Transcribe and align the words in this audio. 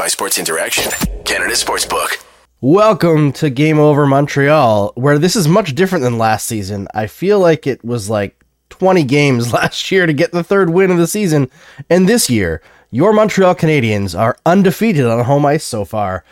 by 0.00 0.08
Sports 0.08 0.38
Interaction, 0.38 0.90
Canada 1.26 1.52
Sportsbook. 1.52 2.24
Welcome 2.62 3.32
to 3.32 3.50
Game 3.50 3.78
Over 3.78 4.06
Montreal, 4.06 4.92
where 4.94 5.18
this 5.18 5.36
is 5.36 5.46
much 5.46 5.74
different 5.74 6.02
than 6.02 6.16
last 6.16 6.46
season. 6.46 6.88
I 6.94 7.06
feel 7.06 7.38
like 7.38 7.66
it 7.66 7.84
was 7.84 8.08
like 8.08 8.42
20 8.70 9.04
games 9.04 9.52
last 9.52 9.92
year 9.92 10.06
to 10.06 10.14
get 10.14 10.32
the 10.32 10.42
third 10.42 10.70
win 10.70 10.90
of 10.90 10.96
the 10.96 11.06
season, 11.06 11.50
and 11.90 12.08
this 12.08 12.30
year, 12.30 12.62
your 12.90 13.12
Montreal 13.12 13.54
Canadiens 13.54 14.18
are 14.18 14.38
undefeated 14.46 15.04
on 15.04 15.22
home 15.26 15.44
ice 15.44 15.64
so 15.64 15.84
far. 15.84 16.24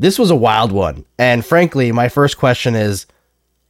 This 0.00 0.18
was 0.18 0.32
a 0.32 0.36
wild 0.36 0.72
one, 0.72 1.04
and 1.20 1.46
frankly, 1.46 1.92
my 1.92 2.08
first 2.08 2.36
question 2.36 2.74
is 2.74 3.06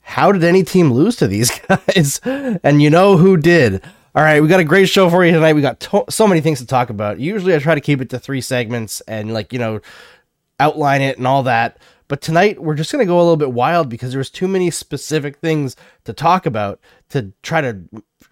how 0.01 0.33
did 0.33 0.43
any 0.43 0.63
team 0.63 0.91
lose 0.91 1.17
to 1.17 1.29
these 1.29 1.51
guys? 1.69 2.19
and 2.25 2.81
you 2.81 2.89
know 2.89 3.19
who 3.19 3.37
did. 3.37 3.83
All 4.15 4.23
right, 4.23 4.41
we 4.41 4.49
got 4.49 4.61
a 4.61 4.65
great 4.65 4.89
show 4.89 5.11
for 5.11 5.25
you 5.25 5.33
tonight. 5.33 5.53
We 5.53 5.61
got 5.61 5.81
to- 5.81 6.05
so 6.09 6.27
many 6.27 6.41
things 6.41 6.61
to 6.61 6.67
talk 6.67 6.91
about. 6.91 7.21
Usually 7.21 7.55
I 7.55 7.59
try 7.59 7.75
to 7.75 7.81
keep 7.81 8.01
it 8.01 8.11
to 8.11 8.19
three 8.19 8.41
segments 8.41 9.01
and 9.03 9.33
like, 9.33 9.53
you 9.53 9.59
know, 9.59 9.81
outline 10.59 11.03
it 11.03 11.19
and 11.19 11.27
all 11.27 11.43
that. 11.45 11.79
But 12.09 12.23
tonight 12.23 12.61
we're 12.63 12.75
just 12.75 12.91
to 12.91 13.05
go 13.05 13.19
a 13.19 13.21
little 13.21 13.37
bit 13.37 13.53
wild 13.53 13.91
because 13.91 14.13
there's 14.13 14.31
too 14.31 14.49
many 14.49 14.71
specific 14.71 15.37
things 15.37 15.77
to 16.05 16.15
talk 16.15 16.47
about 16.47 16.81
to 17.11 17.33
try 17.43 17.61
to 17.61 17.81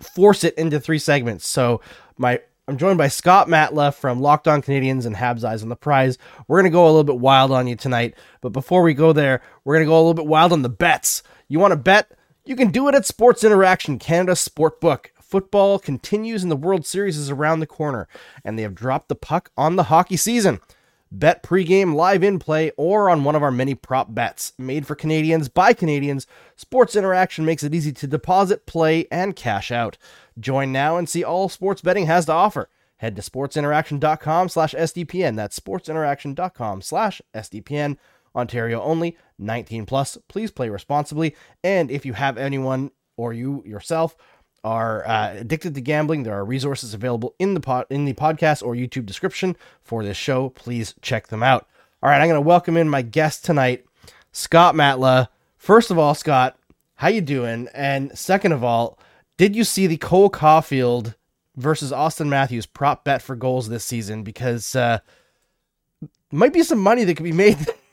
force 0.01 0.45
it 0.45 0.55
into 0.55 0.81
three 0.81 0.99
segments. 0.99 1.47
So 1.47 1.83
my 2.17 2.41
I'm 2.69 2.79
joined 2.79 2.99
by 2.99 3.07
Scott 3.07 3.47
Matla 3.47 3.95
from 3.95 4.21
Locked 4.21 4.49
On 4.49 4.61
Canadiens 4.61 5.07
and 5.07 5.15
Habs 5.15 5.45
Eyes 5.45 5.63
on 5.63 5.69
the 5.69 5.77
Prize. 5.77 6.19
We're 6.49 6.57
going 6.61 6.71
to 6.73 6.75
go 6.75 6.87
a 6.87 6.89
little 6.89 7.05
bit 7.05 7.21
wild 7.21 7.53
on 7.53 7.69
you 7.69 7.77
tonight. 7.77 8.15
But 8.41 8.49
before 8.49 8.83
we 8.83 8.93
go 8.93 9.13
there, 9.13 9.41
we're 9.63 9.77
going 9.77 9.87
to 9.87 9.89
go 9.91 9.95
a 9.95 10.03
little 10.03 10.15
bit 10.15 10.27
wild 10.27 10.53
on 10.53 10.63
the 10.63 10.69
bets. 10.69 11.23
You 11.47 11.61
want 11.61 11.71
to 11.71 11.77
bet? 11.77 12.11
You 12.45 12.57
can 12.57 12.73
do 12.73 12.89
it 12.89 12.97
at 12.97 13.07
Sports 13.07 13.45
Interaction 13.45 14.01
Canada 14.01 14.33
Sportbook. 14.33 15.11
Football 15.29 15.81
continues 15.81 16.45
and 16.45 16.53
the 16.53 16.57
World 16.57 16.87
Series 16.87 17.17
is 17.17 17.31
around 17.31 17.59
the 17.59 17.67
corner, 17.67 18.07
and 18.45 18.57
they 18.57 18.63
have 18.63 18.77
dropped 18.77 19.09
the 19.09 19.17
puck 19.17 19.51
on 19.57 19.75
the 19.75 19.85
hockey 19.85 20.17
season. 20.17 20.61
Bet 21.11 21.43
pregame, 21.43 21.95
live 21.95 22.23
in 22.23 22.39
play, 22.39 22.71
or 22.77 23.11
on 23.11 23.25
one 23.25 23.35
of 23.35 23.43
our 23.43 23.51
many 23.51 23.75
prop 23.75 24.15
bets. 24.15 24.53
Made 24.57 24.87
for 24.87 24.95
Canadians 24.95 25.49
by 25.49 25.73
Canadians, 25.73 26.29
Sports 26.55 26.95
Interaction 26.95 27.45
makes 27.45 27.65
it 27.65 27.75
easy 27.75 27.93
to 27.93 28.07
deposit, 28.07 28.67
play, 28.67 29.07
and 29.11 29.35
cash 29.35 29.73
out. 29.73 29.99
Join 30.39 30.71
now 30.71 30.97
and 30.97 31.09
see 31.09 31.25
all 31.25 31.49
sports 31.49 31.83
betting 31.83 32.07
has 32.07 32.27
to 32.27 32.33
offer. 32.33 32.69
Head 32.99 33.17
to 33.17 33.23
sportsinteraction.com 33.23 34.49
slash 34.49 34.75
SDPN. 34.75 35.35
That's 35.35 35.59
sportsinteraction.com 35.59 36.83
slash 36.83 37.21
SDPN. 37.35 37.99
Ontario 38.35 38.81
only, 38.81 39.17
19 39.39 39.87
plus. 39.87 40.19
Please 40.29 40.51
play 40.51 40.69
responsibly. 40.69 41.35
And 41.65 41.91
if 41.91 42.07
you 42.07 42.13
have 42.13 42.39
anyone 42.39 42.91
or 43.17 43.33
you 43.33 43.63
yourself 43.67 44.17
are 44.67 45.07
uh, 45.07 45.35
addicted 45.35 45.77
to 45.77 45.81
gambling, 45.81 46.25
there 46.25 46.35
are 46.35 46.45
resources 46.45 46.93
available 46.93 47.37
in 47.39 47.55
the 47.55 47.61
pod, 47.61 47.87
in 47.89 48.05
the 48.05 48.15
podcast 48.15 48.67
or 48.67 48.75
YouTube 48.75 49.07
description 49.07 49.57
for 49.81 50.03
this 50.03 50.17
show. 50.17 50.49
Please 50.51 50.93
check 51.01 51.29
them 51.29 51.41
out. 51.41 51.69
All 52.03 52.11
right, 52.11 52.21
I'm 52.21 52.27
going 52.27 52.35
to 52.35 52.41
welcome 52.41 52.77
in 52.77 52.89
my 52.89 53.03
guest 53.03 53.45
tonight, 53.45 53.85
Scott 54.33 54.75
Matla. 54.75 55.29
First 55.57 55.93
of 55.93 55.99
all, 55.99 56.17
Scott, 56.17 56.59
how 56.97 57.07
you 57.07 57.21
doing? 57.21 57.69
And 57.75 58.19
second 58.19 58.51
of 58.51 58.65
all, 58.65 58.99
did 59.37 59.55
you 59.55 59.63
see 59.63 59.87
the 59.87 59.99
Cole 59.99 60.31
Caufield 60.31 61.15
versus 61.55 61.93
Austin 61.93 62.29
Matthews 62.29 62.67
prop 62.67 63.05
bet 63.05 63.23
for 63.23 63.37
goals 63.37 63.69
this 63.69 63.85
season? 63.85 64.25
Because 64.25 64.75
uh, 64.75 64.99
might 66.33 66.53
be 66.53 66.65
some 66.65 66.81
money 66.81 67.05
that 67.05 67.17
could 67.17 67.23
be 67.23 67.31
made. 67.31 67.57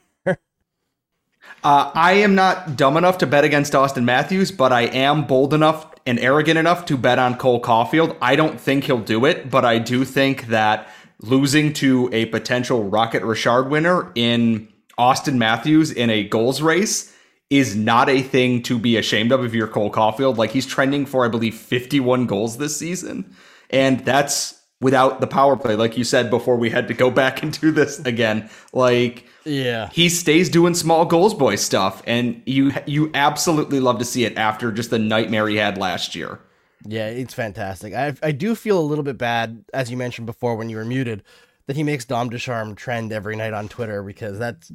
Uh, 1.64 1.90
I 1.94 2.14
am 2.14 2.36
not 2.36 2.76
dumb 2.76 2.98
enough 2.98 3.20
to 3.20 3.28
bet 3.28 3.46
against 3.46 3.74
Austin 3.74 4.04
Matthews, 4.04 4.52
but 4.52 4.74
I 4.74 4.82
am 4.82 5.26
bold 5.26 5.54
enough 5.54 5.88
and 6.06 6.20
arrogant 6.20 6.58
enough 6.58 6.86
to 6.88 6.98
bet 6.98 7.20
on 7.20 7.38
Cole 7.38 7.62
Caufield. 7.62 8.18
I 8.22 8.36
don't 8.36 8.60
think 8.60 8.84
he'll 8.84 9.00
do 9.00 9.24
it, 9.26 9.50
but 9.50 9.64
I 9.64 9.80
do 9.80 10.04
think 10.04 10.48
that 10.48 10.90
losing 11.20 11.72
to 11.74 12.10
a 12.12 12.26
potential 12.26 12.84
Rocket 12.84 13.24
Richard 13.24 13.70
winner 13.70 14.12
in 14.14 14.68
Austin 14.98 15.40
Matthews 15.40 15.90
in 15.90 16.10
a 16.10 16.26
goals 16.26 16.62
race 16.62 17.16
is 17.50 17.78
not 17.78 18.10
a 18.10 18.22
thing 18.22 18.62
to 18.64 18.78
be 18.78 18.98
ashamed 18.98 19.32
of 19.32 19.46
if 19.46 19.54
you're 19.54 19.68
Cole 19.68 19.92
Caufield. 19.92 20.36
Like 20.36 20.52
he's 20.52 20.66
trending 20.66 21.06
for, 21.06 21.24
I 21.24 21.30
believe, 21.30 21.56
51 21.56 22.26
goals 22.26 22.58
this 22.58 22.76
season. 22.76 23.36
And 23.70 24.02
that's 24.02 24.60
without 24.82 25.22
the 25.22 25.28
power 25.28 25.56
play, 25.56 25.76
like 25.76 25.98
you 25.98 26.04
said 26.04 26.30
before 26.30 26.58
we 26.58 26.70
had 26.70 26.90
to 26.90 26.94
go 26.94 27.10
back 27.10 27.42
and 27.42 27.58
do 27.62 27.72
this 27.72 28.00
again. 28.00 28.50
Like 28.74 29.28
yeah. 29.46 29.90
He 29.92 30.10
stays 30.10 30.50
doing 30.50 30.74
small 30.74 31.06
goals 31.06 31.34
boy 31.34 31.56
stuff 31.56 32.02
and 32.08 32.42
you 32.46 32.72
you 32.86 33.12
absolutely 33.14 33.80
love 33.80 34.00
to 34.00 34.06
see 34.06 34.26
it 34.26 34.38
after 34.38 34.72
just 34.72 34.90
the 34.90 35.00
nightmare 35.00 35.48
he 35.48 35.58
had 35.58 35.78
last 35.78 36.16
year. 36.16 36.40
Yeah, 36.86 37.08
it's 37.08 37.34
fantastic. 37.34 37.94
I 37.94 38.14
I 38.22 38.32
do 38.32 38.56
feel 38.56 38.80
a 38.80 38.82
little 38.82 39.04
bit 39.04 39.18
bad 39.18 39.66
as 39.74 39.90
you 39.92 39.98
mentioned 39.98 40.26
before 40.26 40.56
when 40.56 40.70
you 40.70 40.78
were 40.78 40.86
muted 40.86 41.24
that 41.68 41.76
he 41.76 41.84
makes 41.84 42.06
Dom 42.06 42.30
Ducharme 42.30 42.76
trend 42.76 43.14
every 43.14 43.36
night 43.36 43.54
on 43.54 43.68
Twitter 43.68 44.04
because 44.04 44.38
that's 44.38 44.72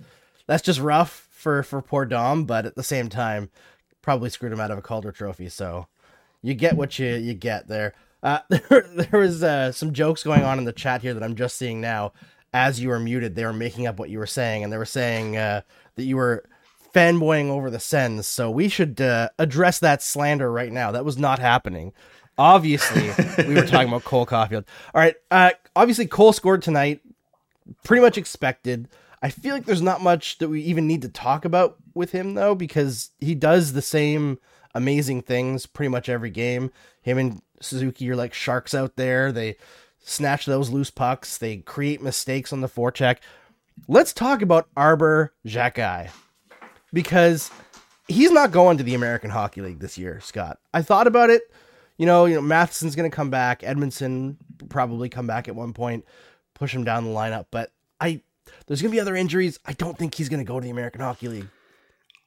that's 0.47 0.63
just 0.63 0.81
rough 0.81 1.29
for 1.31 1.63
for 1.63 1.81
poor 1.83 2.05
Dom, 2.05 2.45
but 2.45 2.67
at 2.67 2.75
the 2.75 2.83
same 2.83 3.09
time 3.09 3.51
probably 4.03 4.31
screwed 4.31 4.53
him 4.53 4.61
out 4.61 4.71
of 4.71 4.79
a 4.79 4.83
Calder 4.83 5.13
trophy, 5.13 5.49
so 5.49 5.87
you 6.43 6.55
get 6.55 6.77
what 6.77 6.99
you 6.99 7.15
you 7.15 7.35
get 7.35 7.69
there. 7.69 7.95
Uh, 8.23 8.41
there, 8.49 8.87
there 8.95 9.21
was 9.21 9.43
uh, 9.43 9.71
some 9.71 9.93
jokes 9.93 10.23
going 10.23 10.43
on 10.43 10.59
in 10.59 10.65
the 10.65 10.73
chat 10.73 11.03
here 11.03 11.15
that 11.15 11.23
I'm 11.23 11.37
just 11.37 11.57
seeing 11.57 11.81
now 11.81 12.13
as 12.53 12.81
you 12.81 12.89
were 12.89 13.01
muted, 13.01 13.35
they 13.35 13.45
were 13.45 13.53
making 13.53 13.87
up 13.87 13.99
what 13.99 14.11
you 14.11 14.19
were 14.19 14.27
saying, 14.27 14.65
and 14.65 14.73
they 14.73 14.79
were 14.79 14.85
saying 14.85 15.37
uh, 15.37 15.63
that 15.97 16.05
you 16.05 16.17
were 16.17 16.45
fanboying 16.95 17.51
over 17.51 17.71
the 17.71 17.79
Sens. 17.79 18.27
So 18.27 18.51
we 18.51 18.69
should 18.69 19.01
uh, 19.01 19.29
address 19.39 19.79
that 19.81 20.03
slander 20.03 20.51
right 20.51 20.73
now. 20.73 20.93
That 20.93 21.05
was 21.05 21.19
not 21.19 21.39
happening. 21.39 21.93
Obviously, 22.39 23.11
we 23.47 23.55
were 23.55 23.67
talking 23.67 23.89
about 23.89 24.05
Cole 24.05 24.25
Caufield. 24.25 24.65
All 24.95 25.01
right. 25.01 25.17
Uh, 25.31 25.51
obviously, 25.75 26.07
Cole 26.07 26.33
scored 26.33 26.63
tonight. 26.63 27.01
Pretty 27.85 28.01
much 28.01 28.17
expected. 28.17 28.89
I 29.21 29.31
feel 29.31 29.55
like 29.55 29.65
there's 29.65 29.83
not 29.83 30.01
much 30.01 30.39
that 30.39 30.49
we 30.49 30.63
even 30.63 30.87
need 30.87 31.03
to 31.03 31.09
talk 31.09 31.45
about 31.45 31.77
with 31.95 32.13
him 32.13 32.35
though, 32.35 32.55
because 32.55 33.11
he 33.19 33.35
does 33.35 33.73
the 33.73 33.83
same 33.83 34.39
amazing 34.75 35.23
things 35.23 35.67
pretty 35.67 35.89
much 35.89 36.09
every 36.09 36.31
game. 36.31 36.71
Him 37.03 37.19
and 37.19 37.43
Suzuki 37.61 38.09
are 38.11 38.17
like 38.17 38.33
sharks 38.33 38.75
out 38.75 38.95
there. 38.97 39.33
They 39.33 39.57
snatch 40.01 40.47
those 40.47 40.71
loose 40.71 40.91
pucks. 40.91 41.39
They 41.39 41.59
create 41.59 42.03
mistakes 42.03 42.53
on 42.53 42.61
the 42.61 42.69
forecheck. 42.69 43.19
Let's 43.87 44.13
talk 44.13 44.43
about 44.43 44.69
Arber 44.77 45.35
Xhekaj 45.47 46.11
because 46.93 47.51
he's 48.09 48.31
not 48.31 48.51
going 48.51 48.79
to 48.79 48.83
the 48.83 48.95
American 48.95 49.31
Hockey 49.31 49.61
League 49.61 49.79
this 49.79 49.99
year, 49.99 50.21
Scott. 50.21 50.59
I 50.75 50.83
thought 50.83 51.07
about 51.07 51.31
it. 51.31 51.43
You 51.97 52.07
know, 52.07 52.25
you 52.27 52.35
know, 52.35 52.41
Matheson's 52.41 52.95
going 52.97 53.11
to 53.11 53.15
come 53.15 53.31
back. 53.31 53.61
Edmundson 53.63 54.37
probably 54.69 55.09
come 55.09 55.27
back 55.27 55.49
at 55.49 55.55
one 55.55 55.73
point, 55.73 56.05
push 56.55 56.75
him 56.75 56.85
down 56.85 57.05
the 57.05 57.11
lineup. 57.11 57.47
But 57.51 57.73
I, 58.01 58.23
there's 58.67 58.81
going 58.81 58.91
to 58.91 58.97
be 58.97 59.01
other 59.01 59.17
injuries. 59.17 59.59
I 59.67 59.73
don't 59.73 59.99
think 59.99 60.15
he's 60.15 60.29
going 60.29 60.45
to 60.45 60.49
go 60.49 60.59
to 60.59 60.65
the 60.65 60.71
American 60.71 61.01
Hockey 61.01 61.29
League. 61.29 61.49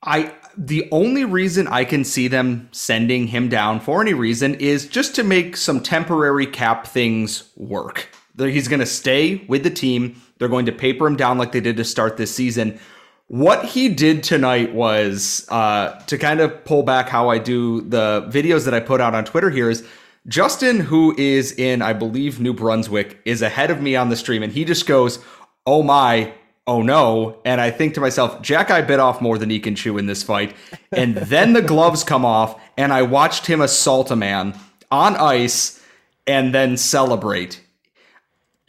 I 0.03 0.33
the 0.57 0.87
only 0.91 1.25
reason 1.25 1.67
I 1.67 1.85
can 1.85 2.03
see 2.03 2.27
them 2.27 2.67
sending 2.71 3.27
him 3.27 3.47
down 3.47 3.79
for 3.79 4.01
any 4.01 4.13
reason 4.13 4.55
is 4.55 4.85
just 4.85 5.15
to 5.15 5.23
make 5.23 5.55
some 5.55 5.79
temporary 5.79 6.45
cap 6.45 6.87
things 6.87 7.49
work. 7.55 8.09
He's 8.37 8.67
going 8.67 8.79
to 8.79 8.85
stay 8.85 9.45
with 9.47 9.63
the 9.63 9.69
team. 9.69 10.21
They're 10.39 10.49
going 10.49 10.65
to 10.65 10.71
paper 10.71 11.05
him 11.05 11.15
down 11.15 11.37
like 11.37 11.51
they 11.51 11.61
did 11.61 11.77
to 11.77 11.83
start 11.83 12.17
this 12.17 12.33
season. 12.33 12.79
What 13.27 13.63
he 13.63 13.87
did 13.87 14.23
tonight 14.23 14.73
was 14.73 15.45
uh, 15.49 15.99
to 16.07 16.17
kind 16.17 16.41
of 16.41 16.65
pull 16.65 16.83
back 16.83 17.07
how 17.07 17.29
I 17.29 17.37
do 17.37 17.81
the 17.81 18.27
videos 18.29 18.65
that 18.65 18.73
I 18.73 18.79
put 18.79 18.99
out 18.99 19.15
on 19.15 19.23
Twitter. 19.23 19.49
Here 19.49 19.69
is 19.69 19.87
Justin, 20.27 20.79
who 20.79 21.15
is 21.17 21.53
in, 21.53 21.81
I 21.81 21.93
believe, 21.93 22.39
New 22.39 22.53
Brunswick, 22.53 23.21
is 23.25 23.41
ahead 23.41 23.71
of 23.71 23.81
me 23.81 23.95
on 23.95 24.09
the 24.09 24.15
stream, 24.15 24.43
and 24.43 24.51
he 24.51 24.65
just 24.65 24.85
goes, 24.85 25.19
"Oh 25.65 25.81
my, 25.81 26.33
oh 26.67 26.81
no. 26.81 27.39
And 27.45 27.59
I 27.59 27.71
think 27.71 27.93
to 27.95 28.01
myself, 28.01 28.41
Xhekaj 28.41 28.87
bit 28.87 28.99
off 28.99 29.21
more 29.21 29.37
than 29.37 29.49
he 29.49 29.59
can 29.59 29.75
chew 29.75 29.97
in 29.97 30.05
this 30.05 30.23
fight. 30.23 30.55
And 30.91 31.15
then 31.15 31.53
the 31.53 31.61
gloves 31.61 32.03
come 32.03 32.25
off, 32.25 32.59
and 32.77 32.91
I 32.93 33.01
watched 33.01 33.47
him 33.47 33.61
assault 33.61 34.11
a 34.11 34.15
man 34.15 34.57
on 34.89 35.15
ice 35.15 35.81
and 36.27 36.53
then 36.53 36.77
celebrate. 36.77 37.61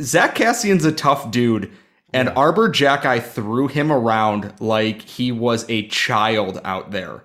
Zach 0.00 0.34
Kassian's 0.34 0.84
a 0.84 0.92
tough 0.92 1.30
dude, 1.30 1.70
and 2.12 2.28
yeah. 2.28 2.34
Xhekaj 2.34 3.22
threw 3.22 3.68
him 3.68 3.92
around 3.92 4.54
like 4.60 5.02
he 5.02 5.32
was 5.32 5.68
a 5.68 5.86
child 5.88 6.60
out 6.64 6.90
there. 6.90 7.24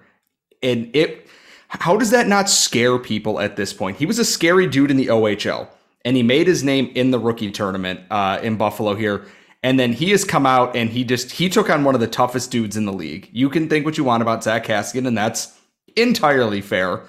And 0.62 0.96
it 0.96 1.28
how 1.70 1.98
does 1.98 2.12
that 2.12 2.28
not 2.28 2.50
scare 2.50 2.98
people 2.98 3.40
at 3.40 3.56
this 3.56 3.74
point? 3.74 3.98
He 3.98 4.06
was 4.06 4.20
a 4.20 4.26
scary 4.26 4.68
dude 4.68 4.92
in 4.92 4.98
the 4.98 5.08
OHL, 5.08 5.68
and 6.06 6.16
he 6.16 6.24
made 6.24 6.48
his 6.48 6.64
name 6.64 6.92
in 6.96 7.12
the 7.12 7.20
rookie 7.20 7.52
tournament 7.52 8.02
uh, 8.10 8.40
in 8.42 8.56
Buffalo 8.58 8.96
here. 8.96 9.26
And 9.64 9.80
then 9.80 9.94
he 9.94 10.12
has 10.12 10.24
come 10.24 10.46
out 10.46 10.76
and 10.76 10.90
he 10.90 11.04
just 11.04 11.32
he 11.32 11.50
took 11.50 11.70
on 11.70 11.84
one 11.84 11.96
of 11.96 12.02
the 12.02 12.08
toughest 12.08 12.52
dudes 12.52 12.78
in 12.78 12.86
the 12.86 12.94
league. 12.94 13.30
You 13.32 13.50
can 13.50 13.68
think 13.68 13.86
what 13.86 13.98
you 13.98 14.04
want 14.04 14.22
about 14.22 14.44
Zach 14.44 14.66
Kassian, 14.66 15.08
and 15.08 15.18
that's 15.18 15.58
entirely 15.96 16.62
fair. 16.62 17.02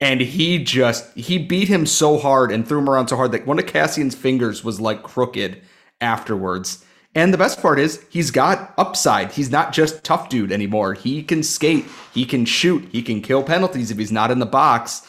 And 0.00 0.20
he 0.20 0.62
just 0.62 1.12
he 1.16 1.38
beat 1.38 1.68
him 1.68 1.84
so 1.84 2.18
hard 2.18 2.52
and 2.52 2.66
threw 2.66 2.78
him 2.78 2.88
around 2.88 3.08
so 3.08 3.16
hard 3.16 3.32
that 3.32 3.46
one 3.46 3.58
of 3.58 3.66
Kassian's 3.66 4.14
fingers 4.14 4.62
was 4.62 4.80
like 4.80 5.02
crooked 5.02 5.60
afterwards. 6.00 6.84
And 7.14 7.34
the 7.34 7.38
best 7.38 7.60
part 7.60 7.80
is 7.80 8.04
he's 8.10 8.30
got 8.30 8.72
upside. 8.78 9.32
He's 9.32 9.50
not 9.50 9.72
just 9.72 10.04
tough 10.04 10.28
dude 10.28 10.52
anymore. 10.52 10.94
He 10.94 11.22
can 11.22 11.42
skate, 11.42 11.86
he 12.14 12.24
can 12.24 12.44
shoot, 12.44 12.88
he 12.92 13.02
can 13.02 13.20
kill 13.22 13.42
penalties 13.42 13.90
if 13.90 13.98
he's 13.98 14.12
not 14.12 14.30
in 14.30 14.38
the 14.38 14.46
box. 14.46 15.06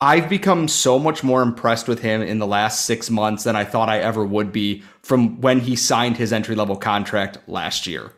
I've 0.00 0.28
become 0.28 0.68
so 0.68 0.98
much 0.98 1.24
more 1.24 1.40
impressed 1.42 1.88
with 1.88 2.00
him 2.00 2.20
in 2.20 2.38
the 2.38 2.46
last 2.46 2.84
six 2.84 3.08
months 3.08 3.44
than 3.44 3.56
I 3.56 3.64
thought 3.64 3.88
I 3.88 3.98
ever 3.98 4.24
would 4.24 4.52
be 4.52 4.82
from 5.02 5.40
when 5.40 5.60
he 5.60 5.74
signed 5.74 6.18
his 6.18 6.32
entry 6.32 6.54
level 6.54 6.76
contract 6.76 7.38
last 7.46 7.86
year. 7.86 8.12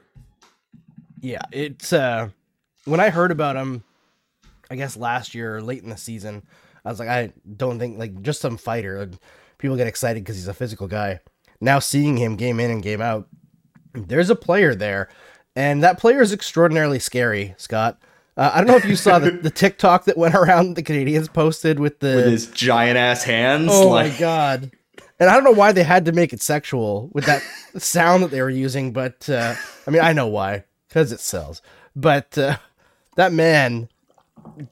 Yeah, 1.20 1.42
it's 1.52 1.92
uh 1.92 2.30
when 2.84 3.00
I 3.00 3.10
heard 3.10 3.30
about 3.30 3.56
him, 3.56 3.84
I 4.70 4.76
guess 4.76 4.96
last 4.96 5.34
year, 5.34 5.60
late 5.60 5.82
in 5.82 5.90
the 5.90 5.96
season, 5.96 6.42
I 6.84 6.90
was 6.90 6.98
like, 6.98 7.08
I 7.08 7.32
don't 7.56 7.78
think 7.78 7.98
like 7.98 8.22
just 8.22 8.40
some 8.40 8.56
fighter. 8.56 9.10
People 9.58 9.76
get 9.76 9.86
excited 9.86 10.25
because 10.25 10.36
he's 10.36 10.48
a 10.48 10.54
physical 10.54 10.88
guy. 10.88 11.20
Now 11.60 11.78
seeing 11.78 12.16
him 12.16 12.36
game 12.36 12.60
in 12.60 12.70
and 12.70 12.82
game 12.82 13.00
out, 13.00 13.28
there's 13.92 14.30
a 14.30 14.36
player 14.36 14.75
there, 14.75 15.08
and 15.54 15.82
that 15.82 15.98
player 15.98 16.20
is 16.20 16.32
extraordinarily 16.32 16.98
scary, 16.98 17.54
Scott. 17.56 18.00
Uh, 18.38 18.52
I 18.55 18.58
don't 18.58 18.69
know 18.69 18.76
if 18.76 18.85
you 18.85 18.94
saw 18.94 19.19
the, 19.19 19.31
the 19.43 19.50
TikTok 19.50 20.05
that 20.05 20.17
went 20.17 20.37
around 20.37 20.76
the 20.76 20.82
Canadiens 20.82 21.31
posted 21.31 21.81
with 21.81 21.99
the 21.99 22.14
with 22.14 22.26
his 22.26 22.46
giant 22.46 22.96
ass 22.96 23.25
hands. 23.25 23.69
Oh 23.70 23.88
like... 23.88 24.12
my 24.12 24.19
god! 24.19 24.70
And 25.19 25.29
I 25.29 25.35
don't 25.35 25.43
know 25.43 25.50
why 25.50 25.73
they 25.73 25.82
had 25.82 26.05
to 26.05 26.12
make 26.12 26.32
it 26.32 26.40
sexual 26.40 27.11
with 27.12 27.25
that 27.25 27.43
sound 27.76 28.23
that 28.23 28.31
they 28.31 28.40
were 28.40 28.49
using, 28.49 28.93
but 28.93 29.29
uh, 29.29 29.56
I 29.87 29.90
mean 29.90 30.02
I 30.02 30.12
know 30.12 30.29
why 30.29 30.64
because 30.87 31.11
it 31.11 31.19
sells. 31.19 31.61
But 31.96 32.38
uh, 32.38 32.58
that 33.17 33.32
man, 33.32 33.88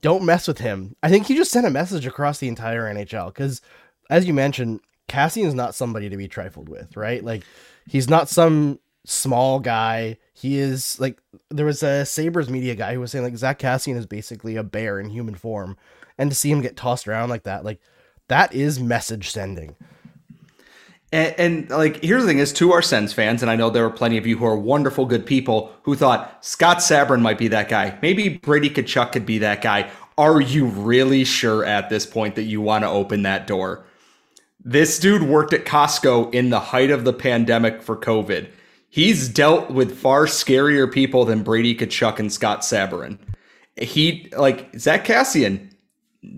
don't 0.00 0.24
mess 0.24 0.46
with 0.46 0.58
him. 0.58 0.94
I 1.02 1.10
think 1.10 1.26
he 1.26 1.34
just 1.34 1.50
sent 1.50 1.66
a 1.66 1.70
message 1.70 2.06
across 2.06 2.38
the 2.38 2.46
entire 2.46 2.82
NHL 2.82 3.26
because, 3.26 3.60
as 4.08 4.26
you 4.26 4.32
mentioned, 4.32 4.78
Kassian 5.08 5.46
is 5.46 5.54
not 5.54 5.74
somebody 5.74 6.08
to 6.08 6.16
be 6.16 6.28
trifled 6.28 6.68
with, 6.68 6.96
right? 6.96 7.24
Like 7.24 7.42
he's 7.88 8.08
not 8.08 8.28
some 8.28 8.78
small 9.06 9.60
guy. 9.60 10.18
He 10.34 10.58
is 10.58 11.00
like 11.00 11.22
there 11.48 11.64
was 11.64 11.82
a 11.82 12.04
Sabres 12.04 12.50
media 12.50 12.74
guy 12.74 12.92
who 12.92 13.00
was 13.00 13.12
saying 13.12 13.24
like 13.24 13.36
Zach 13.36 13.58
Kassian 13.58 13.96
is 13.96 14.04
basically 14.04 14.56
a 14.56 14.62
bear 14.62 15.00
in 15.00 15.08
human 15.08 15.34
form, 15.34 15.78
and 16.18 16.30
to 16.30 16.36
see 16.36 16.50
him 16.50 16.60
get 16.60 16.76
tossed 16.76 17.08
around 17.08 17.30
like 17.30 17.44
that, 17.44 17.64
like 17.64 17.80
that 18.28 18.52
is 18.52 18.78
message 18.78 19.30
sending. 19.30 19.76
And, 21.12 21.34
and, 21.38 21.70
like, 21.70 22.02
here's 22.02 22.22
the 22.22 22.28
thing: 22.28 22.40
is 22.40 22.52
to 22.54 22.72
our 22.72 22.82
Sens 22.82 23.12
fans, 23.12 23.40
and 23.40 23.50
I 23.50 23.56
know 23.56 23.70
there 23.70 23.86
are 23.86 23.90
plenty 23.90 24.18
of 24.18 24.26
you 24.26 24.36
who 24.36 24.44
are 24.44 24.56
wonderful, 24.56 25.06
good 25.06 25.24
people 25.24 25.72
who 25.84 25.94
thought 25.94 26.44
Scott 26.44 26.78
Sabourin 26.78 27.20
might 27.20 27.38
be 27.38 27.48
that 27.48 27.68
guy. 27.68 27.96
Maybe 28.02 28.28
Brady 28.38 28.68
Tkachuk 28.68 29.12
could 29.12 29.24
be 29.24 29.38
that 29.38 29.62
guy. 29.62 29.88
Are 30.18 30.40
you 30.40 30.66
really 30.66 31.24
sure 31.24 31.64
at 31.64 31.90
this 31.90 32.06
point 32.06 32.34
that 32.34 32.42
you 32.42 32.60
want 32.60 32.82
to 32.82 32.88
open 32.88 33.22
that 33.22 33.46
door? 33.46 33.84
This 34.64 34.98
dude 34.98 35.22
worked 35.22 35.52
at 35.52 35.64
Costco 35.64 36.34
in 36.34 36.50
the 36.50 36.58
height 36.58 36.90
of 36.90 37.04
the 37.04 37.12
pandemic 37.12 37.82
for 37.82 37.96
COVID. 37.96 38.48
He's 38.96 39.28
dealt 39.28 39.70
with 39.70 39.98
far 39.98 40.24
scarier 40.24 40.90
people 40.90 41.26
than 41.26 41.42
Brady 41.42 41.76
Tkachuk 41.76 42.18
and 42.18 42.32
Scott 42.32 42.62
Sabourin. 42.62 43.18
He 43.76 44.32
like 44.34 44.74
Zach 44.78 45.04
Kassian, 45.04 45.70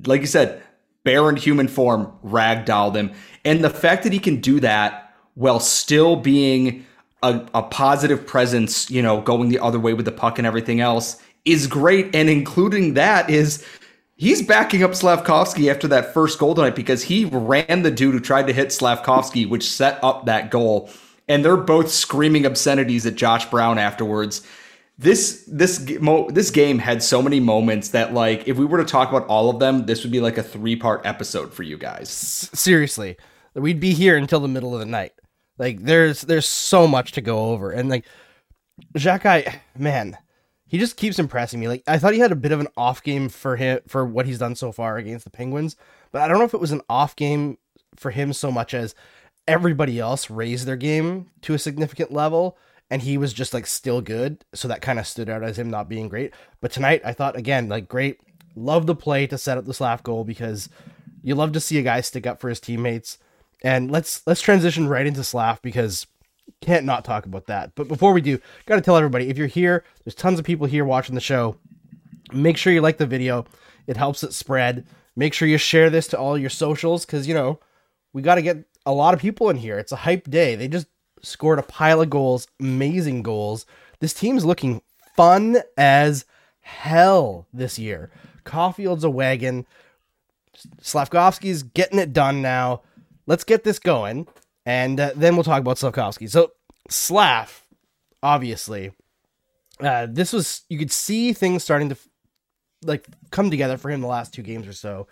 like 0.06 0.22
you 0.22 0.26
said, 0.26 0.60
bear 1.04 1.30
in 1.30 1.36
human 1.36 1.68
form, 1.68 2.12
ragdolled 2.24 2.96
him. 2.96 3.12
And 3.44 3.62
the 3.62 3.70
fact 3.70 4.02
that 4.02 4.12
he 4.12 4.18
can 4.18 4.40
do 4.40 4.58
that 4.58 5.14
while 5.34 5.60
still 5.60 6.16
being 6.16 6.84
a, 7.22 7.46
a 7.54 7.62
positive 7.62 8.26
presence, 8.26 8.90
you 8.90 9.02
know, 9.02 9.20
going 9.20 9.50
the 9.50 9.60
other 9.60 9.78
way 9.78 9.94
with 9.94 10.06
the 10.06 10.10
puck 10.10 10.36
and 10.38 10.44
everything 10.44 10.80
else 10.80 11.22
is 11.44 11.68
great. 11.68 12.12
And 12.12 12.28
including 12.28 12.94
that 12.94 13.30
is 13.30 13.64
he's 14.16 14.42
backing 14.42 14.82
up 14.82 14.96
Slavkovsky 14.96 15.70
after 15.70 15.86
that 15.86 16.12
first 16.12 16.40
goal 16.40 16.56
tonight 16.56 16.74
because 16.74 17.04
he 17.04 17.24
ran 17.26 17.82
the 17.82 17.92
dude 17.92 18.14
who 18.14 18.20
tried 18.20 18.48
to 18.48 18.52
hit 18.52 18.72
Slavkovsky, 18.72 19.46
which 19.46 19.70
set 19.70 20.02
up 20.02 20.26
that 20.26 20.50
goal. 20.50 20.90
And 21.28 21.44
they're 21.44 21.56
both 21.56 21.90
screaming 21.90 22.46
obscenities 22.46 23.06
at 23.06 23.14
Josh 23.14 23.46
Brown 23.50 23.78
afterwards. 23.78 24.46
This 24.96 25.44
this 25.46 25.78
this 26.30 26.50
game 26.50 26.78
had 26.78 27.02
so 27.02 27.22
many 27.22 27.38
moments 27.38 27.90
that 27.90 28.14
like 28.14 28.48
if 28.48 28.56
we 28.56 28.64
were 28.64 28.78
to 28.78 28.84
talk 28.84 29.10
about 29.10 29.26
all 29.28 29.48
of 29.48 29.60
them 29.60 29.86
this 29.86 30.02
would 30.02 30.10
be 30.10 30.20
like 30.20 30.38
a 30.38 30.42
three 30.42 30.74
part 30.74 31.02
episode 31.04 31.52
for 31.52 31.62
you 31.62 31.78
guys. 31.78 32.08
Seriously. 32.08 33.16
We'd 33.54 33.80
be 33.80 33.92
here 33.92 34.16
until 34.16 34.40
the 34.40 34.48
middle 34.48 34.74
of 34.74 34.80
the 34.80 34.86
night. 34.86 35.12
Like 35.56 35.82
there's 35.82 36.22
there's 36.22 36.46
so 36.46 36.88
much 36.88 37.12
to 37.12 37.20
go 37.20 37.50
over. 37.50 37.70
And 37.70 37.88
like 37.88 38.06
Xhekaj, 38.94 39.54
man 39.76 40.18
he 40.68 40.76
just 40.76 40.96
keeps 40.96 41.18
impressing 41.18 41.58
me. 41.58 41.66
Like 41.66 41.82
i 41.86 41.98
thought 41.98 42.12
he 42.12 42.20
had 42.20 42.32
a 42.32 42.36
bit 42.36 42.52
of 42.52 42.60
an 42.60 42.68
off 42.76 43.02
game 43.02 43.28
for 43.28 43.56
him 43.56 43.80
for 43.88 44.04
what 44.04 44.26
he's 44.26 44.38
done 44.38 44.54
so 44.54 44.70
far 44.70 44.98
against 44.98 45.24
the 45.24 45.30
penguins 45.30 45.76
but 46.12 46.22
i 46.22 46.28
don't 46.28 46.38
know 46.38 46.44
if 46.44 46.54
it 46.54 46.60
was 46.60 46.72
an 46.72 46.82
off 46.88 47.16
game 47.16 47.58
for 47.96 48.10
him 48.10 48.32
so 48.32 48.50
much 48.52 48.74
as 48.74 48.94
everybody 49.48 49.98
else 49.98 50.30
raised 50.30 50.66
their 50.66 50.76
game 50.76 51.30
to 51.42 51.54
a 51.54 51.58
significant 51.58 52.12
level 52.12 52.56
and 52.90 53.02
he 53.02 53.18
was 53.18 53.32
just 53.32 53.52
like 53.52 53.66
still 53.66 54.00
good. 54.00 54.44
So 54.54 54.68
that 54.68 54.82
kind 54.82 54.98
of 54.98 55.06
stood 55.06 55.28
out 55.28 55.42
as 55.42 55.58
him 55.58 55.70
not 55.70 55.88
being 55.88 56.08
great. 56.08 56.32
But 56.60 56.72
tonight, 56.72 57.02
I 57.04 57.12
thought 57.12 57.36
again, 57.36 57.68
like 57.68 57.88
great. 57.88 58.20
Love 58.54 58.86
the 58.86 58.94
play 58.94 59.26
to 59.26 59.38
set 59.38 59.58
up 59.58 59.66
the 59.66 59.74
slap 59.74 60.02
goal 60.02 60.24
because 60.24 60.68
you 61.22 61.34
love 61.34 61.52
to 61.52 61.60
see 61.60 61.78
a 61.78 61.82
guy 61.82 62.00
stick 62.00 62.26
up 62.26 62.40
for 62.40 62.48
his 62.48 62.60
teammates. 62.60 63.18
And 63.62 63.90
let's 63.90 64.26
let's 64.26 64.40
transition 64.40 64.88
right 64.88 65.06
into 65.06 65.24
Slav 65.24 65.60
because 65.62 66.06
can't 66.60 66.86
not 66.86 67.04
talk 67.04 67.26
about 67.26 67.46
that. 67.46 67.74
But 67.74 67.88
before 67.88 68.12
we 68.12 68.20
do, 68.20 68.38
got 68.66 68.76
to 68.76 68.80
tell 68.80 68.96
everybody 68.96 69.28
if 69.28 69.36
you're 69.36 69.46
here, 69.46 69.84
there's 70.04 70.14
tons 70.14 70.38
of 70.38 70.44
people 70.44 70.66
here 70.66 70.84
watching 70.84 71.14
the 71.14 71.20
show. 71.20 71.56
Make 72.32 72.56
sure 72.56 72.72
you 72.72 72.80
like 72.80 72.98
the 72.98 73.06
video. 73.06 73.46
It 73.86 73.96
helps 73.96 74.22
it 74.22 74.32
spread. 74.32 74.86
Make 75.16 75.34
sure 75.34 75.48
you 75.48 75.58
share 75.58 75.90
this 75.90 76.06
to 76.08 76.18
all 76.18 76.38
your 76.38 76.50
socials 76.50 77.04
cuz 77.04 77.26
you 77.26 77.34
know, 77.34 77.58
we 78.12 78.22
got 78.22 78.36
to 78.36 78.42
get 78.42 78.64
a 78.88 78.92
lot 78.92 79.12
of 79.12 79.20
people 79.20 79.50
in 79.50 79.56
here. 79.58 79.78
It's 79.78 79.92
a 79.92 79.96
hype 79.96 80.30
day. 80.30 80.54
They 80.54 80.66
just 80.66 80.86
scored 81.22 81.58
a 81.58 81.62
pile 81.62 82.00
of 82.00 82.08
goals, 82.08 82.48
amazing 82.58 83.22
goals. 83.22 83.66
This 84.00 84.14
team's 84.14 84.46
looking 84.46 84.80
fun 85.14 85.58
as 85.76 86.24
hell 86.60 87.46
this 87.52 87.78
year. 87.78 88.10
Caufield's 88.44 89.04
a 89.04 89.10
wagon. 89.10 89.66
Slavkovsky's 90.80 91.62
getting 91.62 91.98
it 91.98 92.14
done 92.14 92.40
now. 92.40 92.80
Let's 93.26 93.44
get 93.44 93.62
this 93.62 93.78
going, 93.78 94.26
and 94.64 94.98
uh, 94.98 95.10
then 95.14 95.36
we'll 95.36 95.44
talk 95.44 95.60
about 95.60 95.76
Slavkovsky. 95.76 96.26
So, 96.26 96.52
Slav, 96.88 97.66
obviously, 98.22 98.92
uh, 99.80 100.06
this 100.08 100.32
was 100.32 100.62
you 100.70 100.78
could 100.78 100.90
see 100.90 101.34
things 101.34 101.62
starting 101.62 101.90
to 101.90 101.96
like 102.82 103.06
come 103.30 103.50
together 103.50 103.76
for 103.76 103.90
him 103.90 104.00
the 104.00 104.06
last 104.06 104.32
two 104.32 104.42
games 104.42 104.66
or 104.66 104.72
so, 104.72 105.08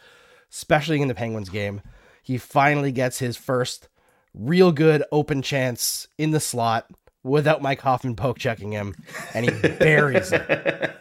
especially 0.50 1.02
in 1.02 1.08
the 1.08 1.14
Penguins 1.14 1.50
game. 1.50 1.82
He 2.26 2.38
finally 2.38 2.90
gets 2.90 3.20
his 3.20 3.36
first 3.36 3.88
real 4.34 4.72
good 4.72 5.04
open 5.12 5.42
chance 5.42 6.08
in 6.18 6.32
the 6.32 6.40
slot 6.40 6.90
without 7.22 7.62
Mike 7.62 7.80
Hoffman 7.80 8.16
poke 8.16 8.36
checking 8.36 8.72
him, 8.72 8.96
and 9.32 9.48
he 9.48 9.68
buries 9.78 10.32
it. 10.32 10.96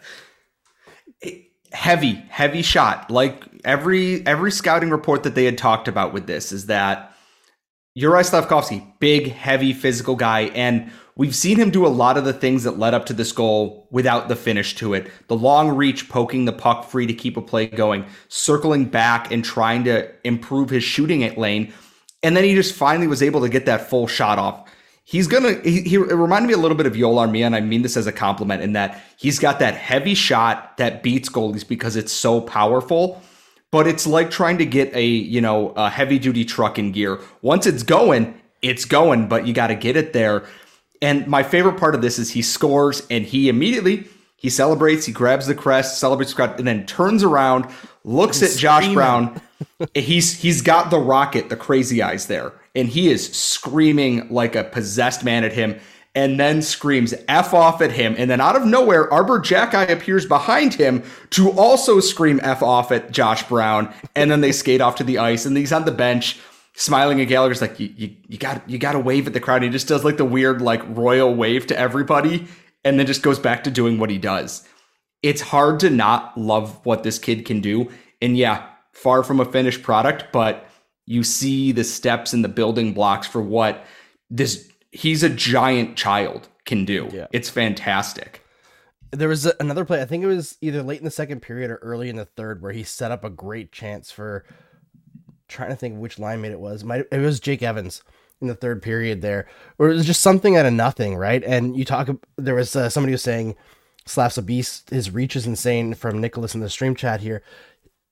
Heavy, 1.71 2.23
heavy 2.29 2.61
shot. 2.61 3.09
Like 3.09 3.43
every 3.65 4.23
every 4.27 4.51
scouting 4.51 4.91
report 4.91 5.23
that 5.23 5.33
they 5.33 5.45
had 5.45 5.57
talked 5.57 5.87
about 5.87 6.13
with 6.13 6.27
this 6.27 6.51
is 6.51 6.67
that 6.67 7.11
Juraj 7.97 8.25
Slavkovsky, 8.25 8.85
big, 8.99 9.31
heavy, 9.31 9.73
physical 9.73 10.15
guy, 10.15 10.41
and 10.53 10.91
we've 11.15 11.35
seen 11.35 11.57
him 11.57 11.69
do 11.69 11.85
a 11.85 11.89
lot 11.89 12.17
of 12.17 12.25
the 12.25 12.33
things 12.33 12.63
that 12.63 12.79
led 12.79 12.93
up 12.93 13.05
to 13.07 13.13
this 13.13 13.31
goal 13.31 13.87
without 13.91 14.27
the 14.27 14.35
finish 14.35 14.75
to 14.75 14.93
it. 14.93 15.09
The 15.27 15.35
long 15.35 15.69
reach, 15.69 16.09
poking 16.09 16.45
the 16.45 16.53
puck 16.53 16.89
free 16.89 17.07
to 17.07 17.13
keep 17.13 17.37
a 17.37 17.41
play 17.41 17.67
going, 17.67 18.05
circling 18.27 18.85
back 18.85 19.31
and 19.31 19.43
trying 19.43 19.83
to 19.85 20.11
improve 20.25 20.69
his 20.69 20.83
shooting 20.83 21.23
at 21.23 21.37
lane 21.37 21.73
and 22.25 22.35
then 22.35 22.43
he 22.43 22.55
just 22.55 22.73
finally 22.73 23.05
was 23.05 23.21
able 23.21 23.41
to 23.41 23.49
get 23.49 23.67
that 23.67 23.87
full 23.87 24.07
shot 24.07 24.39
off. 24.39 24.67
He's 25.03 25.27
gonna. 25.27 25.53
He, 25.63 25.81
he 25.81 25.95
it 25.97 26.15
reminded 26.15 26.47
me 26.47 26.55
a 26.55 26.57
little 26.57 26.75
bit 26.75 26.87
of 26.87 26.95
Joel 26.95 27.17
Armia, 27.17 27.45
and 27.45 27.55
I 27.55 27.61
mean 27.61 27.83
this 27.83 27.95
as 27.95 28.07
a 28.07 28.11
compliment 28.11 28.63
in 28.63 28.73
that 28.73 28.99
he's 29.17 29.37
got 29.37 29.59
that 29.59 29.75
heavy 29.75 30.15
shot 30.15 30.75
that 30.77 31.03
beats 31.03 31.29
goalies 31.29 31.65
because 31.65 31.95
it's 31.95 32.11
so 32.11 32.41
powerful. 32.41 33.21
But 33.71 33.85
it's 33.85 34.07
like 34.07 34.31
trying 34.31 34.57
to 34.57 34.65
get 34.65 34.91
a 34.95 35.05
you 35.05 35.39
know 35.39 35.69
a 35.75 35.91
heavy 35.91 36.17
duty 36.17 36.43
truck 36.43 36.79
in 36.79 36.91
gear. 36.91 37.19
Once 37.43 37.67
it's 37.67 37.83
going, 37.83 38.41
it's 38.63 38.85
going, 38.85 39.27
but 39.27 39.45
you 39.45 39.53
got 39.53 39.67
to 39.67 39.75
get 39.75 39.95
it 39.95 40.13
there. 40.13 40.47
And 41.05 41.27
my 41.27 41.43
favorite 41.43 41.77
part 41.77 41.93
of 41.93 42.01
this 42.01 42.17
is 42.17 42.31
he 42.31 42.41
scores 42.41 43.05
and 43.11 43.23
he 43.23 43.47
immediately 43.47 44.05
he 44.37 44.49
celebrates, 44.49 45.05
he 45.05 45.11
grabs 45.11 45.45
the 45.45 45.53
crest, 45.53 45.99
celebrates 45.99 46.31
the 46.31 46.35
crowd, 46.35 46.57
and 46.57 46.67
then 46.67 46.85
turns 46.87 47.23
around, 47.23 47.67
looks 48.03 48.41
at 48.41 48.57
Josh 48.57 48.83
screaming. 48.83 48.95
Brown, 48.95 49.41
he's 49.93 50.39
he's 50.39 50.61
got 50.61 50.89
the 50.89 50.97
rocket, 50.97 51.49
the 51.49 51.55
crazy 51.55 52.01
eyes 52.01 52.25
there, 52.25 52.53
and 52.73 52.87
he 52.87 53.09
is 53.09 53.31
screaming 53.31 54.27
like 54.29 54.55
a 54.55 54.63
possessed 54.63 55.23
man 55.23 55.43
at 55.43 55.53
him, 55.53 55.79
and 56.15 56.39
then 56.39 56.61
screams 56.61 57.13
"f 57.27 57.53
off" 57.53 57.81
at 57.81 57.91
him, 57.91 58.15
and 58.17 58.29
then 58.29 58.41
out 58.41 58.55
of 58.55 58.65
nowhere, 58.65 59.11
Arber 59.11 59.39
Xhekaj 59.39 59.89
appears 59.89 60.25
behind 60.25 60.73
him 60.73 61.03
to 61.31 61.51
also 61.51 61.99
scream 61.99 62.39
"f 62.43 62.61
off" 62.61 62.91
at 62.91 63.11
Josh 63.11 63.43
Brown, 63.47 63.93
and 64.15 64.29
then 64.29 64.41
they 64.41 64.51
skate 64.51 64.81
off 64.81 64.95
to 64.95 65.03
the 65.03 65.17
ice, 65.19 65.45
and 65.45 65.55
he's 65.55 65.73
on 65.73 65.85
the 65.85 65.91
bench. 65.91 66.39
Smiling 66.77 67.21
at 67.21 67.29
Gallagher's 67.29 67.61
like 67.61 67.79
you, 67.79 67.93
you, 67.95 68.15
you 68.27 68.37
got 68.37 68.69
you 68.69 68.77
got 68.77 68.93
to 68.93 68.99
wave 68.99 69.27
at 69.27 69.33
the 69.33 69.39
crowd. 69.39 69.63
He 69.63 69.69
just 69.69 69.87
does 69.87 70.03
like 70.03 70.17
the 70.17 70.25
weird 70.25 70.61
like 70.61 70.81
royal 70.89 71.33
wave 71.33 71.67
to 71.67 71.79
everybody, 71.79 72.47
and 72.83 72.99
then 72.99 73.05
just 73.05 73.21
goes 73.21 73.39
back 73.39 73.63
to 73.63 73.71
doing 73.71 73.97
what 73.97 74.09
he 74.09 74.17
does. 74.17 74.67
It's 75.23 75.41
hard 75.41 75.79
to 75.79 75.89
not 75.89 76.37
love 76.37 76.85
what 76.85 77.03
this 77.03 77.17
kid 77.17 77.45
can 77.45 77.61
do. 77.61 77.89
And 78.21 78.37
yeah, 78.37 78.67
far 78.91 79.23
from 79.23 79.39
a 79.39 79.45
finished 79.45 79.83
product, 79.83 80.25
but 80.33 80.67
you 81.05 81.23
see 81.23 81.71
the 81.71 81.83
steps 81.83 82.33
and 82.33 82.43
the 82.43 82.49
building 82.49 82.93
blocks 82.93 83.25
for 83.25 83.41
what 83.41 83.85
this 84.29 84.69
he's 84.91 85.23
a 85.23 85.29
giant 85.29 85.95
child 85.95 86.49
can 86.65 86.83
do. 86.83 87.09
Yeah. 87.13 87.27
It's 87.31 87.49
fantastic. 87.49 88.41
There 89.11 89.29
was 89.29 89.45
another 89.61 89.85
play. 89.85 90.01
I 90.01 90.05
think 90.05 90.25
it 90.25 90.27
was 90.27 90.57
either 90.59 90.83
late 90.83 90.99
in 90.99 91.05
the 91.05 91.11
second 91.11 91.41
period 91.41 91.71
or 91.71 91.77
early 91.77 92.09
in 92.09 92.17
the 92.17 92.25
third 92.25 92.61
where 92.61 92.73
he 92.73 92.83
set 92.83 93.11
up 93.11 93.23
a 93.23 93.29
great 93.29 93.71
chance 93.71 94.11
for. 94.11 94.45
Trying 95.47 95.69
to 95.69 95.75
think 95.75 95.99
which 95.99 96.19
line 96.19 96.41
mate 96.41 96.51
it 96.51 96.59
was. 96.59 96.83
Might 96.83 97.05
it 97.11 97.19
was 97.19 97.39
Jake 97.39 97.61
Evans 97.61 98.03
in 98.41 98.47
the 98.47 98.55
third 98.55 98.81
period 98.81 99.21
there, 99.21 99.47
or 99.77 99.89
it 99.89 99.93
was 99.93 100.05
just 100.05 100.21
something 100.21 100.57
out 100.57 100.65
of 100.65 100.73
nothing, 100.73 101.15
right? 101.15 101.43
And 101.43 101.77
you 101.77 101.85
talk. 101.85 102.09
There 102.37 102.55
was 102.55 102.75
uh, 102.75 102.89
somebody 102.89 103.11
was 103.11 103.21
saying, 103.21 103.55
"Slaps 104.05 104.37
a 104.37 104.41
beast." 104.41 104.89
His 104.89 105.11
reach 105.11 105.35
is 105.35 105.45
insane 105.45 105.93
from 105.93 106.19
Nicholas 106.19 106.55
in 106.55 106.61
the 106.61 106.69
stream 106.69 106.95
chat 106.95 107.21
here. 107.21 107.43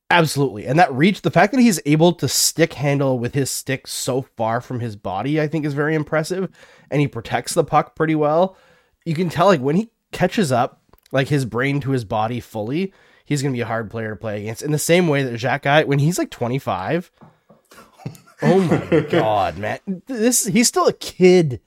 Absolutely. 0.09 0.67
And 0.67 0.77
that 0.77 0.93
reach, 0.93 1.23
the 1.23 1.31
fact 1.31 1.53
that 1.53 1.61
he's 1.61 1.79
able 1.87 2.13
to 2.13 2.27
stick 2.27 2.73
handle 2.73 3.17
with 3.17 3.33
his 3.33 3.49
stick 3.49 3.87
so 3.87 4.21
far 4.21 4.61
from 4.61 4.79
his 4.79 4.95
body, 4.95 5.41
I 5.41 5.47
think 5.47 5.65
is 5.65 5.73
very 5.73 5.95
impressive. 5.95 6.49
And 6.91 7.01
he 7.01 7.07
protects 7.07 7.55
the 7.55 7.63
puck 7.63 7.95
pretty 7.95 8.13
well. 8.13 8.55
You 9.05 9.15
can 9.15 9.29
tell, 9.29 9.47
like, 9.47 9.59
when 9.59 9.75
he 9.75 9.89
catches 10.11 10.51
up, 10.51 10.83
like 11.11 11.29
his 11.29 11.45
brain 11.45 11.79
to 11.81 11.91
his 11.91 12.05
body 12.05 12.39
fully, 12.39 12.93
he's 13.23 13.41
going 13.41 13.53
to 13.53 13.57
be 13.57 13.61
a 13.61 13.65
hard 13.65 13.89
player 13.89 14.11
to 14.11 14.15
play 14.15 14.41
against. 14.41 14.61
In 14.61 14.71
the 14.71 14.79
same 14.79 15.07
way 15.07 15.23
that 15.23 15.33
Xhekaj, 15.33 15.85
when 15.85 15.99
he's 15.99 16.17
like 16.17 16.29
25, 16.29 17.11
oh 18.41 18.59
my 18.61 18.99
God, 19.01 19.57
man. 19.57 19.79
This, 20.07 20.45
he's 20.45 20.67
still 20.67 20.87
a 20.87 20.93
kid. 20.93 21.61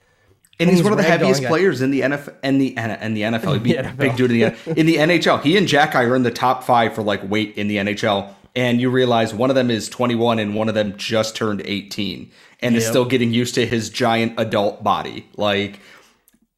And 0.58 0.70
he's, 0.70 0.78
he's 0.78 0.84
one 0.84 0.92
of 0.92 0.98
the 0.98 1.04
heaviest 1.04 1.44
players 1.44 1.82
in 1.82 1.90
the 1.90 2.00
NFL 2.00 2.34
and 2.42 2.60
the 2.60 2.76
and 2.78 3.14
the 3.16 3.22
NFL. 3.22 3.54
He'd 3.54 3.62
be 3.62 3.74
a 3.76 3.92
big 3.92 4.16
dude 4.16 4.30
in 4.30 4.38
the 4.38 4.78
in 4.78 4.86
the 4.86 4.96
NHL. 4.96 5.42
He 5.42 5.56
and 5.58 5.68
Jack 5.68 5.94
are 5.94 6.16
in 6.16 6.22
the 6.22 6.30
top 6.30 6.64
five 6.64 6.94
for 6.94 7.02
like 7.02 7.28
weight 7.28 7.56
in 7.56 7.68
the 7.68 7.76
NHL. 7.76 8.32
And 8.54 8.80
you 8.80 8.88
realize 8.88 9.34
one 9.34 9.50
of 9.50 9.56
them 9.56 9.70
is 9.70 9.86
21 9.90 10.38
and 10.38 10.54
one 10.54 10.70
of 10.70 10.74
them 10.74 10.96
just 10.96 11.36
turned 11.36 11.60
18 11.66 12.30
and 12.60 12.74
yep. 12.74 12.80
is 12.80 12.88
still 12.88 13.04
getting 13.04 13.30
used 13.34 13.54
to 13.56 13.66
his 13.66 13.90
giant 13.90 14.32
adult 14.38 14.82
body. 14.82 15.28
Like 15.36 15.78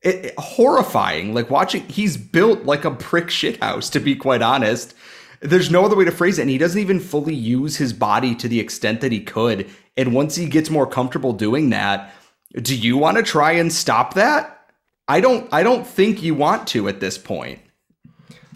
it, 0.02 0.26
it, 0.26 0.34
horrifying. 0.38 1.34
Like 1.34 1.50
watching, 1.50 1.82
he's 1.88 2.16
built 2.16 2.64
like 2.64 2.84
a 2.84 2.90
brick 2.90 3.26
shithouse. 3.26 3.90
To 3.92 4.00
be 4.00 4.14
quite 4.14 4.42
honest, 4.42 4.94
there's 5.40 5.70
no 5.70 5.84
other 5.84 5.96
way 5.96 6.04
to 6.04 6.10
phrase 6.10 6.38
it. 6.38 6.42
And 6.42 6.50
he 6.50 6.58
doesn't 6.58 6.80
even 6.80 7.00
fully 7.00 7.34
use 7.34 7.76
his 7.76 7.92
body 7.92 8.34
to 8.36 8.48
the 8.48 8.60
extent 8.60 9.00
that 9.00 9.12
he 9.12 9.20
could. 9.20 9.68
And 9.96 10.14
once 10.14 10.36
he 10.36 10.46
gets 10.46 10.70
more 10.70 10.86
comfortable 10.86 11.32
doing 11.32 11.70
that 11.70 12.12
do 12.54 12.76
you 12.76 12.96
want 12.96 13.16
to 13.16 13.22
try 13.22 13.52
and 13.52 13.72
stop 13.72 14.14
that? 14.14 14.70
I 15.06 15.20
don't 15.20 15.52
I 15.52 15.62
don't 15.62 15.86
think 15.86 16.22
you 16.22 16.34
want 16.34 16.66
to 16.68 16.88
at 16.88 17.00
this 17.00 17.18
point. 17.18 17.60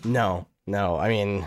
No. 0.05 0.47
No. 0.67 0.97
I 0.97 1.09
mean 1.09 1.47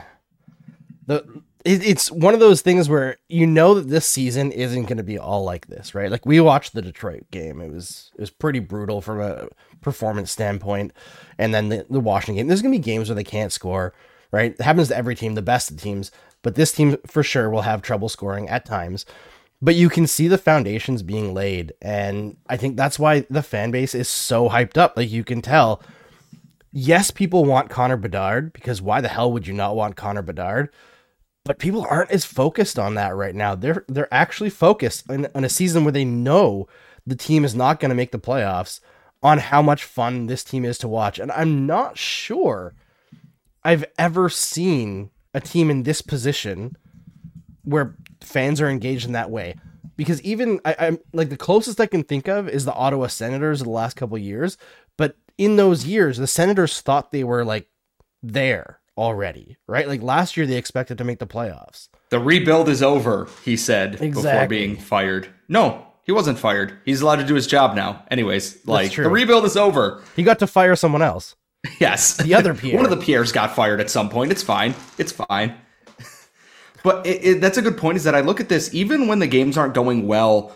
the 1.08 1.42
it's 1.66 2.12
one 2.12 2.36
of 2.36 2.40
those 2.40 2.62
things 2.62 2.88
where 2.88 3.18
you 3.28 3.48
know 3.48 3.74
that 3.74 3.90
this 3.90 4.06
season 4.06 4.52
isn't 4.52 4.84
going 4.84 4.98
to 4.98 5.04
be 5.04 5.18
all 5.18 5.44
like 5.44 5.68
this, 5.68 5.96
right? 5.96 6.12
Like 6.12 6.26
we 6.26 6.40
watched 6.40 6.74
the 6.74 6.82
Detroit 6.82 7.26
game. 7.32 7.60
It 7.60 7.72
was 7.72 8.12
it 8.16 8.22
was 8.22 8.30
pretty 8.30 8.60
brutal 8.60 9.02
from 9.02 9.20
a 9.20 9.48
performance 9.82 10.32
standpoint. 10.32 10.94
And 11.38 11.54
then 11.54 11.70
the, 11.70 11.86
the 11.90 12.00
Washington 12.00 12.36
game. 12.36 12.48
There's 12.48 12.62
going 12.62 12.74
to 12.74 12.80
be 12.80 12.84
games 12.84 13.10
where 13.10 13.16
they 13.16 13.24
can't 13.24 13.52
score, 13.52 13.94
right? 14.32 14.52
It 14.52 14.62
happens 14.62 14.90
to 14.90 14.98
every 14.98 15.16
team, 15.16 15.34
the 15.34 15.42
best 15.42 15.72
of 15.72 15.82
teams, 15.82 16.12
but 16.44 16.54
this 16.56 16.72
team 16.72 16.98
for 17.08 17.24
sure 17.24 17.50
will 17.50 17.64
have 17.64 17.82
trouble 17.82 18.10
scoring 18.10 18.48
at 18.48 18.66
times 18.66 19.06
but 19.62 19.76
you 19.76 19.90
can 19.90 20.06
see 20.06 20.28
the 20.28 20.38
foundations 20.38 21.02
being 21.02 21.34
laid 21.34 21.74
and 21.82 22.38
i 22.48 22.58
think 22.58 22.78
that's 22.78 23.00
why 23.00 23.26
the 23.30 23.42
fan 23.42 23.72
base 23.72 23.96
is 23.96 24.08
so 24.08 24.50
hyped 24.50 24.78
up 24.78 24.96
like 24.96 25.10
you 25.10 25.24
can 25.24 25.42
tell 25.42 25.82
yes 26.72 27.10
people 27.10 27.46
want 27.46 27.70
connor 27.70 27.98
bedard 27.98 28.54
because 28.54 28.82
why 28.82 29.02
the 29.02 29.08
hell 29.08 29.32
would 29.32 29.48
you 29.48 29.54
not 29.54 29.76
want 29.76 29.96
connor 29.96 30.22
bedard 30.22 30.70
but 31.46 31.60
people 31.60 31.86
aren't 31.90 32.12
as 32.12 32.26
focused 32.26 32.78
on 32.78 32.96
that 32.96 33.16
right 33.16 33.36
now 33.36 33.56
they're 33.56 33.86
they're 33.88 34.14
actually 34.14 34.50
focused 34.50 35.10
on, 35.10 35.28
on 35.34 35.44
a 35.46 35.50
season 35.50 35.86
where 35.86 35.92
they 35.92 36.06
know 36.06 36.68
the 37.08 37.16
team 37.16 37.46
is 37.46 37.56
not 37.56 37.80
going 37.80 37.90
to 37.90 37.96
make 37.96 38.12
the 38.12 38.20
playoffs 38.20 38.82
on 39.24 39.38
how 39.38 39.62
much 39.62 39.84
fun 39.84 40.28
this 40.28 40.44
team 40.44 40.66
is 40.66 40.78
to 40.78 40.88
watch 40.88 41.20
and 41.20 41.32
i'm 41.32 41.66
not 41.66 41.98
sure 41.98 42.74
i've 43.64 43.86
ever 43.98 44.30
seen 44.30 45.10
a 45.34 45.42
team 45.42 45.70
in 45.70 45.84
this 45.84 46.02
position 46.02 46.76
where 47.66 47.96
fans 48.22 48.62
are 48.62 48.70
engaged 48.70 49.06
in 49.06 49.12
that 49.12 49.30
way. 49.30 49.56
Because 49.98 50.22
even 50.22 50.60
I, 50.66 50.74
am 50.80 51.00
like 51.14 51.30
the 51.30 51.38
closest 51.38 51.80
I 51.80 51.86
can 51.86 52.04
think 52.04 52.28
of 52.28 52.48
is 52.48 52.66
the 52.66 52.74
Ottawa 52.74 53.08
Senators 53.08 53.62
of 53.62 53.66
the 53.66 53.72
last 53.72 53.96
couple 53.96 54.18
years. 54.18 54.58
But 54.98 55.18
in 55.38 55.58
those 55.58 55.86
years, 55.86 56.18
the 56.18 56.28
Senators 56.28 56.82
thought 56.82 57.12
they 57.12 57.24
were 57.24 57.46
like 57.46 57.68
there 58.24 58.80
already, 58.98 59.58
right? 59.68 59.88
Like 59.88 60.02
last 60.02 60.38
year, 60.38 60.46
they 60.46 60.58
expected 60.58 60.98
to 60.98 61.04
make 61.04 61.20
the 61.20 61.28
playoffs. 61.28 61.90
The 62.10 62.20
rebuild 62.20 62.70
is 62.70 62.82
over, 62.84 63.28
he 63.44 63.58
said 63.58 64.02
exactly. 64.02 64.22
before 64.22 64.48
being 64.48 64.78
fired. 64.78 65.28
No, 65.48 65.86
he 66.04 66.12
wasn't 66.12 66.38
fired. 66.38 66.78
He's 66.86 67.02
allowed 67.02 67.18
to 67.18 67.26
do 67.26 67.34
his 67.34 67.48
job 67.48 67.76
now. 67.76 68.06
Anyways, 68.12 68.66
like 68.68 68.96
the 68.96 69.10
rebuild 69.10 69.46
is 69.46 69.58
over. 69.58 70.04
He 70.16 70.24
got 70.24 70.40
to 70.40 70.48
fire 70.48 70.76
someone 70.76 71.02
else. 71.02 71.36
Yes, 71.80 72.18
the 72.18 72.36
other 72.36 72.54
Pierre. 72.54 72.76
One 72.82 72.86
of 72.86 72.92
the 72.92 73.04
Pierres 73.04 73.32
got 73.32 73.56
fired 73.56 73.82
at 73.82 73.90
some 73.90 74.08
point. 74.08 74.32
It's 74.32 74.44
fine. 74.44 74.76
It's 74.98 75.12
fine. 75.12 75.56
But 76.84 77.08
it, 77.08 77.26
it, 77.26 77.42
that's 77.42 77.58
a 77.58 77.64
good 77.64 77.78
point. 77.78 77.98
Is 77.98 78.04
that 78.04 78.14
I 78.14 78.20
look 78.20 78.40
at 78.40 78.48
this 78.48 78.72
even 78.72 79.08
when 79.08 79.18
the 79.18 79.26
games 79.26 79.58
aren't 79.58 79.74
going 79.74 80.06
well. 80.06 80.56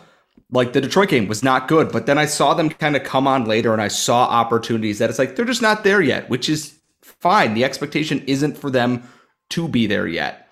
Like 0.52 0.72
the 0.72 0.80
Detroit 0.80 1.08
game 1.08 1.26
was 1.26 1.42
not 1.42 1.66
good, 1.66 1.90
but 1.90 2.06
then 2.06 2.18
I 2.18 2.26
saw 2.26 2.54
them 2.54 2.70
kind 2.70 2.94
of 2.94 3.02
come 3.02 3.26
on 3.26 3.46
later, 3.46 3.72
and 3.72 3.82
I 3.82 3.88
saw 3.88 4.26
opportunities 4.26 4.98
that 4.98 5.10
it's 5.10 5.18
like 5.18 5.34
they're 5.34 5.44
just 5.44 5.62
not 5.62 5.82
there 5.82 6.00
yet, 6.00 6.30
which 6.30 6.48
is 6.48 6.79
fine. 7.20 7.54
The 7.54 7.64
expectation 7.64 8.22
isn't 8.26 8.56
for 8.56 8.70
them 8.70 9.02
to 9.50 9.68
be 9.68 9.86
there 9.86 10.06
yet. 10.06 10.48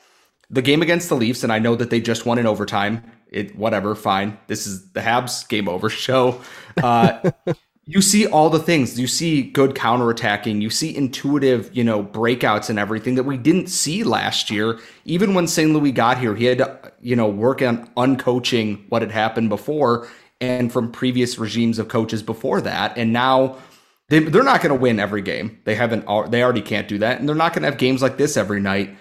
The 0.50 0.62
game 0.62 0.82
against 0.82 1.08
the 1.08 1.16
Leafs, 1.16 1.42
and 1.42 1.52
I 1.52 1.58
know 1.58 1.76
that 1.76 1.90
they 1.90 2.00
just 2.00 2.24
won 2.24 2.38
in 2.38 2.46
overtime. 2.46 3.04
It 3.30 3.56
whatever, 3.56 3.94
fine. 3.94 4.38
This 4.46 4.66
is 4.66 4.92
the 4.92 5.00
Habs 5.00 5.46
game 5.48 5.68
over 5.68 5.90
show. 5.90 6.40
Uh, 6.82 7.30
you 7.84 8.02
see 8.02 8.26
all 8.26 8.50
the 8.50 8.58
things. 8.58 8.98
You 8.98 9.06
see 9.06 9.42
good 9.42 9.74
counterattacking. 9.74 10.60
You 10.60 10.70
see 10.70 10.94
intuitive, 10.94 11.74
you 11.74 11.82
know, 11.82 12.04
breakouts 12.04 12.68
and 12.68 12.78
everything 12.78 13.14
that 13.14 13.24
we 13.24 13.36
didn't 13.36 13.68
see 13.68 14.04
last 14.04 14.50
year. 14.50 14.78
Even 15.06 15.34
when 15.34 15.46
St. 15.46 15.72
Louis 15.72 15.92
got 15.92 16.18
here, 16.18 16.34
he 16.34 16.44
had 16.44 16.58
to, 16.58 16.92
you 17.00 17.16
know, 17.16 17.28
work 17.28 17.62
on 17.62 17.86
uncoaching 17.96 18.84
what 18.90 19.00
had 19.00 19.10
happened 19.10 19.48
before 19.48 20.06
and 20.40 20.72
from 20.72 20.92
previous 20.92 21.38
regimes 21.38 21.78
of 21.78 21.88
coaches 21.88 22.22
before 22.22 22.60
that. 22.60 22.96
And 22.96 23.12
now 23.12 23.56
they, 24.08 24.20
they're 24.20 24.42
not 24.42 24.62
going 24.62 24.74
to 24.74 24.80
win 24.80 24.98
every 24.98 25.22
game. 25.22 25.60
They 25.64 25.74
haven't. 25.74 26.06
They 26.30 26.42
already 26.42 26.62
can't 26.62 26.88
do 26.88 26.98
that, 26.98 27.20
and 27.20 27.28
they're 27.28 27.36
not 27.36 27.52
going 27.52 27.62
to 27.62 27.70
have 27.70 27.78
games 27.78 28.02
like 28.02 28.16
this 28.16 28.36
every 28.36 28.60
night. 28.60 28.96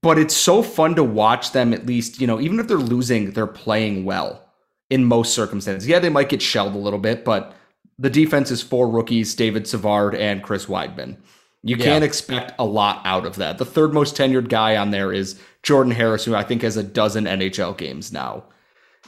But 0.00 0.18
it's 0.18 0.36
so 0.36 0.62
fun 0.62 0.94
to 0.96 1.04
watch 1.04 1.52
them. 1.52 1.72
At 1.72 1.86
least, 1.86 2.20
you 2.20 2.26
know, 2.26 2.40
even 2.40 2.60
if 2.60 2.68
they're 2.68 2.76
losing, 2.76 3.32
they're 3.32 3.46
playing 3.46 4.04
well 4.04 4.44
in 4.90 5.04
most 5.04 5.34
circumstances. 5.34 5.88
Yeah, 5.88 5.98
they 5.98 6.08
might 6.08 6.28
get 6.28 6.42
shelled 6.42 6.74
a 6.74 6.78
little 6.78 6.98
bit, 6.98 7.24
but 7.24 7.54
the 7.98 8.10
defense 8.10 8.50
is 8.50 8.62
four 8.62 8.88
rookies 8.88 9.34
David 9.34 9.66
Savard 9.66 10.14
and 10.14 10.42
Chris 10.42 10.66
Wideman. 10.66 11.16
You 11.62 11.76
yeah. 11.76 11.84
can't 11.84 12.04
expect 12.04 12.52
a 12.58 12.64
lot 12.64 13.02
out 13.04 13.26
of 13.26 13.36
that. 13.36 13.58
The 13.58 13.64
third 13.64 13.92
most 13.92 14.16
tenured 14.16 14.48
guy 14.48 14.76
on 14.76 14.90
there 14.90 15.12
is 15.12 15.40
Jordan 15.62 15.92
Harris, 15.92 16.24
who 16.24 16.34
I 16.34 16.44
think 16.44 16.62
has 16.62 16.76
a 16.76 16.82
dozen 16.84 17.24
NHL 17.24 17.76
games 17.76 18.12
now. 18.12 18.44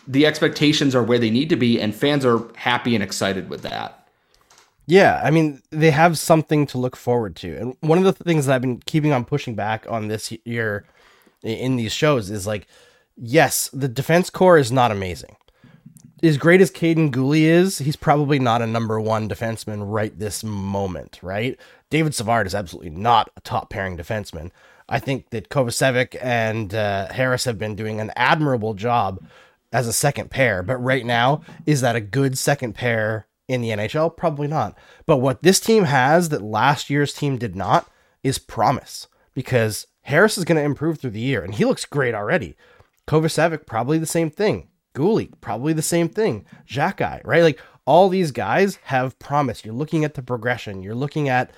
The 0.08 0.26
expectations 0.26 0.94
are 0.94 1.02
where 1.02 1.18
they 1.18 1.30
need 1.30 1.48
to 1.50 1.56
be, 1.56 1.80
and 1.80 1.94
fans 1.94 2.24
are 2.24 2.42
happy 2.56 2.94
and 2.94 3.04
excited 3.04 3.48
with 3.48 3.62
that. 3.62 3.99
Yeah, 4.90 5.20
I 5.22 5.30
mean, 5.30 5.62
they 5.70 5.90
have 5.90 6.18
something 6.18 6.66
to 6.68 6.78
look 6.78 6.96
forward 6.96 7.36
to. 7.36 7.56
And 7.56 7.76
one 7.80 7.98
of 7.98 8.04
the 8.04 8.12
things 8.12 8.46
that 8.46 8.54
I've 8.54 8.60
been 8.60 8.80
keeping 8.86 9.12
on 9.12 9.24
pushing 9.24 9.54
back 9.54 9.86
on 9.88 10.08
this 10.08 10.32
year 10.44 10.84
in 11.42 11.76
these 11.76 11.92
shows 11.92 12.30
is 12.30 12.46
like, 12.46 12.66
yes, 13.16 13.70
the 13.72 13.88
defense 13.88 14.30
core 14.30 14.58
is 14.58 14.72
not 14.72 14.90
amazing 14.90 15.36
as 16.22 16.36
great 16.36 16.60
as 16.60 16.70
Kaiden 16.70 17.10
Guhle 17.10 17.42
is, 17.42 17.78
he's 17.78 17.96
probably 17.96 18.38
not 18.38 18.62
a 18.62 18.66
number 18.66 19.00
one 19.00 19.28
defenseman 19.28 19.82
right 19.86 20.16
this 20.18 20.44
moment, 20.44 21.18
right? 21.22 21.58
David 21.88 22.14
Savard 22.14 22.46
is 22.46 22.54
absolutely 22.54 22.90
not 22.90 23.30
a 23.36 23.40
top 23.40 23.70
pairing 23.70 23.96
defenseman. 23.96 24.50
I 24.88 24.98
think 24.98 25.30
that 25.30 25.48
Kovacevic 25.48 26.16
and 26.20 26.74
uh, 26.74 27.12
Harris 27.12 27.44
have 27.44 27.58
been 27.58 27.74
doing 27.74 28.00
an 28.00 28.12
admirable 28.16 28.74
job 28.74 29.24
as 29.72 29.86
a 29.86 29.92
second 29.92 30.30
pair, 30.30 30.62
but 30.62 30.76
right 30.78 31.06
now, 31.06 31.42
is 31.64 31.80
that 31.80 31.96
a 31.96 32.00
good 32.00 32.36
second 32.36 32.74
pair 32.74 33.26
in 33.50 33.60
the 33.60 33.70
NHL? 33.70 34.16
Probably 34.16 34.46
not. 34.46 34.78
But 35.06 35.18
what 35.18 35.42
this 35.42 35.60
team 35.60 35.84
has 35.84 36.28
that 36.28 36.42
last 36.42 36.88
year's 36.88 37.12
team 37.12 37.36
did 37.36 37.56
not 37.56 37.90
is 38.22 38.38
promise 38.38 39.08
because 39.34 39.86
Harris 40.02 40.38
is 40.38 40.44
going 40.44 40.56
to 40.56 40.64
improve 40.64 40.98
through 40.98 41.10
the 41.10 41.20
year 41.20 41.42
and 41.42 41.54
he 41.54 41.64
looks 41.64 41.84
great 41.84 42.14
already. 42.14 42.56
Kovacevic, 43.08 43.66
probably 43.66 43.98
the 43.98 44.06
same 44.06 44.30
thing. 44.30 44.68
Guhle, 44.94 45.32
probably 45.40 45.72
the 45.72 45.82
same 45.82 46.08
thing. 46.08 46.44
Xhekaj, 46.68 47.26
right? 47.26 47.42
Like 47.42 47.60
all 47.84 48.08
these 48.08 48.30
guys 48.30 48.76
have 48.84 49.18
promise. 49.18 49.64
You're 49.64 49.74
looking 49.74 50.04
at 50.04 50.14
the 50.14 50.22
progression. 50.22 50.82
You're 50.82 50.94
looking 50.94 51.28
at 51.28 51.52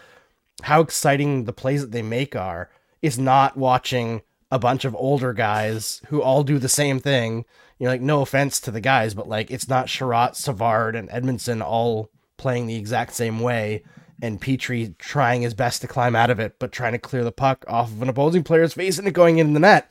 how 0.62 0.80
exciting 0.80 1.44
the 1.44 1.52
plays 1.52 1.82
that 1.82 1.92
they 1.92 2.02
make 2.02 2.34
are. 2.34 2.70
Is 3.02 3.18
not 3.18 3.56
watching 3.56 4.22
a 4.52 4.59
bunch 4.59 4.85
of 4.85 4.94
older 4.94 5.32
guys 5.32 6.02
who 6.09 6.23
all 6.23 6.44
do 6.44 6.59
the 6.59 6.68
same 6.68 7.00
thing. 7.00 7.47
You 7.78 7.87
know, 7.87 7.90
like 7.90 8.02
no 8.02 8.21
offense 8.21 8.61
to 8.61 8.71
the 8.71 8.82
guys, 8.82 9.14
but 9.14 9.26
like 9.26 9.50
it's 9.50 9.68
not 9.68 9.87
Chiarot, 9.87 10.37
Savard, 10.37 10.94
and 10.94 11.09
Edmundson 11.09 11.64
all 11.64 12.11
playing 12.37 12.66
the 12.66 12.76
exact 12.76 13.14
same 13.14 13.40
way, 13.40 13.82
and 14.21 14.40
Petry 14.40 14.97
trying 14.99 15.42
his 15.42 15.54
best 15.54 15.80
to 15.80 15.88
climb 15.88 16.14
out 16.14 16.30
of 16.30 16.38
it, 16.38 16.56
but 16.59 16.71
trying 16.71 16.92
to 16.92 16.99
clear 16.99 17.25
the 17.25 17.32
puck 17.32 17.64
off 17.66 17.90
of 17.90 18.02
an 18.02 18.11
opposing 18.11 18.44
player's 18.44 18.75
face 18.75 18.99
and 18.99 19.09
it 19.09 19.12
going 19.12 19.38
in 19.38 19.54
the 19.54 19.61
net. 19.61 19.90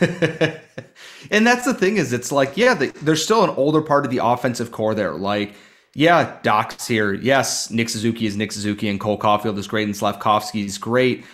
and 1.30 1.46
that's 1.46 1.64
the 1.64 1.74
thing 1.74 1.96
is, 1.96 2.12
it's 2.12 2.30
like, 2.30 2.56
yeah, 2.56 2.74
the, 2.74 2.86
there's 3.02 3.24
still 3.24 3.42
an 3.42 3.50
older 3.50 3.82
part 3.82 4.04
of 4.04 4.12
the 4.12 4.24
offensive 4.24 4.70
core 4.70 4.94
there. 4.94 5.14
Like 5.14 5.54
yeah, 5.94 6.38
Dach's 6.42 6.86
here. 6.86 7.12
Yes, 7.12 7.70
Nick 7.70 7.88
Suzuki 7.88 8.26
is 8.26 8.36
Nick 8.36 8.52
Suzuki 8.52 8.88
and 8.88 8.98
Cole 8.98 9.18
Caufield 9.18 9.56
is 9.58 9.68
great 9.68 9.86
and 9.86 9.96
Slavkovsky 9.96 10.64
is 10.64 10.78
great. 10.78 11.24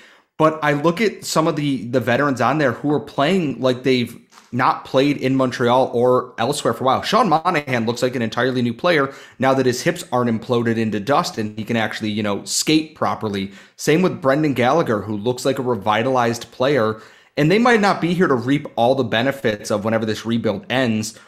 But 0.40 0.59
I 0.62 0.73
look 0.73 1.02
at 1.02 1.26
some 1.26 1.47
of 1.47 1.56
the 1.56 1.85
the 1.85 2.00
veterans 2.00 2.40
on 2.40 2.56
there 2.56 2.73
who 2.73 2.90
are 2.94 3.00
playing 3.00 3.61
like 3.61 3.82
they've 3.82 4.18
not 4.52 4.87
played 4.87 5.18
in 5.18 5.37
Montreal 5.37 5.90
or 5.92 6.32
elsewhere 6.38 6.73
for 6.73 6.85
a 6.85 6.87
while. 6.87 7.02
Sean 7.02 7.28
Monahan 7.28 7.85
looks 7.85 8.02
like 8.02 8.16
an 8.16 8.23
entirely 8.23 8.62
new 8.62 8.73
player 8.73 9.12
now 9.38 9.52
that 9.52 9.66
his 9.66 9.82
hips 9.82 10.02
aren't 10.11 10.30
imploded 10.30 10.78
into 10.78 10.99
dust 10.99 11.37
and 11.37 11.59
he 11.59 11.62
can 11.62 11.76
actually, 11.76 12.09
you 12.09 12.23
know, 12.23 12.42
skate 12.47 12.94
properly. 12.94 13.52
Same 13.76 14.00
with 14.00 14.23
Brendan 14.23 14.54
Gallagher, 14.54 15.02
who 15.02 15.14
looks 15.14 15.44
like 15.44 15.59
a 15.59 15.62
revitalized 15.62 16.50
player. 16.52 17.02
And 17.37 17.50
they 17.50 17.59
might 17.59 17.82
not 17.82 18.00
be 18.00 18.14
here 18.14 18.26
to 18.26 18.35
reap 18.35 18.66
all 18.76 18.94
the 18.94 19.04
benefits 19.04 19.70
of 19.70 19.85
whenever 19.85 20.06
this 20.06 20.25
rebuild 20.25 20.64
ends. 20.73 21.18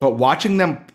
But 0.00 0.18
watching 0.18 0.58
them 0.58 0.86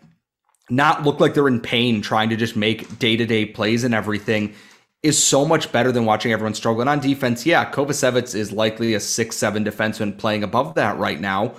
not 0.70 1.02
look 1.02 1.20
like 1.20 1.34
they're 1.34 1.46
in 1.46 1.60
pain 1.60 2.00
trying 2.00 2.30
to 2.30 2.36
just 2.36 2.56
make 2.56 2.98
day 2.98 3.14
to 3.18 3.26
day 3.26 3.44
plays 3.44 3.84
and 3.84 3.94
everything 3.94 4.54
is 5.02 5.22
so 5.22 5.44
much 5.44 5.70
better 5.70 5.92
than 5.92 6.04
watching 6.04 6.32
everyone 6.32 6.54
struggle. 6.54 6.80
And 6.80 6.90
on 6.90 7.00
defense, 7.00 7.46
yeah, 7.46 7.70
Kovacevic 7.70 8.34
is 8.34 8.52
likely 8.52 8.94
a 8.94 9.00
six 9.00 9.36
seven 9.36 9.64
defenseman 9.64 10.18
playing 10.18 10.42
above 10.42 10.74
that 10.74 10.98
right 10.98 11.20
now, 11.20 11.54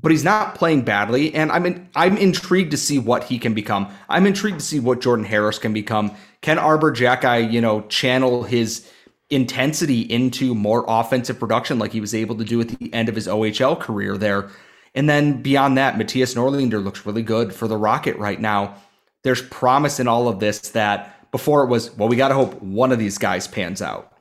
but 0.00 0.12
he's 0.12 0.24
not 0.24 0.54
playing 0.54 0.82
badly. 0.82 1.34
And 1.34 1.50
I'm 1.50 1.66
in, 1.66 1.88
I'm 1.96 2.16
intrigued 2.16 2.70
to 2.70 2.76
see 2.76 2.98
what 2.98 3.24
he 3.24 3.38
can 3.38 3.54
become. 3.54 3.92
I'm 4.08 4.26
intrigued 4.26 4.60
to 4.60 4.64
see 4.64 4.80
what 4.80 5.00
Jordan 5.00 5.24
Harris 5.24 5.58
can 5.58 5.72
become. 5.72 6.12
Can 6.42 6.58
Arber 6.58 6.94
Xhekaj, 6.94 7.50
you 7.50 7.60
know, 7.60 7.82
channel 7.82 8.44
his 8.44 8.88
intensity 9.30 10.02
into 10.02 10.54
more 10.54 10.84
offensive 10.86 11.40
production 11.40 11.78
like 11.78 11.90
he 11.90 12.00
was 12.00 12.14
able 12.14 12.36
to 12.36 12.44
do 12.44 12.60
at 12.60 12.68
the 12.68 12.92
end 12.92 13.08
of 13.08 13.16
his 13.16 13.26
OHL 13.26 13.78
career 13.80 14.16
there? 14.16 14.50
And 14.94 15.08
then 15.08 15.42
beyond 15.42 15.76
that, 15.76 15.96
Mattias 15.96 16.36
Norlinder 16.36 16.82
looks 16.82 17.04
really 17.04 17.22
good 17.22 17.52
for 17.52 17.66
the 17.66 17.76
Rocket 17.76 18.16
right 18.16 18.40
now. 18.40 18.76
There's 19.24 19.42
promise 19.42 19.98
in 19.98 20.06
all 20.06 20.28
of 20.28 20.38
this 20.38 20.60
that 20.70 21.13
before 21.34 21.64
it 21.64 21.66
was, 21.66 21.90
well, 21.96 22.08
we 22.08 22.14
got 22.14 22.28
to 22.28 22.34
hope 22.34 22.62
one 22.62 22.92
of 22.92 23.00
these 23.00 23.18
guys 23.18 23.48
pans 23.48 23.82
out. 23.82 24.12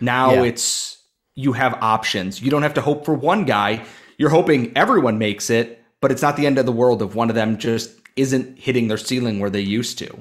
Now 0.00 0.34
yeah. 0.34 0.44
it's 0.44 1.02
you 1.34 1.52
have 1.52 1.74
options. 1.82 2.40
You 2.40 2.48
don't 2.48 2.62
have 2.62 2.74
to 2.74 2.80
hope 2.80 3.04
for 3.04 3.12
one 3.12 3.44
guy. 3.44 3.84
You're 4.18 4.30
hoping 4.30 4.70
everyone 4.76 5.18
makes 5.18 5.50
it, 5.50 5.82
but 6.00 6.12
it's 6.12 6.22
not 6.22 6.36
the 6.36 6.46
end 6.46 6.56
of 6.58 6.64
the 6.64 6.70
world 6.70 7.02
if 7.02 7.16
one 7.16 7.28
of 7.28 7.34
them 7.34 7.58
just 7.58 7.98
isn't 8.14 8.56
hitting 8.56 8.86
their 8.86 8.98
ceiling 8.98 9.40
where 9.40 9.50
they 9.50 9.60
used 9.60 9.98
to. 9.98 10.16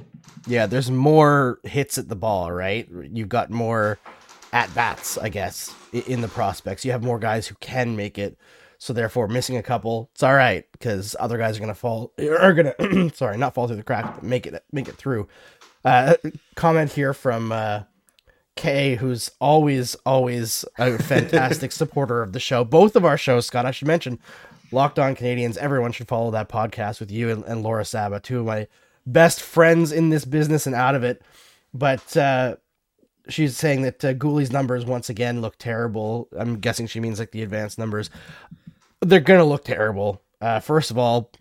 Yeah, 0.47 0.65
there's 0.65 0.89
more 0.89 1.59
hits 1.61 1.99
at 1.99 2.09
the 2.09 2.15
ball, 2.15 2.51
right? 2.51 2.89
You've 3.11 3.29
got 3.29 3.51
more 3.51 3.99
at 4.53 4.73
bats, 4.73 5.19
I 5.19 5.29
guess, 5.29 5.71
in 5.91 6.21
the 6.21 6.27
prospects. 6.29 6.83
You 6.83 6.93
have 6.93 7.03
more 7.03 7.19
guys 7.19 7.45
who 7.45 7.53
can 7.59 7.95
make 7.95 8.17
it 8.17 8.39
so 8.83 8.91
therefore, 8.91 9.29
missing 9.29 9.55
a 9.55 9.63
couple, 9.63 10.09
it's 10.13 10.23
all 10.23 10.33
right 10.33 10.69
because 10.73 11.15
other 11.17 11.37
guys 11.37 11.55
are 11.55 11.61
gonna 11.61 11.73
fall 11.73 12.11
are 12.19 12.51
gonna 12.51 13.09
sorry 13.13 13.37
not 13.37 13.53
fall 13.53 13.65
through 13.65 13.77
the 13.77 13.83
crack, 13.83 14.15
but 14.15 14.23
make 14.23 14.45
it 14.45 14.61
make 14.73 14.89
it 14.89 14.95
through. 14.95 15.29
Uh, 15.83 16.15
comment 16.55 16.91
here 16.91 17.13
from 17.13 17.51
uh, 17.51 17.83
Kay, 18.55 18.95
who's 18.95 19.29
always 19.41 19.95
always 20.05 20.65
a 20.77 20.97
fantastic 20.97 21.71
supporter 21.73 22.21
of 22.21 22.33
the 22.33 22.39
show. 22.39 22.63
Both 22.63 22.95
of 22.95 23.05
our 23.05 23.17
shows, 23.17 23.45
Scott. 23.45 23.65
I 23.65 23.71
should 23.71 23.87
mention, 23.87 24.19
Locked 24.71 24.99
On 24.99 25.15
Canadiens. 25.15 25.57
Everyone 25.57 25.91
should 25.91 26.07
follow 26.07 26.31
that 26.31 26.49
podcast 26.49 26.99
with 26.99 27.11
you 27.11 27.29
and, 27.29 27.43
and 27.45 27.63
Laura 27.63 27.85
Saba, 27.85 28.19
two 28.19 28.39
of 28.39 28.45
my 28.45 28.67
best 29.05 29.41
friends 29.41 29.91
in 29.91 30.09
this 30.09 30.25
business 30.25 30.65
and 30.65 30.75
out 30.75 30.95
of 30.95 31.03
it. 31.03 31.21
But 31.73 32.15
uh, 32.15 32.55
she's 33.27 33.57
saying 33.57 33.81
that 33.81 34.05
uh, 34.05 34.13
numbers 34.51 34.85
once 34.85 35.09
again 35.09 35.41
look 35.41 35.57
terrible. 35.57 36.29
I'm 36.37 36.59
guessing 36.59 36.87
she 36.87 36.99
means 36.99 37.19
like 37.19 37.31
the 37.31 37.43
advanced 37.43 37.77
numbers 37.77 38.09
they're 39.05 39.19
gonna 39.19 39.45
look 39.45 39.63
terrible. 39.63 40.21
Uh, 40.41 40.59
first 40.59 40.91
of 40.91 40.97
all, 40.97 41.31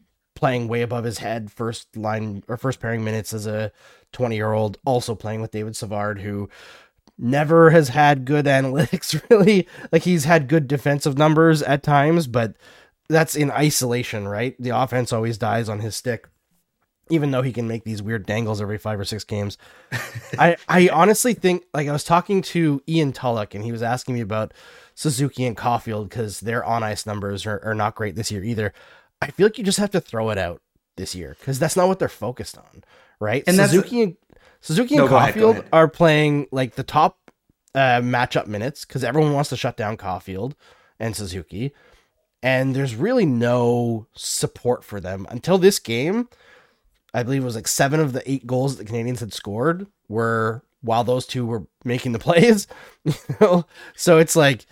playing 0.43 0.67
way 0.67 0.83
above 0.83 1.05
his 1.05 1.19
head, 1.19 1.53
first 1.53 1.97
line 1.97 2.43
or 2.49 2.57
first 2.57 2.81
pairing 2.81 3.05
minutes 3.05 3.33
as 3.33 3.47
a 3.47 3.71
20 4.11 4.35
year 4.35 4.53
old, 4.53 4.77
also 4.85 5.15
playing 5.15 5.41
with 5.41 5.53
David 5.53 5.77
Savard, 5.77 6.21
who 6.21 6.49
never 7.17 7.71
has 7.71 7.91
had 7.91 8.25
good 8.25 8.45
analytics 8.59 9.23
really. 9.31 9.69
Like 9.93 10.03
he's 10.03 10.25
had 10.25 10.49
good 10.49 10.67
defensive 10.67 11.17
numbers 11.17 11.63
at 11.63 11.85
times, 11.85 12.27
but 12.27 12.57
that's 13.09 13.37
in 13.37 13.53
isolation, 13.53 14.27
right? 14.27 14.57
The 14.59 14.71
offense 14.71 15.13
always 15.13 15.39
dies 15.39 15.69
on 15.69 15.79
his 15.79 15.95
stick. 15.95 16.29
Even 17.09 17.31
though 17.31 17.43
he 17.43 17.53
can 17.53 17.69
make 17.69 17.85
these 17.85 18.03
weird 18.03 18.27
dangles 18.27 18.61
every 18.61 18.79
five 18.79 18.99
or 18.99 19.05
six 19.05 19.23
games, 19.23 19.59
I 20.41 20.57
I 20.67 20.89
honestly 20.89 21.35
think 21.35 21.67
like 21.73 21.87
I 21.87 21.93
was 21.93 22.03
talking 22.03 22.43
to 22.43 22.83
Ian 22.89 23.13
Tulloch 23.13 23.55
and 23.55 23.65
he 23.65 23.71
was 23.71 23.83
asking 23.83 24.17
me 24.17 24.23
about 24.23 24.53
Suzuki 24.97 25.45
and 25.45 25.57
Caufield 25.57 26.09
because 26.09 26.41
their 26.41 26.65
on 26.65 26.83
ice 26.83 27.07
numbers 27.07 27.47
are, 27.47 27.61
are 27.65 27.77
not 27.77 27.95
great 27.95 28.17
this 28.17 28.33
year 28.33 28.43
either. 28.43 28.73
I 29.23 29.31
feel 29.31 29.47
like 29.47 29.59
you 29.59 29.65
just 29.65 29.79
have 29.79 29.91
to 29.93 30.01
throw 30.01 30.31
it 30.31 30.39
out 30.39 30.61
this 30.97 31.15
year 31.15 31.37
because 31.39 31.59
that's 31.59 31.77
not 31.77 31.89
what 31.89 31.99
they're 31.99 32.09
focused 32.09 32.59
on, 32.59 32.85
right? 33.21 33.45
And 33.47 33.57
Suzuki 33.57 34.03
and 34.03 34.17
Suzuki 34.61 34.97
and 34.97 35.07
no, 35.07 35.11
Caufield 35.11 35.51
ahead, 35.53 35.69
are 35.73 35.89
playing 35.89 36.49
like 36.51 36.75
the 36.75 36.83
top 36.83 37.19
uh, 37.75 38.01
matchup 38.01 38.47
minutes 38.47 38.85
because 38.85 39.05
everyone 39.05 39.33
wants 39.33 39.51
to 39.51 39.57
shut 39.57 39.77
down 39.77 39.97
Caufield 39.97 40.55
and 40.99 41.17
Suzuki, 41.17 41.73
and 42.43 42.75
there's 42.75 42.95
really 42.95 43.25
no 43.27 44.07
support 44.15 44.85
for 44.85 45.01
them 45.01 45.27
until 45.31 45.59
this 45.59 45.79
game. 45.79 46.29
I 47.15 47.23
believe 47.23 47.43
it 47.43 47.47
was 47.47 47.57
like 47.57 47.69
seven 47.69 48.01
of 48.01 48.13
the 48.13 48.29
eight 48.31 48.47
goals 48.47 48.77
that 48.77 48.87
the 48.87 48.93
Canadiens 48.93 49.21
had 49.21 49.33
scored 49.33 49.87
were 50.09 50.63
while 50.81 51.05
those 51.05 51.27
two 51.27 51.47
were 51.47 51.67
making 51.85 52.13
the 52.13 52.19
plays. 52.21 52.67
You 53.05 53.15
know? 53.41 53.67
So 53.95 54.19
it's 54.19 54.35
like 54.35 54.67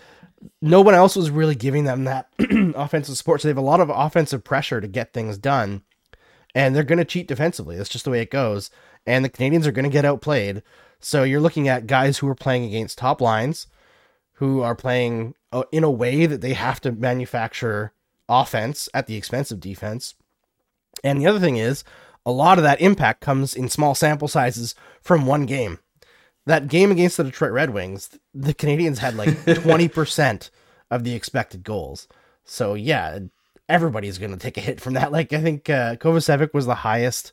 no 0.62 0.80
one 0.80 0.94
else 0.94 1.16
was 1.16 1.30
really 1.30 1.54
giving 1.54 1.84
them 1.84 2.04
that 2.04 2.28
offensive 2.74 3.16
support. 3.16 3.40
So 3.40 3.48
they 3.48 3.50
have 3.50 3.58
a 3.58 3.62
lot 3.62 3.80
of 3.80 3.90
offensive 3.90 4.44
pressure 4.44 4.80
to 4.80 4.88
get 4.88 5.12
things 5.12 5.38
done. 5.38 5.82
And 6.54 6.74
they're 6.74 6.82
going 6.82 6.98
to 6.98 7.04
cheat 7.04 7.28
defensively. 7.28 7.76
That's 7.76 7.88
just 7.88 8.04
the 8.04 8.10
way 8.10 8.20
it 8.20 8.30
goes. 8.30 8.70
And 9.06 9.24
the 9.24 9.28
Canadiens 9.28 9.66
are 9.66 9.72
going 9.72 9.84
to 9.84 9.90
get 9.90 10.04
outplayed. 10.04 10.62
So 10.98 11.22
you're 11.22 11.40
looking 11.40 11.68
at 11.68 11.86
guys 11.86 12.18
who 12.18 12.28
are 12.28 12.34
playing 12.34 12.64
against 12.64 12.98
top 12.98 13.20
lines, 13.20 13.66
who 14.34 14.60
are 14.60 14.74
playing 14.74 15.34
uh, 15.52 15.62
in 15.70 15.84
a 15.84 15.90
way 15.90 16.26
that 16.26 16.40
they 16.40 16.54
have 16.54 16.80
to 16.82 16.92
manufacture 16.92 17.92
offense 18.28 18.88
at 18.92 19.06
the 19.06 19.16
expense 19.16 19.50
of 19.50 19.60
defense. 19.60 20.14
And 21.04 21.20
the 21.20 21.26
other 21.26 21.40
thing 21.40 21.56
is, 21.56 21.84
a 22.26 22.32
lot 22.32 22.58
of 22.58 22.64
that 22.64 22.80
impact 22.80 23.20
comes 23.20 23.54
in 23.54 23.68
small 23.68 23.94
sample 23.94 24.28
sizes 24.28 24.74
from 25.00 25.24
one 25.24 25.46
game 25.46 25.78
that 26.46 26.68
game 26.68 26.90
against 26.90 27.16
the 27.16 27.24
Detroit 27.24 27.52
Red 27.52 27.70
Wings, 27.70 28.18
the 28.34 28.54
Canadiens 28.54 28.98
had 28.98 29.16
like 29.16 29.28
20% 29.44 30.50
of 30.90 31.04
the 31.04 31.14
expected 31.14 31.62
goals. 31.62 32.08
So 32.44 32.74
yeah, 32.74 33.20
everybody's 33.68 34.18
going 34.18 34.32
to 34.32 34.38
take 34.38 34.56
a 34.56 34.60
hit 34.60 34.80
from 34.80 34.94
that. 34.94 35.12
Like 35.12 35.32
I 35.32 35.40
think 35.40 35.70
uh, 35.70 35.96
Kovacevic 35.96 36.52
was 36.52 36.66
the 36.66 36.74
highest 36.74 37.32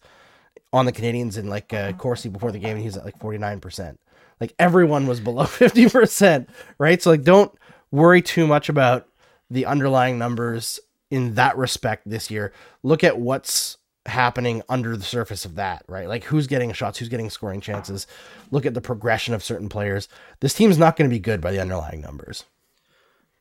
on 0.74 0.86
the 0.86 0.92
Canadiens 0.92 1.38
in 1.38 1.48
like 1.48 1.74
uh, 1.74 1.94
Corsi 1.94 2.30
before 2.30 2.52
the 2.52 2.60
game 2.60 2.76
and 2.76 2.84
he's 2.84 2.98
at 2.98 3.06
like 3.06 3.18
49%. 3.20 3.98
Like 4.40 4.54
everyone 4.60 5.08
was 5.08 5.20
below 5.20 5.44
50%, 5.46 6.48
right? 6.78 7.02
So 7.02 7.10
like 7.10 7.24
don't 7.24 7.52
worry 7.92 8.22
too 8.22 8.46
much 8.46 8.70
about 8.70 9.08
the 9.50 9.66
underlying 9.66 10.18
numbers 10.18 10.80
in 11.10 11.36
that 11.36 11.58
respect 11.58 12.04
this 12.06 12.30
year. 12.30 12.52
Look 12.84 13.04
at 13.04 13.18
what's 13.20 13.77
happening 14.08 14.62
under 14.70 14.96
the 14.96 15.04
surface 15.04 15.46
of 15.46 15.56
that, 15.56 15.84
right? 15.88 16.08
Like 16.08 16.24
who's 16.24 16.48
getting 16.48 16.72
shots, 16.74 17.00
who's 17.00 17.10
getting 17.10 17.30
scoring 17.30 17.62
chances. 17.62 18.08
Look 18.52 18.66
at 18.66 18.74
the 18.74 18.82
progression 18.82 19.34
of 19.34 19.44
certain 19.44 19.70
players. 19.70 20.08
This 20.40 20.54
team's 20.54 20.78
not 20.78 20.96
going 20.96 21.10
to 21.10 21.14
be 21.14 21.20
good 21.20 21.42
by 21.42 21.52
the 21.52 21.62
underlying 21.62 22.02
numbers. 22.02 22.46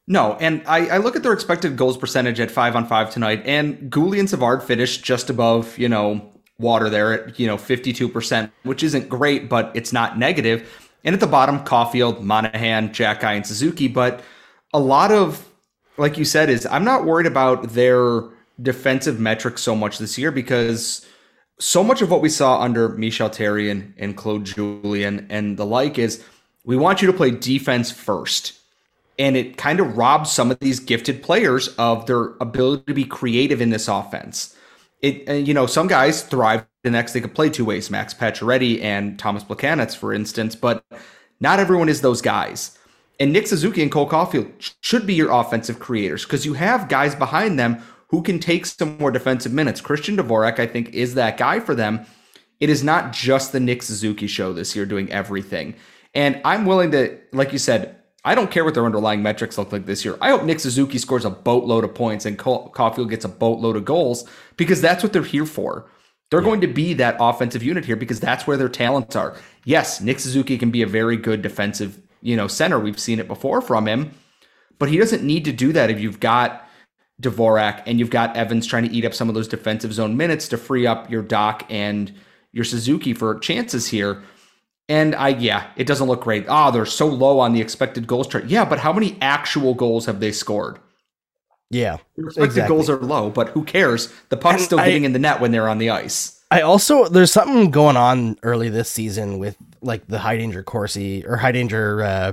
No, 0.08 0.34
and 0.34 0.62
I, 0.66 0.86
I, 0.86 0.96
look 0.98 1.16
at 1.16 1.24
their 1.24 1.32
expected 1.32 1.76
goals 1.76 1.98
percentage 1.98 2.38
at 2.38 2.48
five 2.48 2.76
on 2.76 2.86
five 2.86 3.10
tonight, 3.10 3.42
and 3.44 3.90
Guhle 3.90 4.20
and 4.20 4.30
Savard 4.30 4.62
finished 4.62 5.02
just 5.02 5.30
above, 5.30 5.76
you 5.78 5.88
know, 5.88 6.32
water 6.58 6.88
there 6.88 7.26
at, 7.26 7.40
you 7.40 7.46
know, 7.48 7.56
52%, 7.56 8.50
which 8.62 8.84
isn't 8.84 9.08
great, 9.08 9.48
but 9.48 9.72
it's 9.74 9.92
not 9.92 10.16
negative. 10.16 10.68
And 11.04 11.12
at 11.12 11.20
the 11.20 11.26
bottom, 11.26 11.58
Caufield, 11.64 12.20
Monahan, 12.20 12.90
Xhekaj, 12.90 13.24
and 13.24 13.46
Suzuki. 13.46 13.88
But 13.88 14.22
a 14.72 14.78
lot 14.78 15.10
of, 15.10 15.48
like 15.98 16.18
you 16.18 16.24
said, 16.24 16.50
is 16.50 16.66
I'm 16.66 16.84
not 16.84 17.04
worried 17.04 17.26
about 17.26 17.70
their 17.70 18.22
defensive 18.60 19.20
metrics 19.20 19.62
so 19.62 19.74
much 19.74 19.98
this 19.98 20.16
year 20.18 20.30
because 20.30 21.06
so 21.58 21.82
much 21.82 22.02
of 22.02 22.10
what 22.10 22.20
we 22.20 22.28
saw 22.28 22.60
under 22.60 22.90
Michel 22.90 23.30
Therrien 23.30 23.92
and 23.96 24.16
Claude 24.16 24.44
Julien 24.44 25.26
and 25.30 25.56
the 25.56 25.66
like 25.66 25.98
is 25.98 26.22
we 26.64 26.76
want 26.76 27.00
you 27.00 27.06
to 27.06 27.16
play 27.16 27.30
defense 27.30 27.90
first. 27.90 28.52
And 29.18 29.36
it 29.36 29.56
kind 29.56 29.80
of 29.80 29.96
robs 29.96 30.30
some 30.30 30.50
of 30.50 30.58
these 30.58 30.78
gifted 30.78 31.22
players 31.22 31.68
of 31.78 32.06
their 32.06 32.34
ability 32.40 32.84
to 32.88 32.94
be 32.94 33.04
creative 33.04 33.62
in 33.62 33.70
this 33.70 33.88
offense. 33.88 34.54
It, 35.00 35.46
you 35.46 35.54
know, 35.54 35.66
some 35.66 35.86
guys 35.86 36.22
thrive 36.22 36.66
the 36.82 36.90
next 36.90 37.12
they 37.12 37.20
could 37.20 37.34
play 37.34 37.48
two 37.48 37.64
ways, 37.64 37.90
Max 37.90 38.12
Pacioretty 38.12 38.82
and 38.82 39.18
Thomas 39.18 39.42
Plekanec, 39.42 39.96
for 39.96 40.12
instance, 40.12 40.54
but 40.54 40.84
not 41.40 41.60
everyone 41.60 41.88
is 41.88 42.00
those 42.00 42.20
guys. 42.20 42.76
And 43.18 43.32
Nick 43.32 43.46
Suzuki 43.46 43.82
and 43.82 43.90
Cole 43.90 44.08
Caufield 44.08 44.52
should 44.82 45.06
be 45.06 45.14
your 45.14 45.30
offensive 45.30 45.78
creators 45.78 46.24
because 46.24 46.44
you 46.44 46.54
have 46.54 46.88
guys 46.88 47.14
behind 47.14 47.58
them 47.58 47.82
who 48.08 48.22
can 48.22 48.38
take 48.38 48.66
some 48.66 48.96
more 48.98 49.10
defensive 49.10 49.52
minutes. 49.52 49.80
Christian 49.80 50.16
Dvorak, 50.16 50.58
I 50.58 50.66
think, 50.66 50.90
is 50.90 51.14
that 51.14 51.36
guy 51.36 51.60
for 51.60 51.74
them. 51.74 52.06
It 52.60 52.70
is 52.70 52.82
not 52.82 53.12
just 53.12 53.52
the 53.52 53.60
Nick 53.60 53.82
Suzuki 53.82 54.26
show 54.26 54.52
this 54.52 54.74
year 54.74 54.86
doing 54.86 55.10
everything. 55.10 55.74
And 56.14 56.40
I'm 56.44 56.64
willing 56.64 56.90
to, 56.92 57.18
like 57.32 57.52
you 57.52 57.58
said, 57.58 57.96
I 58.24 58.34
don't 58.34 58.50
care 58.50 58.64
what 58.64 58.74
their 58.74 58.86
underlying 58.86 59.22
metrics 59.22 59.58
look 59.58 59.70
like 59.70 59.86
this 59.86 60.04
year. 60.04 60.16
I 60.20 60.30
hope 60.30 60.42
Nick 60.42 60.58
Suzuki 60.58 60.98
scores 60.98 61.24
a 61.24 61.30
boatload 61.30 61.84
of 61.84 61.94
points 61.94 62.24
and 62.24 62.38
Caufield 62.38 63.10
gets 63.10 63.24
a 63.24 63.28
boatload 63.28 63.76
of 63.76 63.84
goals 63.84 64.28
because 64.56 64.80
that's 64.80 65.02
what 65.02 65.12
they're 65.12 65.22
here 65.22 65.46
for. 65.46 65.88
They're 66.30 66.40
yeah. 66.40 66.46
going 66.46 66.60
to 66.62 66.66
be 66.66 66.94
that 66.94 67.16
offensive 67.20 67.62
unit 67.62 67.84
here 67.84 67.94
because 67.94 68.18
that's 68.18 68.46
where 68.46 68.56
their 68.56 68.68
talents 68.68 69.14
are. 69.14 69.36
Yes, 69.64 70.00
Nick 70.00 70.18
Suzuki 70.18 70.58
can 70.58 70.70
be 70.72 70.82
a 70.82 70.88
very 70.88 71.16
good 71.16 71.40
defensive, 71.40 72.00
you 72.20 72.34
know, 72.34 72.48
center. 72.48 72.80
We've 72.80 72.98
seen 72.98 73.20
it 73.20 73.28
before 73.28 73.60
from 73.60 73.86
him, 73.86 74.10
but 74.78 74.88
he 74.88 74.98
doesn't 74.98 75.22
need 75.22 75.44
to 75.44 75.52
do 75.52 75.72
that 75.74 75.90
if 75.90 76.00
you've 76.00 76.18
got 76.18 76.65
Dvorak 77.20 77.82
and 77.86 77.98
you've 77.98 78.10
got 78.10 78.36
Evans 78.36 78.66
trying 78.66 78.88
to 78.88 78.94
eat 78.94 79.04
up 79.04 79.14
some 79.14 79.28
of 79.28 79.34
those 79.34 79.48
defensive 79.48 79.92
zone 79.92 80.16
minutes 80.16 80.48
to 80.48 80.58
free 80.58 80.86
up 80.86 81.10
your 81.10 81.22
Dach 81.22 81.62
and 81.70 82.12
your 82.52 82.64
Suzuki 82.64 83.14
for 83.14 83.38
chances 83.38 83.88
here. 83.88 84.22
And 84.88 85.14
I, 85.14 85.30
yeah, 85.30 85.68
it 85.76 85.86
doesn't 85.86 86.06
look 86.06 86.22
great. 86.22 86.46
Ah, 86.48 86.68
oh, 86.68 86.70
they're 86.70 86.86
so 86.86 87.06
low 87.06 87.40
on 87.40 87.52
the 87.52 87.60
expected 87.60 88.06
goals 88.06 88.28
chart. 88.28 88.46
Yeah, 88.46 88.64
but 88.64 88.78
how 88.78 88.92
many 88.92 89.16
actual 89.20 89.74
goals 89.74 90.06
have 90.06 90.20
they 90.20 90.30
scored? 90.30 90.78
Yeah, 91.70 91.98
expected 92.16 92.44
exactly. 92.44 92.76
goals 92.76 92.88
are 92.88 92.98
low, 92.98 93.30
but 93.30 93.48
who 93.48 93.64
cares? 93.64 94.12
The 94.28 94.36
puck's 94.36 94.58
and 94.58 94.64
still 94.64 94.80
I, 94.80 94.86
getting 94.86 95.04
in 95.04 95.12
the 95.12 95.18
net 95.18 95.40
when 95.40 95.50
they're 95.50 95.68
on 95.68 95.78
the 95.78 95.90
ice. 95.90 96.40
I 96.50 96.60
also 96.60 97.08
there's 97.08 97.32
something 97.32 97.72
going 97.72 97.96
on 97.96 98.38
early 98.44 98.68
this 98.68 98.88
season 98.88 99.38
with 99.38 99.56
like 99.82 100.06
the 100.06 100.20
high 100.20 100.36
danger 100.36 100.62
Corsi 100.62 101.26
or 101.26 101.36
high 101.38 101.50
danger 101.50 102.02
uh, 102.04 102.32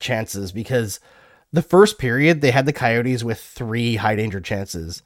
chances 0.00 0.50
because 0.50 0.98
the 1.52 1.62
first 1.62 1.98
period 1.98 2.40
they 2.40 2.50
had 2.50 2.66
the 2.66 2.72
Coyotes 2.72 3.22
with 3.22 3.40
three 3.40 3.96
high 3.96 4.16
danger 4.16 4.40
chances. 4.40 5.02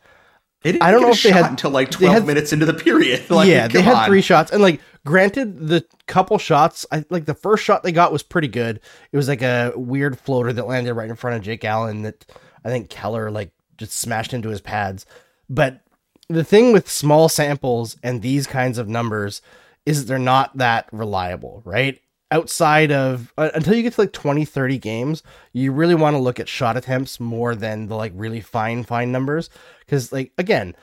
I 0.65 0.91
don't 0.91 1.03
know 1.03 1.11
if 1.11 1.23
they 1.23 1.31
had 1.31 1.51
until 1.51 1.71
like 1.71 1.91
12 1.91 2.15
had, 2.15 2.27
minutes 2.27 2.53
into 2.53 2.67
the 2.67 2.75
period. 2.75 3.25
Like, 3.31 3.49
yeah, 3.49 3.69
they 3.69 3.83
had 3.83 3.95
on. 3.95 4.07
three 4.07 4.21
shots, 4.21 4.51
and 4.51 4.63
like, 4.63 4.81
granted, 5.05 5.69
the 5.69 5.85
couple 6.07 6.39
shots, 6.39 6.87
I 6.91 7.05
like 7.11 7.27
the 7.27 7.35
first 7.35 7.65
shot 7.65 7.83
they 7.83 7.93
got 7.93 8.13
was 8.13 8.23
pretty 8.23 8.49
good. 8.49 8.81
It 9.13 9.17
was 9.17 9.29
like 9.29 9.43
a 9.43 9.73
weird 9.77 10.19
floater 10.19 10.53
that 10.53 10.67
landed 10.67 10.95
right 10.95 11.09
in 11.09 11.17
front 11.17 11.37
of 11.37 11.43
Jake 11.43 11.65
Allen 11.65 12.03
that 12.03 12.25
I 12.65 12.71
think 12.71 12.91
Keller 12.91 13.31
like 13.31 13.53
just 13.77 13.93
smashed 13.93 14.33
into 14.33 14.49
his 14.49 14.61
pads. 14.61 15.07
But 15.49 15.83
the 16.29 16.45
thing 16.45 16.73
with 16.73 16.89
small 16.89 17.29
samples 17.29 17.97
and 18.03 18.23
these 18.23 18.47
kinds 18.47 18.79
of 18.79 18.89
numbers 18.89 19.43
is 19.85 20.07
they're 20.07 20.19
not 20.19 20.57
that 20.57 20.89
reliable, 20.91 21.63
right? 21.65 22.01
Outside 22.31 22.91
of 22.91 23.33
uh, 23.39 23.51
until 23.55 23.75
you 23.75 23.83
get 23.83 23.93
to 23.95 24.01
like 24.01 24.13
20, 24.13 24.45
30 24.45 24.79
games, 24.79 25.23
you 25.53 25.71
really 25.71 25.95
want 25.95 26.15
to 26.15 26.19
look 26.19 26.41
at 26.41 26.49
shot 26.49 26.77
attempts 26.77 27.21
more 27.21 27.55
than 27.55 27.87
the 27.87 27.95
like 27.95 28.13
really 28.15 28.41
fine, 28.41 28.83
fine 28.83 29.13
numbers. 29.13 29.49
Because, 29.81 30.13
like, 30.13 30.33
again, 30.37 30.75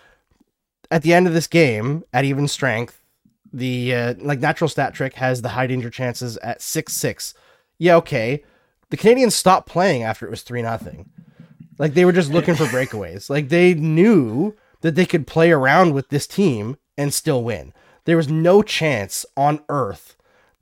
at 0.89 1.01
the 1.01 1.13
end 1.13 1.27
of 1.27 1.33
this 1.33 1.47
game, 1.47 2.03
at 2.13 2.23
even 2.23 2.47
strength, 2.47 3.03
the 3.51 3.93
uh, 3.93 4.13
like 4.19 4.39
natural 4.39 4.69
stat 4.69 4.93
trick 4.93 5.15
has 5.15 5.41
the 5.41 5.49
high 5.49 5.67
danger 5.67 5.89
chances 5.89 6.37
at 6.37 6.61
6 6.61 6.93
6. 6.93 7.33
Yeah, 7.77 7.95
okay. 7.97 8.43
The 8.89 8.97
Canadiens 8.97 9.33
stopped 9.33 9.67
playing 9.67 10.03
after 10.03 10.25
it 10.25 10.29
was 10.29 10.43
3 10.43 10.61
nothing. 10.61 11.09
Like, 11.77 11.93
they 11.93 12.05
were 12.05 12.11
just 12.11 12.31
looking 12.31 12.55
for 12.55 12.65
breakaways. 12.65 13.29
Like, 13.29 13.49
they 13.49 13.73
knew 13.73 14.55
that 14.81 14.95
they 14.95 15.05
could 15.05 15.25
play 15.25 15.51
around 15.51 15.93
with 15.93 16.09
this 16.09 16.27
team 16.27 16.77
and 16.97 17.13
still 17.13 17.43
win. 17.43 17.73
There 18.05 18.17
was 18.17 18.29
no 18.29 18.61
chance 18.61 19.25
on 19.35 19.61
earth 19.69 20.15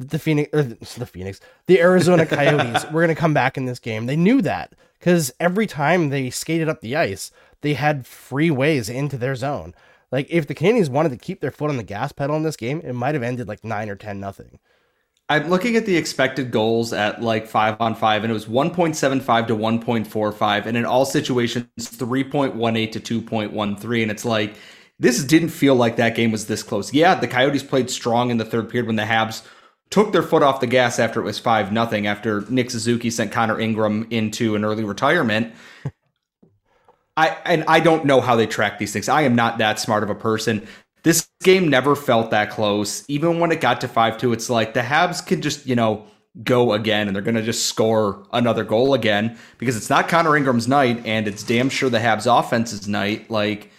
the 0.09 0.19
Phoenix, 0.19 0.51
the 0.95 1.05
Phoenix, 1.05 1.39
the 1.67 1.79
Arizona 1.79 2.25
Coyotes 2.25 2.85
were 2.85 3.01
going 3.01 3.15
to 3.15 3.19
come 3.19 3.33
back 3.33 3.57
in 3.57 3.65
this 3.65 3.79
game. 3.79 4.05
They 4.05 4.15
knew 4.15 4.41
that 4.41 4.73
because 4.99 5.31
every 5.39 5.67
time 5.67 6.09
they 6.09 6.29
skated 6.29 6.69
up 6.69 6.81
the 6.81 6.95
ice, 6.95 7.31
they 7.61 7.73
had 7.73 8.05
free 8.05 8.51
ways 8.51 8.89
into 8.89 9.17
their 9.17 9.35
zone. 9.35 9.73
Like 10.11 10.27
if 10.29 10.47
the 10.47 10.55
Canadiens 10.55 10.89
wanted 10.89 11.09
to 11.09 11.17
keep 11.17 11.39
their 11.39 11.51
foot 11.51 11.69
on 11.69 11.77
the 11.77 11.83
gas 11.83 12.11
pedal 12.11 12.35
in 12.35 12.43
this 12.43 12.57
game, 12.57 12.81
it 12.83 12.93
might 12.93 13.15
have 13.15 13.23
ended 13.23 13.47
like 13.47 13.63
nine 13.63 13.89
or 13.89 13.95
ten 13.95 14.19
nothing. 14.19 14.59
I'm 15.29 15.47
looking 15.49 15.77
at 15.77 15.85
the 15.85 15.95
expected 15.95 16.51
goals 16.51 16.91
at 16.91 17.21
like 17.21 17.47
five 17.47 17.79
on 17.79 17.95
five, 17.95 18.25
and 18.25 18.31
it 18.31 18.33
was 18.33 18.47
1.75 18.47 19.47
to 19.47 19.55
1.45, 19.55 20.65
and 20.65 20.75
in 20.75 20.83
all 20.83 21.05
situations, 21.05 21.67
3.18 21.79 22.91
to 22.91 23.21
2.13. 23.21 24.01
And 24.01 24.11
it's 24.11 24.25
like, 24.25 24.55
this 24.99 25.23
didn't 25.23 25.49
feel 25.49 25.75
like 25.75 25.95
that 25.95 26.15
game 26.15 26.33
was 26.33 26.47
this 26.47 26.63
close. 26.63 26.93
Yeah, 26.93 27.15
the 27.15 27.29
Coyotes 27.29 27.63
played 27.63 27.89
strong 27.89 28.29
in 28.29 28.37
the 28.37 28.45
third 28.45 28.69
period 28.69 28.87
when 28.87 28.97
the 28.97 29.03
Habs 29.03 29.47
took 29.91 30.11
their 30.11 30.23
foot 30.23 30.41
off 30.41 30.59
the 30.61 30.67
gas 30.67 30.97
after 30.97 31.19
it 31.19 31.23
was 31.23 31.37
5 31.37 31.71
nothing. 31.71 32.07
after 32.07 32.43
Nick 32.49 32.71
Suzuki 32.71 33.11
sent 33.11 33.31
Connor 33.31 33.59
Ingram 33.59 34.07
into 34.09 34.55
an 34.55 34.65
early 34.65 34.83
retirement. 34.83 35.53
I 37.17 37.37
and 37.45 37.63
I 37.67 37.81
don't 37.81 38.05
know 38.05 38.21
how 38.21 38.35
they 38.35 38.47
track 38.47 38.79
these 38.79 38.93
things. 38.93 39.09
I 39.09 39.21
am 39.21 39.35
not 39.35 39.59
that 39.59 39.79
smart 39.79 40.01
of 40.01 40.09
a 40.09 40.15
person. 40.15 40.65
This 41.03 41.27
game 41.43 41.67
never 41.67 41.95
felt 41.95 42.31
that 42.31 42.51
close. 42.51 43.03
Even 43.07 43.39
when 43.39 43.51
it 43.51 43.59
got 43.59 43.81
to 43.81 43.87
5 43.87 44.17
2, 44.17 44.33
it's 44.33 44.49
like 44.49 44.73
the 44.73 44.81
Habs 44.81 45.25
can 45.25 45.41
just, 45.41 45.67
you 45.67 45.75
know, 45.75 46.05
go 46.43 46.71
again 46.71 47.07
and 47.07 47.15
they're 47.15 47.23
going 47.23 47.35
to 47.35 47.41
just 47.41 47.65
score 47.65 48.25
another 48.31 48.63
goal 48.63 48.93
again 48.93 49.37
because 49.57 49.75
it's 49.75 49.89
not 49.89 50.07
Connor 50.07 50.37
Ingram's 50.37 50.67
night 50.67 51.05
and 51.05 51.27
it's 51.27 51.43
damn 51.43 51.69
sure 51.69 51.89
the 51.89 51.97
Habs 51.97 52.25
offense's 52.25 52.87
night. 52.87 53.29
Like, 53.29 53.71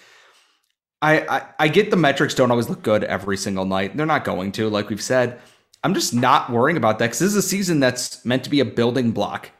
I, 1.00 1.20
I, 1.20 1.42
I 1.60 1.68
get 1.68 1.90
the 1.90 1.96
metrics 1.96 2.34
don't 2.34 2.50
always 2.50 2.68
look 2.68 2.82
good 2.82 3.04
every 3.04 3.38
single 3.38 3.64
night. 3.64 3.96
They're 3.96 4.04
not 4.04 4.24
going 4.24 4.52
to, 4.52 4.68
like 4.68 4.90
we've 4.90 5.00
said. 5.00 5.40
I'm 5.84 5.94
just 5.94 6.14
not 6.14 6.50
worrying 6.50 6.76
about 6.76 6.98
that 6.98 7.06
because 7.06 7.18
this 7.18 7.30
is 7.30 7.36
a 7.36 7.42
season 7.42 7.80
that's 7.80 8.24
meant 8.24 8.44
to 8.44 8.50
be 8.50 8.60
a 8.60 8.64
building 8.64 9.12
block. 9.12 9.50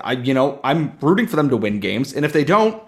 I, 0.00 0.12
you 0.12 0.34
know, 0.34 0.60
I'm 0.64 0.96
rooting 1.00 1.26
for 1.26 1.36
them 1.36 1.48
to 1.50 1.56
win 1.56 1.80
games, 1.80 2.12
and 2.12 2.24
if 2.24 2.32
they 2.32 2.44
don't, 2.44 2.82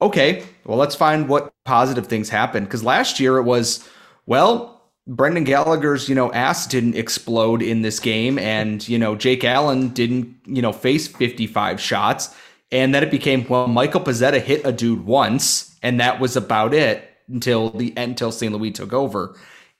okay, 0.00 0.44
well, 0.64 0.78
let's 0.78 0.94
find 0.94 1.28
what 1.28 1.52
positive 1.64 2.06
things 2.06 2.28
happen. 2.28 2.64
Because 2.64 2.84
last 2.84 3.20
year 3.20 3.38
it 3.38 3.42
was, 3.42 3.86
well, 4.26 4.82
Brendan 5.06 5.44
Gallagher's, 5.44 6.08
you 6.08 6.14
know, 6.14 6.32
ass 6.32 6.66
didn't 6.66 6.96
explode 6.96 7.62
in 7.62 7.82
this 7.82 7.98
game, 7.98 8.38
and 8.38 8.86
you 8.88 8.98
know, 8.98 9.14
Jake 9.14 9.44
Allen 9.44 9.88
didn't, 9.88 10.36
you 10.46 10.62
know, 10.62 10.72
face 10.72 11.08
55 11.08 11.80
shots, 11.80 12.34
and 12.70 12.94
then 12.94 13.02
it 13.02 13.10
became, 13.10 13.46
well, 13.48 13.66
Michael 13.66 14.02
Pezzetta 14.02 14.40
hit 14.40 14.66
a 14.66 14.72
dude 14.72 15.06
once, 15.06 15.78
and 15.82 16.00
that 16.00 16.20
was 16.20 16.36
about 16.36 16.74
it 16.74 17.08
until 17.28 17.70
the 17.70 17.92
until 17.96 18.32
St. 18.32 18.52
Louis 18.52 18.70
took 18.70 18.92
over. 18.92 19.34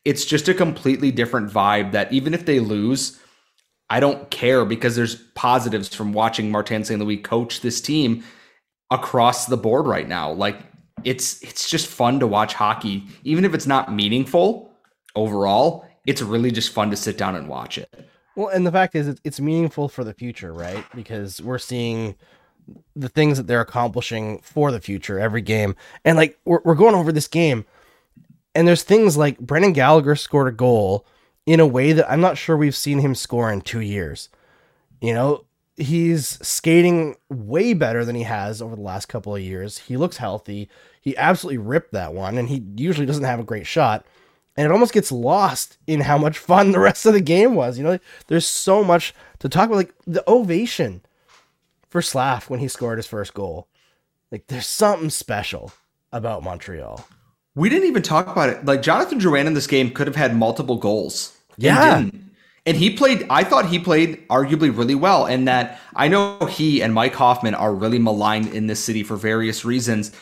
It's 0.08 0.24
just 0.24 0.48
a 0.48 0.54
completely 0.54 1.10
different 1.10 1.52
vibe 1.52 1.92
that 1.92 2.10
even 2.10 2.32
if 2.32 2.46
they 2.46 2.60
lose, 2.60 3.20
I 3.90 4.00
don't 4.00 4.30
care 4.30 4.64
because 4.64 4.96
there's 4.96 5.16
positives 5.34 5.94
from 5.94 6.14
watching 6.14 6.50
Martin 6.50 6.82
St. 6.82 6.98
Louis 6.98 7.18
coach 7.18 7.60
this 7.60 7.78
team 7.78 8.24
across 8.90 9.44
the 9.44 9.58
board 9.58 9.86
right 9.86 10.08
now. 10.08 10.32
Like 10.32 10.60
it's 11.04 11.42
it's 11.42 11.68
just 11.68 11.86
fun 11.86 12.20
to 12.20 12.26
watch 12.26 12.54
hockey, 12.54 13.06
even 13.24 13.44
if 13.44 13.52
it's 13.52 13.66
not 13.66 13.92
meaningful 13.92 14.72
overall. 15.14 15.84
It's 16.06 16.22
really 16.22 16.52
just 16.52 16.72
fun 16.72 16.88
to 16.88 16.96
sit 16.96 17.18
down 17.18 17.36
and 17.36 17.46
watch 17.46 17.76
it. 17.76 17.92
Well, 18.34 18.48
and 18.48 18.66
the 18.66 18.72
fact 18.72 18.94
is, 18.94 19.20
it's 19.24 19.40
meaningful 19.40 19.90
for 19.90 20.04
the 20.04 20.14
future, 20.14 20.54
right? 20.54 20.86
Because 20.94 21.42
we're 21.42 21.58
seeing 21.58 22.14
the 22.96 23.10
things 23.10 23.36
that 23.36 23.46
they're 23.46 23.60
accomplishing 23.60 24.38
for 24.38 24.72
the 24.72 24.80
future 24.80 25.18
every 25.18 25.42
game, 25.42 25.76
and 26.06 26.16
like 26.16 26.38
we're 26.46 26.62
we're 26.64 26.74
going 26.74 26.94
over 26.94 27.12
this 27.12 27.28
game, 27.28 27.66
and 28.54 28.66
there's 28.66 28.82
things 28.82 29.16
like 29.16 29.38
Brendan 29.38 29.72
Gallagher 29.72 30.16
scored 30.16 30.48
a 30.48 30.56
goal 30.56 31.06
in 31.46 31.60
a 31.60 31.66
way 31.66 31.92
that 31.92 32.10
I'm 32.10 32.20
not 32.20 32.38
sure 32.38 32.56
we've 32.56 32.76
seen 32.76 32.98
him 32.98 33.14
score 33.14 33.50
in 33.50 33.60
two 33.60 33.80
years. 33.80 34.28
You 35.00 35.14
know, 35.14 35.44
he's 35.76 36.38
skating 36.46 37.16
way 37.30 37.72
better 37.72 38.04
than 38.04 38.16
he 38.16 38.24
has 38.24 38.60
over 38.60 38.76
the 38.76 38.82
last 38.82 39.06
couple 39.06 39.34
of 39.34 39.42
years. 39.42 39.78
He 39.78 39.96
looks 39.96 40.16
healthy. 40.16 40.68
He 41.00 41.16
absolutely 41.16 41.58
ripped 41.58 41.92
that 41.92 42.12
one, 42.12 42.36
and 42.36 42.48
he 42.48 42.64
usually 42.76 43.06
doesn't 43.06 43.24
have 43.24 43.40
a 43.40 43.44
great 43.44 43.66
shot. 43.66 44.04
And 44.56 44.66
it 44.66 44.72
almost 44.72 44.92
gets 44.92 45.12
lost 45.12 45.78
in 45.86 46.00
how 46.00 46.18
much 46.18 46.36
fun 46.36 46.72
the 46.72 46.80
rest 46.80 47.06
of 47.06 47.12
the 47.12 47.20
game 47.20 47.54
was. 47.54 47.78
You 47.78 47.84
know, 47.84 47.98
there's 48.26 48.46
so 48.46 48.82
much 48.82 49.14
to 49.38 49.48
talk 49.48 49.66
about. 49.66 49.76
Like 49.76 49.94
the 50.06 50.28
ovation 50.28 51.02
for 51.88 52.02
Slav 52.02 52.50
when 52.50 52.60
he 52.60 52.68
scored 52.68 52.98
his 52.98 53.06
first 53.06 53.34
goal. 53.34 53.68
Like 54.30 54.48
there's 54.48 54.66
something 54.66 55.10
special 55.10 55.72
about 56.12 56.42
Montreal. 56.42 57.06
We 57.58 57.68
didn't 57.68 57.88
even 57.88 58.02
talk 58.02 58.28
about 58.28 58.50
it. 58.50 58.64
Like 58.64 58.82
Jonathan 58.82 59.18
Drouin 59.18 59.46
in 59.46 59.54
this 59.54 59.66
game 59.66 59.90
could 59.90 60.06
have 60.06 60.14
had 60.14 60.36
multiple 60.36 60.76
goals. 60.76 61.36
Yeah. 61.56 62.08
And 62.64 62.76
he 62.76 62.94
played, 62.94 63.26
I 63.30 63.42
thought 63.42 63.66
he 63.66 63.80
played 63.80 64.28
arguably 64.28 64.76
really 64.76 64.94
well. 64.94 65.26
And 65.26 65.48
that 65.48 65.80
I 65.96 66.06
know 66.06 66.38
he 66.46 66.82
and 66.82 66.94
Mike 66.94 67.14
Hoffman 67.14 67.54
are 67.54 67.74
really 67.74 67.98
maligned 67.98 68.46
in 68.54 68.68
this 68.68 68.78
city 68.84 69.02
for 69.02 69.16
various 69.16 69.64
reasons. 69.64 70.12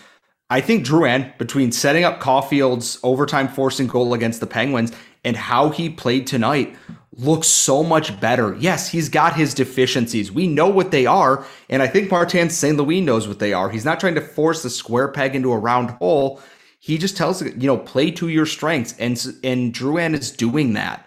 I 0.48 0.62
think 0.62 0.86
Drouin, 0.86 1.36
between 1.36 1.72
setting 1.72 2.04
up 2.04 2.20
Caufield's 2.20 2.98
overtime 3.02 3.48
forcing 3.48 3.86
goal 3.86 4.14
against 4.14 4.40
the 4.40 4.46
Penguins 4.46 4.92
and 5.22 5.36
how 5.36 5.68
he 5.68 5.90
played 5.90 6.26
tonight, 6.26 6.74
looks 7.18 7.48
so 7.48 7.82
much 7.82 8.18
better. 8.18 8.54
Yes, 8.54 8.88
he's 8.88 9.10
got 9.10 9.34
his 9.34 9.52
deficiencies. 9.52 10.32
We 10.32 10.46
know 10.46 10.68
what 10.68 10.90
they 10.90 11.04
are. 11.04 11.44
And 11.68 11.82
I 11.82 11.86
think 11.86 12.10
Martin 12.10 12.48
St. 12.48 12.78
Louis 12.78 13.02
knows 13.02 13.28
what 13.28 13.40
they 13.40 13.52
are. 13.52 13.68
He's 13.68 13.84
not 13.84 14.00
trying 14.00 14.14
to 14.14 14.20
force 14.22 14.64
a 14.64 14.70
square 14.70 15.08
peg 15.08 15.34
into 15.34 15.52
a 15.52 15.58
round 15.58 15.90
hole. 15.90 16.40
He 16.86 16.98
just 16.98 17.16
tells, 17.16 17.42
you 17.42 17.66
know, 17.66 17.78
play 17.78 18.10
to 18.12 18.28
your 18.28 18.46
strengths. 18.46 18.94
And, 18.98 19.12
and 19.42 19.74
Drouin 19.74 20.14
is 20.14 20.30
doing 20.30 20.74
that 20.74 21.06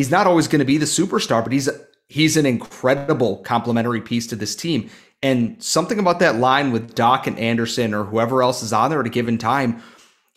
he's 0.00 0.10
not 0.10 0.26
always 0.26 0.48
going 0.48 0.60
to 0.60 0.64
be 0.64 0.78
the 0.78 0.86
superstar, 0.86 1.42
but 1.42 1.52
he's 1.52 1.68
he's 2.08 2.38
an 2.38 2.46
incredible 2.46 3.36
complementary 3.38 4.00
piece 4.00 4.26
to 4.28 4.36
this 4.36 4.56
team. 4.56 4.88
And 5.22 5.62
something 5.62 5.98
about 5.98 6.20
that 6.20 6.36
line 6.36 6.72
with 6.72 6.94
Dach 6.94 7.26
and 7.26 7.38
Anderson 7.38 7.92
or 7.92 8.04
whoever 8.04 8.42
else 8.42 8.62
is 8.62 8.72
on 8.72 8.88
there 8.88 9.00
at 9.00 9.06
a 9.06 9.10
given 9.10 9.36
time, 9.36 9.82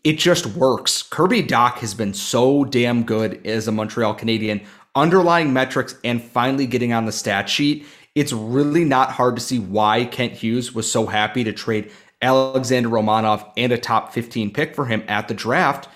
it 0.03 0.19
just 0.19 0.45
works. 0.47 1.01
Kirby 1.01 1.43
Dach 1.43 1.75
has 1.75 1.93
been 1.93 2.13
so 2.13 2.65
damn 2.65 3.03
good 3.03 3.47
as 3.47 3.69
a 3.69 3.71
Montreal 3.71 4.15
Canadien, 4.15 4.65
underlying 4.95 5.53
metrics 5.53 5.95
and 6.03 6.21
finally 6.21 6.67
getting 6.67 6.91
on 6.91 7.05
the 7.05 7.13
stat 7.13 7.47
sheet. 7.47 7.85
It's 8.15 8.33
really 8.33 8.83
not 8.83 9.11
hard 9.11 9.37
to 9.37 9.41
see 9.41 9.59
why 9.59 10.03
Kent 10.03 10.33
Hughes 10.33 10.75
was 10.75 10.91
so 10.91 11.05
happy 11.05 11.45
to 11.45 11.53
trade 11.53 11.89
Alexander 12.23 12.89
Romanov 12.89 13.51
and 13.57 13.71
a 13.71 13.77
top 13.77 14.13
15 14.13 14.51
pick 14.51 14.73
for 14.73 14.85
him 14.85 15.03
at 15.07 15.27
the 15.27 15.33
draft 15.33 15.89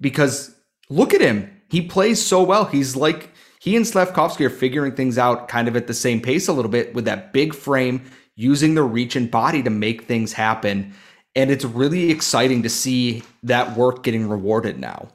because 0.00 0.54
look 0.88 1.12
at 1.12 1.20
him. 1.20 1.50
He 1.68 1.82
plays 1.82 2.24
so 2.24 2.42
well. 2.42 2.64
He's 2.64 2.96
like 2.96 3.30
he 3.60 3.76
and 3.76 3.86
Slavkovsky 3.86 4.44
are 4.44 4.50
figuring 4.50 4.94
things 4.94 5.18
out 5.18 5.48
kind 5.48 5.68
of 5.68 5.76
at 5.76 5.86
the 5.86 5.94
same 5.94 6.20
pace 6.20 6.48
a 6.48 6.52
little 6.52 6.70
bit 6.70 6.94
with 6.94 7.04
that 7.04 7.32
big 7.32 7.54
frame, 7.54 8.02
using 8.34 8.74
the 8.74 8.82
reach 8.82 9.14
and 9.16 9.30
body 9.30 9.62
to 9.62 9.70
make 9.70 10.02
things 10.02 10.32
happen. 10.32 10.92
And 11.34 11.50
it's 11.50 11.64
really 11.64 12.10
exciting 12.10 12.62
to 12.62 12.68
see 12.68 13.22
that 13.42 13.76
work 13.76 14.02
getting 14.02 14.28
rewarded 14.28 14.78
now. 14.78 15.08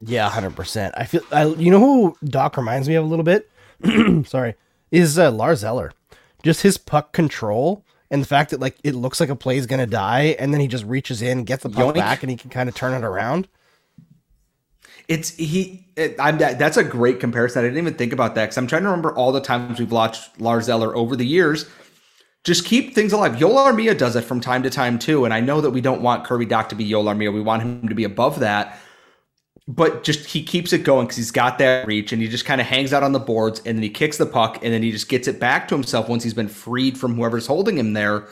Yeah, 0.00 0.28
hundred 0.28 0.54
percent. 0.54 0.94
I 0.96 1.04
feel 1.04 1.22
I, 1.32 1.46
you 1.46 1.70
know 1.70 1.80
who 1.80 2.16
Dach 2.26 2.56
reminds 2.56 2.88
me 2.88 2.94
of 2.94 3.04
a 3.04 3.08
little 3.08 3.24
bit. 3.24 3.50
Sorry, 4.26 4.54
is 4.90 5.18
uh, 5.18 5.30
Lars 5.30 5.64
Eller. 5.64 5.92
Just 6.42 6.62
his 6.62 6.76
puck 6.76 7.12
control 7.12 7.84
and 8.10 8.22
the 8.22 8.26
fact 8.26 8.50
that 8.50 8.60
like 8.60 8.76
it 8.84 8.94
looks 8.94 9.20
like 9.20 9.28
a 9.28 9.36
play 9.36 9.56
is 9.56 9.66
gonna 9.66 9.86
die, 9.86 10.36
and 10.38 10.52
then 10.52 10.60
he 10.60 10.68
just 10.68 10.84
reaches 10.84 11.22
in, 11.22 11.44
gets 11.44 11.62
the 11.62 11.70
puck 11.70 11.94
Yoink. 11.94 11.94
back, 11.94 12.22
and 12.22 12.30
he 12.30 12.36
can 12.36 12.50
kind 12.50 12.68
of 12.68 12.74
turn 12.74 12.94
it 12.94 13.06
around. 13.06 13.48
It's 15.08 15.30
he. 15.30 15.86
It, 15.96 16.16
I'm 16.18 16.38
that's 16.38 16.76
a 16.76 16.84
great 16.84 17.20
comparison. 17.20 17.60
I 17.60 17.66
didn't 17.66 17.78
even 17.78 17.94
think 17.94 18.12
about 18.12 18.34
that 18.36 18.44
because 18.44 18.58
I'm 18.58 18.66
trying 18.66 18.82
to 18.82 18.88
remember 18.88 19.14
all 19.14 19.32
the 19.32 19.40
times 19.40 19.78
we've 19.78 19.92
watched 19.92 20.40
Lars 20.40 20.68
Eller 20.68 20.94
over 20.96 21.16
the 21.16 21.26
years. 21.26 21.68
Just 22.42 22.66
keep 22.66 22.94
things 22.94 23.12
alive. 23.12 23.38
Joel 23.38 23.54
Armia 23.54 23.96
does 23.96 24.16
it 24.16 24.22
from 24.22 24.40
time 24.40 24.62
to 24.64 24.70
time 24.70 24.98
too, 24.98 25.24
and 25.24 25.32
I 25.32 25.40
know 25.40 25.60
that 25.60 25.70
we 25.70 25.80
don't 25.80 26.02
want 26.02 26.24
Kirby 26.24 26.46
Dach 26.46 26.68
to 26.70 26.74
be 26.74 26.88
Joel 26.88 27.04
Armia. 27.04 27.32
We 27.32 27.40
want 27.40 27.62
him 27.62 27.88
to 27.88 27.94
be 27.94 28.04
above 28.04 28.40
that 28.40 28.78
but 29.66 30.04
just 30.04 30.26
he 30.26 30.42
keeps 30.42 30.72
it 30.72 30.84
going 30.84 31.06
because 31.06 31.16
he's 31.16 31.30
got 31.30 31.58
that 31.58 31.86
reach 31.86 32.12
and 32.12 32.20
he 32.20 32.28
just 32.28 32.44
kind 32.44 32.60
of 32.60 32.66
hangs 32.66 32.92
out 32.92 33.02
on 33.02 33.12
the 33.12 33.18
boards 33.18 33.60
and 33.64 33.78
then 33.78 33.82
he 33.82 33.88
kicks 33.88 34.18
the 34.18 34.26
puck 34.26 34.58
and 34.62 34.72
then 34.72 34.82
he 34.82 34.90
just 34.90 35.08
gets 35.08 35.26
it 35.26 35.40
back 35.40 35.68
to 35.68 35.74
himself 35.74 36.08
once 36.08 36.22
he's 36.22 36.34
been 36.34 36.48
freed 36.48 36.98
from 36.98 37.14
whoever's 37.14 37.46
holding 37.46 37.78
him 37.78 37.94
there. 37.94 38.28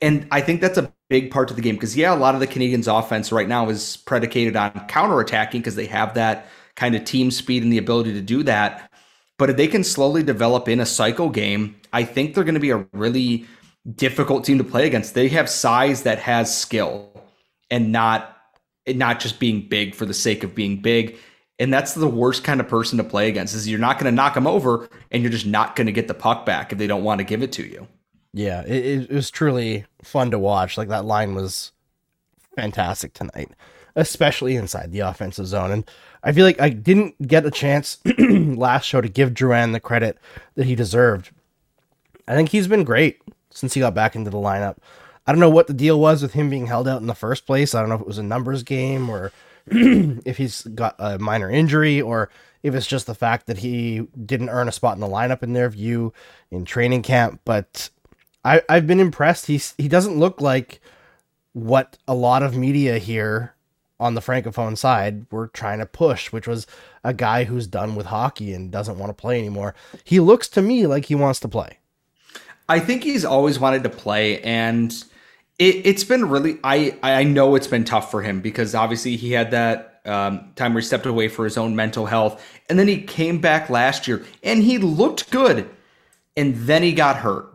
And 0.00 0.26
I 0.30 0.40
think 0.40 0.60
that's 0.60 0.78
a 0.78 0.92
big 1.08 1.30
part 1.30 1.50
of 1.50 1.56
the 1.56 1.62
game 1.62 1.76
because, 1.76 1.96
yeah, 1.96 2.14
a 2.14 2.16
lot 2.16 2.34
of 2.34 2.40
the 2.40 2.46
Canadiens' 2.46 2.86
offense 2.86 3.32
right 3.32 3.48
now 3.48 3.68
is 3.68 3.96
predicated 3.98 4.56
on 4.56 4.72
counterattacking 4.88 5.52
because 5.52 5.76
they 5.76 5.86
have 5.86 6.14
that 6.14 6.46
kind 6.74 6.94
of 6.94 7.04
team 7.04 7.30
speed 7.30 7.62
and 7.62 7.72
the 7.72 7.78
ability 7.78 8.12
to 8.12 8.20
do 8.20 8.42
that. 8.44 8.90
But 9.38 9.50
if 9.50 9.56
they 9.56 9.68
can 9.68 9.84
slowly 9.84 10.22
develop 10.22 10.68
in 10.68 10.80
a 10.80 10.86
cycle 10.86 11.28
game, 11.28 11.76
I 11.92 12.04
think 12.04 12.34
they're 12.34 12.44
going 12.44 12.54
to 12.54 12.60
be 12.60 12.70
a 12.70 12.86
really 12.92 13.46
difficult 13.94 14.44
team 14.44 14.58
to 14.58 14.64
play 14.64 14.86
against. 14.86 15.14
They 15.14 15.28
have 15.28 15.48
size 15.50 16.02
that 16.02 16.20
has 16.20 16.56
skill 16.56 17.12
and 17.70 17.90
not 17.90 18.31
not 18.86 19.20
just 19.20 19.38
being 19.38 19.68
big 19.68 19.94
for 19.94 20.06
the 20.06 20.14
sake 20.14 20.44
of 20.44 20.54
being 20.54 20.80
big. 20.80 21.16
And 21.58 21.72
that's 21.72 21.94
the 21.94 22.08
worst 22.08 22.44
kind 22.44 22.60
of 22.60 22.68
person 22.68 22.98
to 22.98 23.04
play 23.04 23.28
against 23.28 23.54
is 23.54 23.68
you're 23.68 23.78
not 23.78 23.98
going 23.98 24.10
to 24.10 24.16
knock 24.16 24.34
them 24.34 24.46
over 24.46 24.88
and 25.10 25.22
you're 25.22 25.30
just 25.30 25.46
not 25.46 25.76
going 25.76 25.86
to 25.86 25.92
get 25.92 26.08
the 26.08 26.14
puck 26.14 26.44
back 26.44 26.72
if 26.72 26.78
they 26.78 26.86
don't 26.86 27.04
want 27.04 27.18
to 27.18 27.24
give 27.24 27.42
it 27.42 27.52
to 27.52 27.62
you. 27.62 27.86
Yeah, 28.32 28.62
it, 28.62 29.10
it 29.10 29.10
was 29.10 29.30
truly 29.30 29.84
fun 30.02 30.30
to 30.30 30.38
watch. 30.38 30.76
Like 30.76 30.88
that 30.88 31.04
line 31.04 31.34
was 31.34 31.72
fantastic 32.56 33.12
tonight, 33.12 33.50
especially 33.94 34.56
inside 34.56 34.90
the 34.90 35.00
offensive 35.00 35.46
zone. 35.46 35.70
And 35.70 35.90
I 36.24 36.32
feel 36.32 36.46
like 36.46 36.60
I 36.60 36.70
didn't 36.70 37.28
get 37.28 37.46
a 37.46 37.50
chance 37.50 37.98
last 38.18 38.84
show 38.84 39.00
to 39.00 39.08
give 39.08 39.30
Drouin 39.30 39.72
the 39.72 39.80
credit 39.80 40.18
that 40.54 40.66
he 40.66 40.74
deserved. 40.74 41.30
I 42.26 42.34
think 42.34 42.48
he's 42.48 42.68
been 42.68 42.84
great 42.84 43.20
since 43.50 43.74
he 43.74 43.80
got 43.80 43.94
back 43.94 44.16
into 44.16 44.30
the 44.30 44.38
lineup. 44.38 44.78
I 45.26 45.32
don't 45.32 45.40
know 45.40 45.50
what 45.50 45.66
the 45.66 45.74
deal 45.74 46.00
was 46.00 46.22
with 46.22 46.32
him 46.32 46.50
being 46.50 46.66
held 46.66 46.88
out 46.88 47.00
in 47.00 47.06
the 47.06 47.14
first 47.14 47.46
place. 47.46 47.74
I 47.74 47.80
don't 47.80 47.88
know 47.88 47.94
if 47.94 48.00
it 48.00 48.06
was 48.06 48.18
a 48.18 48.22
numbers 48.22 48.62
game 48.62 49.08
or 49.08 49.32
if 49.66 50.36
he's 50.36 50.62
got 50.62 50.96
a 50.98 51.18
minor 51.18 51.50
injury 51.50 52.00
or 52.00 52.28
if 52.62 52.74
it's 52.74 52.86
just 52.86 53.06
the 53.06 53.14
fact 53.14 53.46
that 53.46 53.58
he 53.58 54.06
didn't 54.24 54.48
earn 54.48 54.68
a 54.68 54.72
spot 54.72 54.94
in 54.94 55.00
the 55.00 55.06
lineup 55.06 55.42
in 55.42 55.52
their 55.52 55.68
view 55.68 56.12
in 56.50 56.64
training 56.64 57.02
camp. 57.02 57.40
But 57.44 57.90
I, 58.44 58.62
I've 58.68 58.86
been 58.86 59.00
impressed. 59.00 59.46
He's 59.46 59.74
he 59.78 59.88
doesn't 59.88 60.18
look 60.18 60.40
like 60.40 60.80
what 61.52 61.98
a 62.08 62.14
lot 62.14 62.42
of 62.42 62.56
media 62.56 62.98
here 62.98 63.54
on 64.00 64.14
the 64.14 64.20
francophone 64.20 64.76
side 64.76 65.26
were 65.30 65.46
trying 65.48 65.78
to 65.78 65.86
push, 65.86 66.32
which 66.32 66.48
was 66.48 66.66
a 67.04 67.14
guy 67.14 67.44
who's 67.44 67.68
done 67.68 67.94
with 67.94 68.06
hockey 68.06 68.52
and 68.52 68.72
doesn't 68.72 68.98
want 68.98 69.10
to 69.10 69.14
play 69.14 69.38
anymore. 69.38 69.74
He 70.02 70.18
looks 70.18 70.48
to 70.50 70.62
me 70.62 70.86
like 70.88 71.04
he 71.04 71.14
wants 71.14 71.38
to 71.40 71.48
play. 71.48 71.78
I 72.68 72.80
think 72.80 73.04
he's 73.04 73.24
always 73.24 73.60
wanted 73.60 73.84
to 73.84 73.88
play 73.88 74.40
and 74.40 74.92
it, 75.58 75.86
has 75.86 76.04
been 76.04 76.28
really 76.28 76.58
I 76.64 76.98
I 77.02 77.24
know 77.24 77.54
it's 77.54 77.66
been 77.66 77.84
tough 77.84 78.10
for 78.10 78.22
him 78.22 78.40
because 78.40 78.74
obviously 78.74 79.16
he 79.16 79.32
had 79.32 79.50
that 79.52 80.00
um, 80.04 80.52
time 80.56 80.74
where 80.74 80.80
he 80.80 80.86
stepped 80.86 81.06
away 81.06 81.28
for 81.28 81.44
his 81.44 81.56
own 81.56 81.76
mental 81.76 82.06
health, 82.06 82.44
and 82.68 82.78
then 82.78 82.88
he 82.88 83.02
came 83.02 83.40
back 83.40 83.70
last 83.70 84.08
year 84.08 84.24
and 84.42 84.62
he 84.62 84.78
looked 84.78 85.30
good, 85.30 85.68
and 86.36 86.54
then 86.56 86.82
he 86.82 86.92
got 86.92 87.16
hurt, 87.16 87.52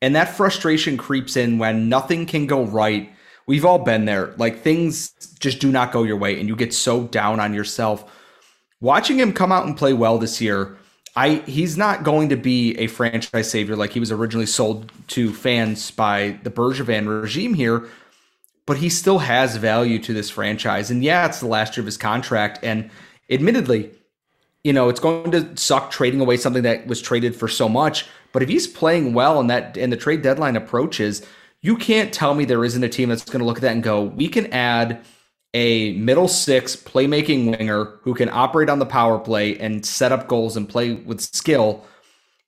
and 0.00 0.16
that 0.16 0.34
frustration 0.34 0.96
creeps 0.96 1.36
in 1.36 1.58
when 1.58 1.88
nothing 1.88 2.26
can 2.26 2.46
go 2.46 2.64
right. 2.64 3.10
We've 3.46 3.64
all 3.64 3.80
been 3.80 4.04
there. 4.04 4.34
Like 4.38 4.60
things 4.60 5.10
just 5.38 5.58
do 5.58 5.70
not 5.70 5.92
go 5.92 6.04
your 6.04 6.16
way, 6.16 6.38
and 6.38 6.48
you 6.48 6.56
get 6.56 6.72
so 6.72 7.04
down 7.04 7.40
on 7.40 7.54
yourself. 7.54 8.10
Watching 8.80 9.18
him 9.18 9.32
come 9.32 9.52
out 9.52 9.66
and 9.66 9.76
play 9.76 9.92
well 9.92 10.18
this 10.18 10.40
year 10.40 10.76
I 11.14 11.36
he's 11.46 11.76
not 11.76 12.04
going 12.04 12.30
to 12.30 12.36
be 12.36 12.78
a 12.78 12.86
franchise 12.86 13.50
savior 13.50 13.76
like 13.76 13.92
he 13.92 14.00
was 14.00 14.10
originally 14.10 14.46
sold 14.46 14.90
to 15.08 15.32
fans 15.32 15.90
by 15.90 16.38
the 16.42 16.50
Bergevin 16.50 17.06
regime 17.22 17.54
here, 17.54 17.88
but 18.66 18.78
he 18.78 18.88
still 18.88 19.18
has 19.18 19.56
value 19.56 19.98
to 20.00 20.14
this 20.14 20.30
franchise. 20.30 20.90
And 20.90 21.04
yeah, 21.04 21.26
it's 21.26 21.40
the 21.40 21.46
last 21.46 21.76
year 21.76 21.82
of 21.82 21.86
his 21.86 21.98
contract, 21.98 22.60
and 22.62 22.90
admittedly, 23.28 23.90
you 24.64 24.72
know, 24.72 24.88
it's 24.88 25.00
going 25.00 25.30
to 25.32 25.56
suck 25.56 25.90
trading 25.90 26.20
away 26.20 26.36
something 26.36 26.62
that 26.62 26.86
was 26.86 27.02
traded 27.02 27.36
for 27.36 27.48
so 27.48 27.68
much. 27.68 28.06
But 28.32 28.42
if 28.42 28.48
he's 28.48 28.66
playing 28.66 29.12
well 29.12 29.38
and 29.38 29.50
that 29.50 29.76
and 29.76 29.92
the 29.92 29.96
trade 29.96 30.22
deadline 30.22 30.56
approaches, 30.56 31.26
you 31.60 31.76
can't 31.76 32.12
tell 32.12 32.34
me 32.34 32.44
there 32.44 32.64
isn't 32.64 32.82
a 32.82 32.88
team 32.88 33.10
that's 33.10 33.24
going 33.24 33.40
to 33.40 33.46
look 33.46 33.58
at 33.58 33.62
that 33.62 33.72
and 33.72 33.82
go, 33.82 34.02
we 34.02 34.28
can 34.28 34.52
add 34.52 35.04
a 35.54 35.92
middle 35.94 36.28
six 36.28 36.74
playmaking 36.74 37.56
winger 37.56 37.98
who 38.02 38.14
can 38.14 38.28
operate 38.30 38.70
on 38.70 38.78
the 38.78 38.86
power 38.86 39.18
play 39.18 39.58
and 39.58 39.84
set 39.84 40.12
up 40.12 40.26
goals 40.28 40.56
and 40.56 40.68
play 40.68 40.94
with 40.94 41.20
skill. 41.20 41.84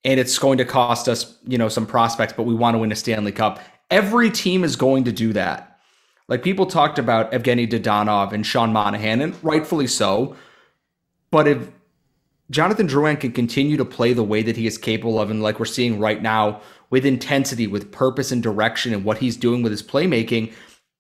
And 0.05 0.19
it's 0.21 0.39
going 0.39 0.59
to 0.59 0.65
cost 0.65 1.09
us, 1.09 1.39
you 1.47 1.59
know, 1.59 1.69
some 1.69 1.87
prospects, 1.87 2.33
but 2.35 2.45
we 2.45 2.55
want 2.55 2.75
to 2.75 2.79
win 2.79 2.93
a 2.93 2.97
Stanley 2.97 3.33
Cup. 3.33 3.61
Every 3.91 4.31
team 4.31 4.65
is 4.65 4.77
going 4.77 5.05
to 5.05 5.13
do 5.13 5.33
that. 5.35 5.79
Like 6.29 6.43
people 6.43 6.67
talked 6.67 6.99
about 6.99 7.33
Evgeny 7.33 7.69
Dadonov 7.69 8.33
and 8.33 8.47
Sean 8.47 8.73
Monahan, 8.73 9.21
and 9.21 9.37
rightfully 9.45 9.87
so. 9.87 10.37
But 11.31 11.47
if 11.47 11.71
Jonathan 12.51 12.89
Drouin 12.89 13.21
can 13.21 13.33
continue 13.33 13.77
to 13.77 13.85
play 13.85 14.15
the 14.15 14.25
way 14.25 14.43
that 14.43 14.57
he 14.57 14.67
is 14.67 14.79
capable 14.79 15.21
of, 15.21 15.31
and 15.31 15.43
like 15.43 15.59
we're 15.59 15.67
seeing 15.67 15.99
right 15.99 16.23
now, 16.23 16.63
with 16.89 17.05
intensity, 17.05 17.67
with 17.67 17.93
purpose 17.93 18.33
and 18.33 18.43
direction, 18.43 18.95
and 18.95 19.05
what 19.05 19.19
he's 19.19 19.37
doing 19.37 19.63
with 19.63 19.73
his 19.73 19.83
playmaking, 19.83 20.53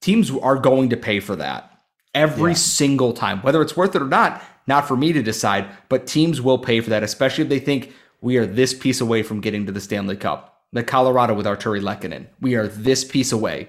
teams 0.02 0.30
are 0.30 0.58
going 0.58 0.90
to 0.90 0.96
pay 0.96 1.20
for 1.20 1.36
that 1.36 1.73
every 2.14 2.53
yeah. 2.53 2.57
single 2.57 3.12
time. 3.12 3.40
Whether 3.42 3.62
it's 3.62 3.77
worth 3.77 3.94
it 3.94 4.03
or 4.03 4.07
not, 4.07 4.42
not 4.66 4.88
for 4.88 4.96
me 4.96 5.12
to 5.12 5.22
decide, 5.22 5.68
but 5.88 6.07
teams 6.07 6.40
will 6.40 6.59
pay 6.59 6.81
for 6.81 6.90
that, 6.90 7.03
especially 7.03 7.42
if 7.42 7.50
they 7.50 7.59
think 7.59 7.92
we 8.20 8.37
are 8.37 8.46
this 8.46 8.72
piece 8.72 9.00
away 9.00 9.22
from 9.22 9.40
getting 9.40 9.66
to 9.66 9.72
the 9.72 9.81
Stanley 9.81 10.16
Cup. 10.16 10.62
The 10.72 10.83
Colorado 10.83 11.35
with 11.35 11.46
Artturi 11.46 11.81
Lehkonen. 11.81 12.27
We 12.40 12.55
are 12.57 12.66
this 12.66 13.05
piece 13.05 13.31
away. 13.31 13.68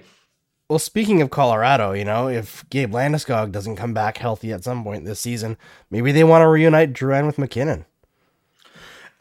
Well, 0.67 0.79
speaking 0.79 1.21
of 1.21 1.29
Colorado, 1.29 1.91
you 1.91 2.03
know, 2.03 2.27
if 2.27 2.67
Gabe 2.71 2.91
Landeskog 2.91 3.51
doesn't 3.51 3.75
come 3.75 3.93
back 3.93 4.17
healthy 4.17 4.51
at 4.51 4.63
some 4.63 4.83
point 4.83 5.05
this 5.05 5.19
season, 5.19 5.57
maybe 5.91 6.11
they 6.11 6.23
want 6.23 6.41
to 6.41 6.47
reunite 6.47 6.93
Drouin 6.93 7.27
with 7.27 7.37
MacKinnon. 7.37 7.85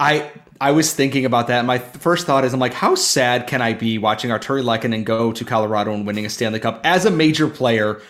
I 0.01 0.31
I 0.61 0.71
was 0.71 0.95
thinking 0.95 1.27
about 1.27 1.49
that. 1.49 1.65
My 1.67 1.79
first 1.79 2.27
thought 2.27 2.45
is, 2.45 2.55
I'm 2.55 2.61
like, 2.61 2.73
how 2.73 2.95
sad 2.95 3.47
can 3.47 3.61
I 3.61 3.75
be 3.75 3.99
watching 3.99 4.31
Artturi 4.31 4.63
Lehkonen 4.63 5.05
go 5.05 5.33
to 5.33 5.45
Colorado 5.45 5.93
and 5.93 6.07
winning 6.07 6.25
a 6.25 6.31
Stanley 6.31 6.61
Cup 6.61 6.81
as 6.85 7.05
a 7.05 7.11
major 7.11 7.49
player 7.49 8.01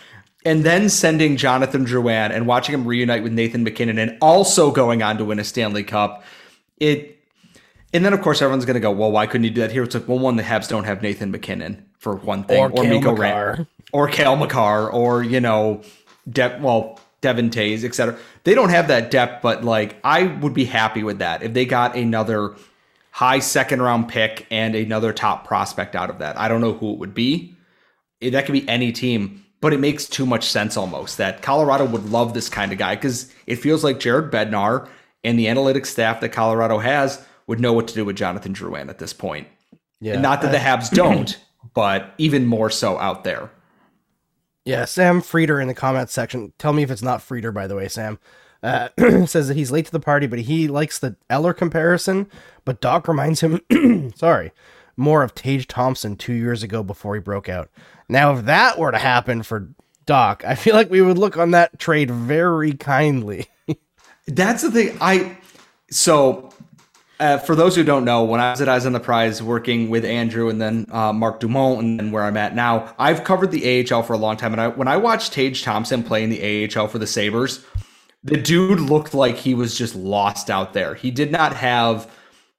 and 0.45 0.63
then 0.63 0.89
sending 0.89 1.37
Jonathan 1.37 1.85
Drouin 1.85 2.31
and 2.31 2.47
watching 2.47 2.75
him 2.75 2.87
reunite 2.87 3.23
with 3.23 3.33
Nathan 3.33 3.65
MacKinnon 3.65 3.99
and 3.99 4.19
also 4.21 4.71
going 4.71 5.03
on 5.03 5.19
to 5.19 5.25
win 5.25 5.39
a 5.39 5.45
Stanley 5.45 5.85
Cup. 5.85 6.23
It 6.79 7.19
and 7.93 8.05
then 8.05 8.13
of 8.13 8.21
course 8.21 8.43
everyone's 8.43 8.65
gonna 8.65 8.81
go, 8.81 8.91
well, 8.91 9.13
why 9.13 9.27
couldn't 9.27 9.45
you 9.45 9.51
do 9.51 9.61
that 9.61 9.73
here? 9.73 9.83
It's 9.83 9.95
like, 9.95 10.09
well, 10.09 10.19
one, 10.19 10.37
the 10.37 10.43
Habs 10.43 10.69
don't 10.69 10.85
have 10.85 11.03
Nathan 11.03 11.31
MacKinnon 11.31 11.87
for 11.99 12.17
one 12.17 12.45
thing, 12.45 12.61
or, 12.61 12.71
or 12.71 12.85
Mikko 12.85 13.17
Rant, 13.17 13.69
or 13.93 14.09
Cale 14.09 14.37
Makar, 14.37 14.91
or 14.91 15.23
you 15.23 15.41
know, 15.41 15.83
De- 16.29 16.59
well, 16.61 17.01
Devon 17.21 17.51
Toews, 17.51 17.85
etc. 17.85 18.19
They 18.43 18.55
don't 18.55 18.71
have 18.71 18.89
that 18.89 19.11
depth, 19.11 19.43
but 19.43 19.65
like 19.65 19.97
I 20.05 20.25
would 20.25 20.55
be 20.55 20.65
happy 20.65 21.03
with 21.03 21.21
that 21.21 21.43
if 21.43 21.55
they 21.55 21.65
got 21.65 21.97
another 21.97 22.57
high 23.13 23.39
second 23.39 23.81
round 23.81 24.09
pick 24.09 24.47
and 24.51 24.75
another 24.75 25.13
top 25.13 25.47
prospect 25.47 25.95
out 25.95 26.11
of 26.11 26.19
that. 26.19 26.39
I 26.39 26.49
don't 26.49 26.61
know 26.61 26.73
who 26.73 26.93
it 26.93 26.99
would 26.99 27.15
be. 27.15 27.57
That 28.21 28.45
could 28.45 28.53
be 28.53 28.69
any 28.69 28.91
team 28.91 29.44
but 29.65 29.73
it 29.73 29.81
makes 29.81 30.05
too 30.05 30.27
much 30.27 30.45
sense 30.45 30.77
almost 30.77 31.17
that 31.17 31.41
Colorado 31.41 31.87
would 31.87 32.11
love 32.11 32.35
this 32.35 32.51
kind 32.51 32.71
of 32.71 32.77
guy 32.77 32.97
because 32.97 33.33
it 33.47 33.57
feels 33.57 33.83
like 33.83 33.99
Jared 33.99 34.31
Bednar 34.31 34.87
and 35.25 35.39
the 35.39 35.47
analytics 35.47 35.87
staff 35.87 36.21
that 36.21 36.29
Colorado 36.33 36.77
has 36.77 37.25
would 37.47 37.61
know 37.61 37.73
what 37.73 37.89
to 37.89 37.95
do 37.95 38.05
with 38.05 38.15
Jonathan 38.15 38.53
Drouin 38.53 38.91
at 38.91 38.99
this 38.99 39.15
point. 39.15 39.49
Yeah. 40.03 40.13
And 40.13 40.23
not 40.23 40.43
that 40.43 40.53
the 40.53 40.59
Habs 40.59 40.91
don't, 40.95 41.41
but 41.73 42.13
even 42.19 42.45
more 42.45 42.69
so 42.69 42.99
out 42.99 43.25
there. 43.25 43.51
Yeah, 44.67 44.85
Sam 44.85 45.23
Frieder 45.23 45.63
in 45.63 45.69
the 45.69 45.73
comments 45.73 46.13
section. 46.13 46.53
Tell 46.59 46.75
me 46.75 46.83
if 46.83 46.91
it's 46.91 47.01
not 47.01 47.21
Frieder, 47.21 47.55
by 47.55 47.67
the 47.67 47.75
way, 47.75 47.89
Sam. 47.89 48.19
Uh, 48.63 48.91
says 49.25 49.49
that 49.49 49.57
he's 49.57 49.73
late 49.73 49.87
to 49.87 49.93
the 49.93 49.99
party, 49.99 50.27
but 50.27 50.41
he 50.41 50.69
likes 50.69 50.99
the 50.99 51.17
Eller 51.31 51.55
comparison. 51.55 52.29
But 52.67 52.83
Dach 52.83 53.09
reminds 53.09 53.41
him, 53.41 53.63
sorry, 54.15 54.53
more 54.97 55.23
of 55.23 55.35
Tage 55.35 55.67
Thompson 55.67 56.17
two 56.17 56.33
years 56.33 56.63
ago 56.63 56.83
before 56.83 57.15
he 57.15 57.21
broke 57.21 57.49
out. 57.49 57.71
Now, 58.09 58.37
if 58.37 58.45
that 58.45 58.79
were 58.79 58.91
to 58.91 58.99
happen 58.99 59.43
for 59.43 59.69
Dach, 60.07 60.45
I 60.45 60.55
feel 60.55 60.75
like 60.75 60.91
we 60.91 61.03
would 61.03 61.19
look 61.19 61.37
on 61.37 61.53
that 61.53 61.79
trade 61.79 62.11
very 62.11 62.73
kindly. 62.73 63.47
That's 64.27 64.63
the 64.63 64.71
thing. 64.71 64.97
I 65.01 65.37
so 65.91 66.51
uh, 67.21 67.39
for 67.39 67.55
those 67.55 67.77
who 67.77 67.85
don't 67.85 68.05
know, 68.05 68.25
when 68.25 68.41
I 68.41 68.51
was 68.51 68.61
at 68.61 68.69
Eyes 68.69 68.87
on 68.87 68.93
the 68.93 69.01
Prize 69.01 69.43
working 69.43 69.89
with 69.89 70.05
Andrew 70.05 70.49
and 70.49 70.61
then 70.61 70.87
uh, 70.91 71.13
Mark 71.13 71.41
Dumont 71.41 71.81
and 71.81 72.01
then 72.01 72.11
where 72.11 72.25
I'm 72.25 72.37
at 72.37 72.55
now, 72.55 72.93
I've 72.99 73.25
covered 73.25 73.51
the 73.51 73.87
AHL 73.91 74.03
for 74.03 74.15
a 74.15 74.19
long 74.19 74.37
time. 74.37 74.53
And 74.53 74.61
I, 74.61 74.69
when 74.69 74.89
I 74.89 74.97
watched 74.97 75.33
Tage 75.33 75.63
Thompson 75.63 76.03
play 76.03 76.25
in 76.25 76.31
the 76.31 76.69
AHL 76.77 76.89
for 76.89 76.99
the 76.99 77.07
Sabres, 77.07 77.65
the 78.25 78.37
dude 78.37 78.81
looked 78.81 79.15
like 79.15 79.37
he 79.37 79.55
was 79.55 79.77
just 79.77 79.95
lost 79.95 80.51
out 80.51 80.73
there. 80.73 80.95
He 80.95 81.11
did 81.11 81.31
not 81.31 81.55
have 81.55 82.11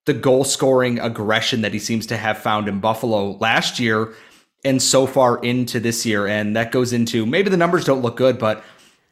the 0.06 0.14
goal 0.14 0.44
scoring 0.44 1.00
aggression 1.00 1.62
that 1.62 1.74
he 1.74 1.80
seems 1.80 2.06
to 2.08 2.18
have 2.18 2.38
found 2.38 2.68
in 2.68 2.80
Buffalo 2.80 3.32
last 3.38 3.80
year 3.80 4.14
and 4.64 4.82
so 4.82 5.06
far 5.06 5.38
into 5.40 5.80
this 5.80 6.06
year. 6.06 6.28
And 6.28 6.56
that 6.56 6.72
goes 6.72 6.94
into 6.94 7.26
maybe 7.26 7.50
the 7.50 7.58
numbers 7.58 7.86
don't 7.86 8.02
look 8.02 8.18
good, 8.18 8.40
but 8.40 8.64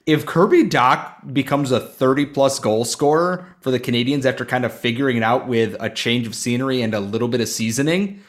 if 0.06 0.26
Kirby 0.26 0.66
Dach 0.66 1.34
becomes 1.34 1.72
a 1.72 1.80
30 1.80 2.28
plus 2.28 2.60
goal 2.60 2.86
scorer 2.86 3.56
for 3.62 3.72
the 3.72 3.80
Canadiens 3.80 4.26
after 4.26 4.46
kind 4.46 4.66
of 4.66 4.74
figuring 4.74 5.18
it 5.18 5.24
out 5.24 5.48
with 5.48 5.76
a 5.80 5.90
change 5.90 6.28
of 6.28 6.36
scenery 6.36 6.82
and 6.82 6.94
a 6.94 7.00
little 7.00 7.28
bit 7.28 7.40
of 7.40 7.48
seasoning, 7.48 8.22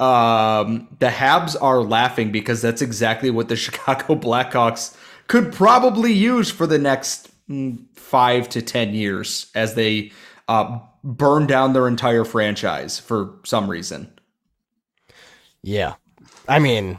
um, 0.00 0.88
the 0.98 1.08
Habs 1.08 1.56
are 1.60 1.80
laughing 1.82 2.32
because 2.32 2.60
that's 2.60 2.82
exactly 2.82 3.30
what 3.30 3.48
the 3.48 3.56
Chicago 3.56 4.16
Blackhawks 4.16 4.96
could 5.28 5.52
probably 5.52 6.12
use 6.12 6.50
for 6.50 6.66
the 6.66 6.78
next 6.78 7.30
mm, 7.48 7.78
five 7.94 8.48
to 8.48 8.60
10 8.60 8.94
years 8.94 9.50
as 9.54 9.74
they 9.74 10.10
uh, 10.48 10.80
burn 11.04 11.46
down 11.46 11.72
their 11.72 11.88
entire 11.88 12.24
franchise 12.24 12.98
for 12.98 13.34
some 13.44 13.68
reason. 13.68 14.12
Yeah. 15.62 15.94
I 16.48 16.58
mean, 16.58 16.98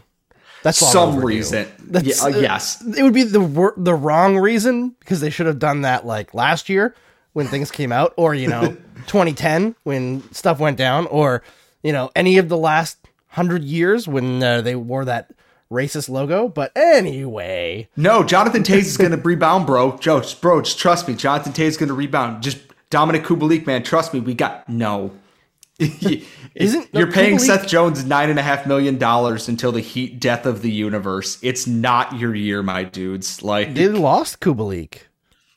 that's 0.63 0.77
some 0.77 1.23
reason. 1.23 1.67
That's, 1.79 2.05
yeah, 2.07 2.23
uh, 2.23 2.39
yes, 2.39 2.81
it 2.97 3.03
would 3.03 3.13
be 3.13 3.23
the 3.23 3.41
wor- 3.41 3.73
the 3.75 3.93
wrong 3.93 4.37
reason 4.37 4.95
because 4.99 5.19
they 5.19 5.29
should 5.29 5.45
have 5.45 5.59
done 5.59 5.81
that 5.81 6.05
like 6.05 6.33
last 6.33 6.69
year 6.69 6.95
when 7.33 7.47
things 7.47 7.69
came 7.69 7.91
out, 7.91 8.13
or 8.15 8.33
you 8.33 8.47
know, 8.47 8.77
2010 9.07 9.75
when 9.83 10.23
stuff 10.33 10.59
went 10.59 10.77
down, 10.77 11.05
or 11.07 11.43
you 11.83 11.91
know, 11.91 12.09
any 12.15 12.37
of 12.37 12.47
the 12.47 12.57
last 12.57 12.97
hundred 13.27 13.63
years 13.63 14.07
when 14.07 14.41
uh, 14.41 14.61
they 14.61 14.75
wore 14.75 15.03
that 15.03 15.31
racist 15.69 16.07
logo. 16.07 16.47
But 16.47 16.71
anyway, 16.77 17.89
no, 17.97 18.23
Jonathan 18.23 18.63
Toews 18.63 18.77
is 18.77 18.97
going 18.97 19.11
to 19.11 19.17
rebound, 19.17 19.67
bro. 19.67 19.97
Joe, 19.97 20.23
bro, 20.39 20.61
just 20.61 20.79
trust 20.79 21.09
me. 21.09 21.15
Jonathan 21.15 21.51
Toews 21.51 21.67
is 21.67 21.77
going 21.77 21.89
to 21.89 21.93
rebound. 21.93 22.41
Just 22.41 22.59
Dominik 22.93 23.23
Kubalik, 23.23 23.65
man, 23.65 23.81
trust 23.81 24.13
me. 24.13 24.19
We 24.19 24.35
got 24.35 24.69
no. 24.69 25.11
Isn't 25.79 26.89
you're 26.93 27.11
paying 27.11 27.39
Seth 27.39 27.67
Jones 27.67 28.05
nine 28.05 28.29
and 28.29 28.37
a 28.37 28.43
half 28.43 28.67
million 28.67 28.99
dollars 28.99 29.49
until 29.49 29.71
the 29.71 29.79
heat 29.79 30.19
death 30.19 30.45
of 30.45 30.61
the 30.61 30.69
universe? 30.69 31.39
It's 31.41 31.65
not 31.65 32.19
your 32.19 32.35
year, 32.35 32.61
my 32.61 32.83
dudes. 32.83 33.41
Like 33.41 33.73
they 33.73 33.87
lost 33.87 34.39
Kubalik. 34.39 34.99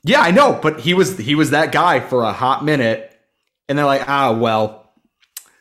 Yeah, 0.03 0.21
I 0.21 0.31
know, 0.31 0.59
but 0.63 0.81
he 0.81 0.95
was 0.95 1.19
he 1.19 1.35
was 1.35 1.51
that 1.51 1.73
guy 1.73 2.01
for 2.01 2.23
a 2.23 2.33
hot 2.33 2.65
minute, 2.65 3.13
and 3.69 3.77
they're 3.77 3.85
like, 3.85 4.09
ah, 4.09 4.33
well, 4.33 4.91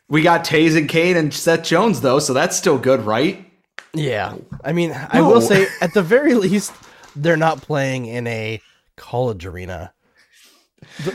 we 0.08 0.22
got 0.22 0.46
Toews 0.46 0.78
and 0.78 0.88
Kane 0.88 1.18
and 1.18 1.34
Seth 1.34 1.64
Jones 1.64 2.00
though, 2.00 2.18
so 2.18 2.32
that's 2.32 2.56
still 2.56 2.78
good, 2.78 3.00
right? 3.00 3.44
Yeah, 3.92 4.34
I 4.64 4.72
mean, 4.72 4.90
no. 4.90 5.06
I 5.10 5.20
will 5.20 5.42
say 5.42 5.66
at 5.82 5.92
the 5.92 6.02
very 6.02 6.32
least, 6.46 6.72
they're 7.14 7.36
not 7.36 7.60
playing 7.60 8.06
in 8.06 8.26
a 8.26 8.62
college 8.96 9.44
arena 9.44 9.92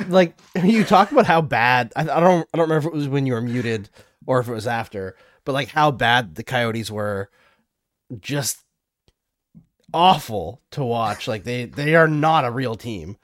like 0.08 0.38
you 0.64 0.84
talked 0.84 1.12
about 1.12 1.26
how 1.26 1.42
bad 1.42 1.94
I, 1.96 2.02
I, 2.02 2.20
don't 2.20 2.48
I 2.54 2.58
don't 2.58 2.70
remember 2.70 2.78
if 2.78 2.86
it 2.86 2.94
was 2.94 3.08
when 3.08 3.26
you 3.26 3.34
were 3.34 3.42
muted 3.42 3.90
or 4.26 4.40
if 4.40 4.48
it 4.48 4.54
was 4.54 4.68
after, 4.68 5.16
but 5.46 5.54
like 5.54 5.70
how 5.70 5.92
bad 5.92 6.36
the 6.36 6.44
Coyotes 6.44 6.92
were 6.92 7.30
just 8.20 8.64
awful 9.94 10.62
to 10.72 10.84
watch. 10.84 11.28
Like 11.28 11.44
they 11.44 11.66
they 11.66 11.96
are 11.96 12.08
not 12.08 12.46
a 12.46 12.52
real 12.52 12.76
team. 12.76 13.18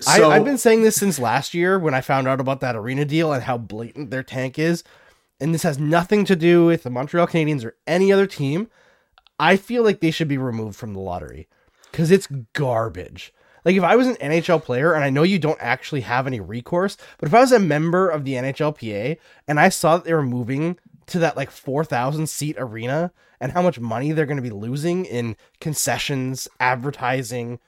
So, 0.00 0.30
I, 0.30 0.34
have 0.34 0.44
been 0.44 0.56
saying 0.56 0.82
this 0.82 0.96
since 0.96 1.18
last 1.18 1.52
year 1.52 1.78
when 1.78 1.92
I 1.92 2.00
found 2.00 2.26
out 2.26 2.40
about 2.40 2.60
that 2.60 2.76
arena 2.76 3.04
deal 3.04 3.32
and 3.32 3.42
how 3.42 3.58
blatant 3.58 4.10
their 4.10 4.22
tank 4.22 4.58
is. 4.58 4.82
And 5.38 5.52
this 5.52 5.64
has 5.64 5.78
nothing 5.78 6.24
to 6.24 6.36
do 6.36 6.64
with 6.64 6.82
the 6.82 6.88
Montreal 6.88 7.26
Canadiens 7.26 7.62
or 7.62 7.76
any 7.86 8.10
other 8.10 8.26
team. 8.26 8.68
I 9.38 9.58
feel 9.58 9.82
like 9.82 10.00
they 10.00 10.10
should 10.10 10.28
be 10.28 10.38
removed 10.38 10.76
from 10.76 10.94
the 10.94 11.00
lottery 11.00 11.46
because 11.90 12.10
it's 12.10 12.26
garbage. 12.54 13.34
Like 13.66 13.74
if 13.74 13.82
I 13.82 13.96
was 13.96 14.06
an 14.06 14.14
NHL 14.14 14.62
player 14.62 14.94
and 14.94 15.02
I 15.02 15.10
know 15.10 15.24
you 15.24 15.40
don't 15.40 15.58
actually 15.60 16.02
have 16.02 16.28
any 16.28 16.38
recourse, 16.38 16.96
but 17.18 17.26
if 17.26 17.34
I 17.34 17.40
was 17.40 17.50
a 17.50 17.58
member 17.58 18.08
of 18.08 18.24
the 18.24 18.34
NHLPA 18.34 19.18
and 19.48 19.58
I 19.58 19.70
saw 19.70 19.96
that 19.96 20.04
they 20.04 20.14
were 20.14 20.22
moving 20.22 20.78
to 21.06 21.18
that 21.18 21.36
like 21.36 21.50
4,000 21.50 22.28
seat 22.28 22.54
arena 22.60 23.10
and 23.40 23.50
how 23.50 23.62
much 23.62 23.80
money 23.80 24.12
they're 24.12 24.24
going 24.24 24.36
to 24.36 24.42
be 24.42 24.50
losing 24.50 25.04
in 25.04 25.36
concessions, 25.60 26.46
advertising, 26.60 27.58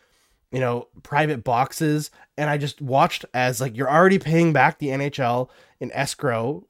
you 0.50 0.60
know, 0.60 0.88
private 1.02 1.44
boxes. 1.44 2.10
And 2.36 2.48
I 2.48 2.56
just 2.56 2.80
watched 2.80 3.24
as 3.34 3.60
like 3.60 3.76
you're 3.76 3.90
already 3.90 4.18
paying 4.18 4.52
back 4.52 4.78
the 4.78 4.88
NHL 4.88 5.48
in 5.80 5.92
escrow 5.92 6.64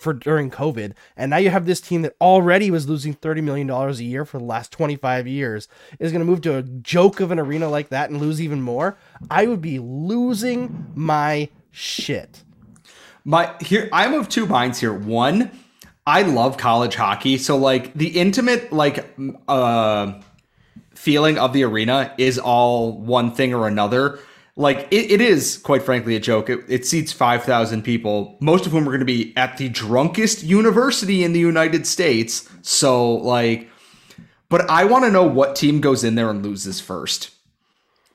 for 0.00 0.12
during 0.12 0.50
COVID, 0.50 0.92
and 1.16 1.30
now 1.30 1.36
you 1.36 1.50
have 1.50 1.66
this 1.66 1.80
team 1.80 2.02
that 2.02 2.14
already 2.20 2.70
was 2.70 2.88
losing 2.88 3.12
thirty 3.12 3.40
million 3.40 3.66
dollars 3.66 3.98
a 3.98 4.04
year 4.04 4.24
for 4.24 4.38
the 4.38 4.44
last 4.44 4.70
twenty 4.70 4.96
five 4.96 5.26
years 5.26 5.68
is 5.98 6.12
going 6.12 6.20
to 6.20 6.26
move 6.26 6.40
to 6.42 6.56
a 6.56 6.62
joke 6.62 7.20
of 7.20 7.30
an 7.30 7.38
arena 7.38 7.68
like 7.68 7.88
that 7.88 8.10
and 8.10 8.20
lose 8.20 8.40
even 8.40 8.62
more. 8.62 8.96
I 9.30 9.46
would 9.46 9.60
be 9.60 9.78
losing 9.78 10.92
my 10.94 11.48
shit. 11.70 12.44
My 13.24 13.52
here, 13.60 13.88
I'm 13.92 14.14
of 14.14 14.28
two 14.28 14.46
minds 14.46 14.78
here. 14.78 14.92
One, 14.92 15.50
I 16.06 16.22
love 16.22 16.56
college 16.56 16.94
hockey, 16.94 17.38
so 17.38 17.56
like 17.56 17.94
the 17.94 18.08
intimate 18.08 18.72
like 18.72 19.04
uh 19.48 20.20
feeling 21.06 21.38
of 21.38 21.52
the 21.52 21.62
arena 21.62 22.12
is 22.18 22.36
all 22.36 22.90
one 22.90 23.30
thing 23.30 23.54
or 23.54 23.68
another. 23.68 24.18
Like 24.56 24.88
it, 24.90 25.12
it 25.12 25.20
is 25.20 25.56
quite 25.56 25.84
frankly 25.84 26.16
a 26.16 26.20
joke. 26.20 26.50
It, 26.50 26.64
it 26.66 26.84
seats 26.84 27.12
5000 27.12 27.82
people 27.82 28.36
most 28.40 28.66
of 28.66 28.72
whom 28.72 28.82
are 28.88 28.90
going 28.90 28.98
to 28.98 29.04
be 29.04 29.32
at 29.36 29.56
the 29.56 29.68
drunkest 29.68 30.42
university 30.42 31.22
in 31.22 31.32
the 31.32 31.38
united 31.38 31.86
states. 31.86 32.48
So 32.62 33.14
like 33.14 33.68
but 34.48 34.68
i 34.68 34.84
want 34.84 35.04
to 35.04 35.12
know 35.12 35.24
what 35.24 35.54
team 35.54 35.80
goes 35.80 36.02
in 36.02 36.16
there 36.16 36.28
and 36.28 36.44
loses 36.44 36.80
first. 36.80 37.30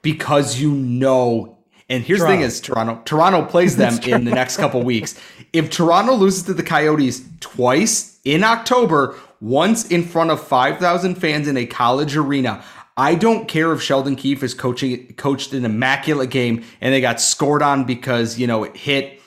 Because 0.02 0.60
you 0.60 0.74
know 0.74 1.58
and 1.88 2.04
here's 2.04 2.20
toronto. 2.20 2.34
the 2.34 2.38
thing 2.40 2.46
is 2.46 2.60
toronto 2.60 3.02
toronto 3.06 3.46
plays 3.46 3.78
them 3.78 3.98
in 4.04 4.26
the 4.26 4.32
next 4.32 4.58
couple 4.58 4.84
weeks. 4.84 5.18
If 5.54 5.70
toronto 5.70 6.16
loses 6.16 6.44
to 6.44 6.54
the 6.54 6.64
coyotes 6.64 7.24
twice 7.40 8.20
in 8.26 8.44
october 8.44 9.16
once 9.42 9.88
in 9.88 10.04
front 10.04 10.30
of 10.30 10.42
5000 10.42 11.16
fans 11.16 11.48
in 11.48 11.58
a 11.58 11.66
college 11.66 12.16
arena 12.16 12.64
I 13.02 13.16
don't 13.16 13.48
care 13.48 13.74
if 13.74 13.82
Sheldon 13.82 14.16
Keefe 14.16 14.44
is 14.44 14.54
coaching 14.54 15.12
coached 15.16 15.54
an 15.54 15.66
immaculate 15.66 16.30
game 16.30 16.64
and 16.82 16.94
they 16.94 17.02
got 17.02 17.20
scored 17.20 17.64
on 17.64 17.84
because 17.84 18.38
you 18.38 18.46
know 18.46 18.64
it 18.64 18.78
hit 18.78 19.20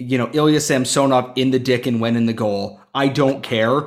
you 0.00 0.18
know 0.18 0.28
Ilya 0.32 0.60
Samsonov 0.60 1.32
in 1.36 1.52
the 1.52 1.60
dick 1.60 1.86
and 1.86 2.00
went 2.00 2.16
in 2.16 2.26
the 2.26 2.32
goal. 2.32 2.80
I 2.92 3.06
don't 3.06 3.40
care. 3.40 3.86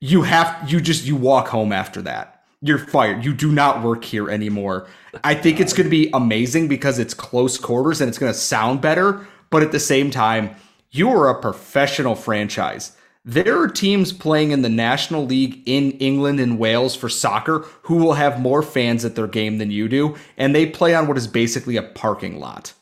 You 0.00 0.22
have 0.22 0.70
you 0.70 0.80
just 0.80 1.04
you 1.04 1.16
walk 1.16 1.48
home 1.48 1.72
after 1.72 2.00
that. 2.02 2.44
You're 2.62 2.78
fired. 2.78 3.24
You 3.24 3.34
do 3.34 3.50
not 3.50 3.82
work 3.82 4.04
here 4.04 4.30
anymore. 4.30 4.86
I 5.24 5.34
think 5.34 5.58
it's 5.58 5.72
going 5.72 5.86
to 5.86 5.90
be 5.90 6.08
amazing 6.12 6.68
because 6.68 7.00
it's 7.00 7.12
close 7.12 7.58
quarters 7.58 8.00
and 8.00 8.08
it's 8.08 8.18
going 8.18 8.32
to 8.32 8.38
sound 8.38 8.80
better, 8.80 9.26
but 9.50 9.64
at 9.64 9.72
the 9.72 9.80
same 9.80 10.12
time, 10.12 10.54
you 10.92 11.08
are 11.10 11.28
a 11.28 11.40
professional 11.40 12.14
franchise. 12.14 12.96
There 13.24 13.60
are 13.60 13.68
teams 13.68 14.12
playing 14.12 14.50
in 14.50 14.62
the 14.62 14.70
National 14.70 15.26
League 15.26 15.62
in 15.66 15.92
England 15.92 16.40
and 16.40 16.58
Wales 16.58 16.96
for 16.96 17.10
soccer 17.10 17.66
who 17.82 17.96
will 17.96 18.14
have 18.14 18.40
more 18.40 18.62
fans 18.62 19.04
at 19.04 19.14
their 19.14 19.26
game 19.26 19.58
than 19.58 19.70
you 19.70 19.88
do, 19.88 20.16
and 20.38 20.54
they 20.54 20.64
play 20.66 20.94
on 20.94 21.06
what 21.06 21.18
is 21.18 21.26
basically 21.26 21.76
a 21.76 21.82
parking 21.82 22.40
lot. 22.40 22.72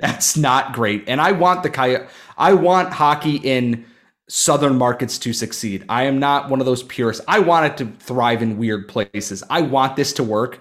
That's 0.00 0.36
not 0.36 0.72
great. 0.72 1.04
And 1.08 1.20
I 1.20 1.32
want 1.32 1.62
the 1.62 2.08
I 2.36 2.52
want 2.54 2.92
hockey 2.92 3.36
in 3.36 3.84
southern 4.28 4.76
markets 4.76 5.18
to 5.18 5.32
succeed. 5.32 5.84
I 5.88 6.04
am 6.04 6.18
not 6.18 6.50
one 6.50 6.60
of 6.60 6.66
those 6.66 6.82
purists. 6.82 7.24
I 7.28 7.38
want 7.38 7.66
it 7.66 7.76
to 7.78 7.92
thrive 8.04 8.42
in 8.42 8.58
weird 8.58 8.88
places. 8.88 9.42
I 9.48 9.62
want 9.62 9.96
this 9.96 10.12
to 10.14 10.24
work. 10.24 10.60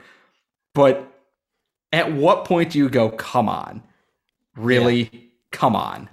But 0.74 1.12
at 1.92 2.14
what 2.14 2.46
point 2.46 2.72
do 2.72 2.80
you 2.80 2.90
go, 2.90 3.10
come 3.10 3.50
on? 3.50 3.84
Really? 4.56 5.10
Yeah. 5.12 5.20
Come 5.52 5.76
on 5.76 6.10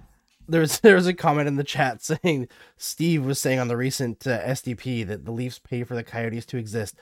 there's 0.49 0.80
there's 0.80 1.07
a 1.07 1.14
comment 1.14 1.49
in 1.49 1.57
the 1.57 1.64
chat 1.64 2.03
saying 2.03 2.49
Steve 2.76 3.24
was 3.24 3.38
saying 3.38 3.59
on 3.59 3.68
the 3.68 3.76
recent 3.76 4.26
uh, 4.26 4.40
SDP 4.40 5.07
that 5.07 5.24
the 5.24 5.32
Leafs 5.32 5.59
pay 5.59 5.84
for 5.84 5.95
the 5.95 6.05
Coyotes 6.05 6.47
to 6.47 6.57
exist. 6.57 6.97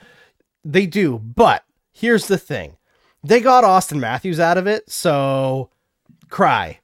They 0.64 0.86
do, 0.86 1.18
but 1.18 1.64
here's 1.92 2.26
the 2.26 2.38
thing: 2.38 2.76
they 3.22 3.40
got 3.40 3.64
Auston 3.64 3.98
Matthews 3.98 4.40
out 4.40 4.58
of 4.58 4.66
it, 4.66 4.90
so 4.90 5.70
cry. 6.28 6.80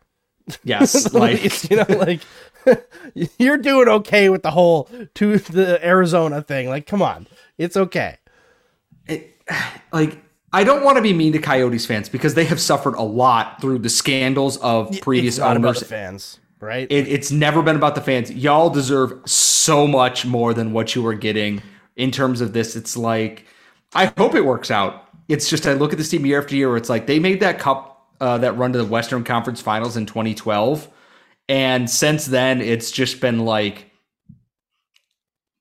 Yes, 0.65 1.13
like 1.15 1.71
you 1.71 1.77
know, 1.77 1.87
like 1.89 2.21
you're 3.39 3.59
doing 3.59 3.89
okay 3.89 4.29
with 4.29 4.43
the 4.43 4.51
whole 4.51 4.89
to 5.15 5.39
the 5.39 5.85
Arizona 5.87 6.43
thing. 6.43 6.69
Like, 6.69 6.87
come 6.87 7.03
on, 7.03 7.27
it's 7.57 7.77
okay. 7.77 8.19
It, 9.07 9.41
like 9.93 10.23
I 10.53 10.65
don't 10.65 10.83
want 10.83 10.97
to 10.97 11.03
be 11.03 11.13
mean 11.13 11.33
to 11.35 11.39
Coyotes 11.39 11.87
fans 11.87 12.09
because 12.09 12.35
they 12.35 12.45
have 12.47 12.61
suffered 12.61 12.95
a 12.95 13.03
lot 13.03 13.61
through 13.61 13.79
the 13.81 13.91
scandals 13.91 14.57
of 14.59 14.99
previous 15.01 15.39
owners. 15.39 15.83
fans 15.83 16.41
right? 16.61 16.87
It, 16.91 17.09
it's 17.09 17.31
never 17.31 17.63
been 17.63 17.77
about 17.77 17.95
the 17.95 18.01
fans. 18.01 18.31
Y'all 18.31 18.71
deserve 18.71 19.21
so 19.29 19.87
much 19.87 20.27
more 20.27 20.55
than 20.55 20.73
what 20.73 20.95
you 20.95 21.03
were 21.03 21.15
getting 21.15 21.63
in 21.97 22.11
terms 22.11 22.41
of 22.41 22.53
this. 22.53 22.77
It's 22.77 22.97
like, 22.97 23.47
I 23.95 24.13
hope 24.17 24.35
it 24.35 24.45
works 24.45 24.71
out. 24.71 25.09
It's 25.29 25.49
just, 25.49 25.67
I 25.67 25.75
look 25.75 25.93
at 25.93 25.99
this 25.99 26.09
team 26.09 26.25
year 26.25 26.41
after 26.41 26.57
year 26.57 26.69
where 26.69 26.77
it's 26.77 26.89
like 26.89 27.07
they 27.07 27.19
made 27.19 27.41
that 27.41 27.59
cup 27.59 28.15
uh, 28.21 28.39
that 28.39 28.57
run 28.57 28.73
to 28.73 28.79
the 28.79 28.85
Western 28.85 29.25
Conference 29.25 29.61
Finals 29.61 29.97
in 29.97 30.07
2012. 30.07 30.89
And 31.49 31.89
since 31.89 32.27
then, 32.27 32.61
it's 32.61 32.91
just 32.91 33.21
been 33.21 33.45
like 33.45 33.91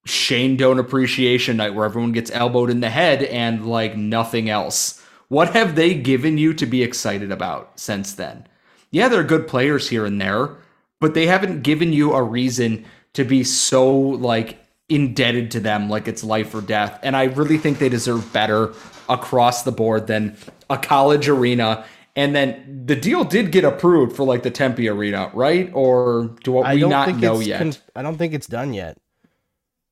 Shane 0.05 0.57
Doan 0.57 0.79
Appreciation 0.79 1.57
Night 1.57 1.75
where 1.75 1.85
everyone 1.85 2.11
gets 2.11 2.31
elbowed 2.31 2.69
in 2.69 2.79
the 2.79 2.89
head 2.89 3.23
and 3.23 3.67
like 3.67 3.95
nothing 3.95 4.49
else. 4.49 5.03
What 5.29 5.51
have 5.51 5.75
they 5.75 5.93
given 5.93 6.37
you 6.37 6.53
to 6.53 6.65
be 6.65 6.83
excited 6.83 7.31
about 7.31 7.79
since 7.79 8.13
then? 8.13 8.47
Yeah, 8.91 9.09
they're 9.09 9.23
good 9.23 9.47
players 9.47 9.89
here 9.89 10.05
and 10.05 10.21
there, 10.21 10.55
but 10.99 11.13
they 11.13 11.25
haven't 11.27 11.61
given 11.61 11.93
you 11.93 12.13
a 12.13 12.23
reason 12.23 12.85
to 13.13 13.23
be 13.23 13.43
so 13.43 13.91
like 13.95 14.59
indebted 14.89 15.51
to 15.51 15.59
them 15.59 15.89
like 15.89 16.07
it's 16.07 16.23
life 16.23 16.53
or 16.55 16.61
death. 16.61 16.99
And 17.03 17.15
I 17.15 17.25
really 17.25 17.57
think 17.57 17.79
they 17.79 17.89
deserve 17.89 18.31
better 18.31 18.73
across 19.09 19.63
the 19.63 19.71
board 19.71 20.07
than 20.07 20.37
a 20.69 20.77
college 20.77 21.27
arena. 21.27 21.85
And 22.15 22.35
then 22.35 22.83
the 22.85 22.95
deal 22.95 23.23
did 23.23 23.51
get 23.51 23.63
approved 23.63 24.15
for 24.15 24.23
like 24.23 24.43
the 24.43 24.51
Tempe 24.51 24.87
arena, 24.87 25.29
right? 25.33 25.69
Or 25.73 26.35
do 26.43 26.53
we 26.53 26.81
not 26.89 27.15
know 27.17 27.39
yet? 27.39 27.59
Con- 27.59 27.73
I 27.95 28.01
don't 28.01 28.17
think 28.17 28.33
it's 28.33 28.47
done 28.47 28.73
yet. 28.73 28.97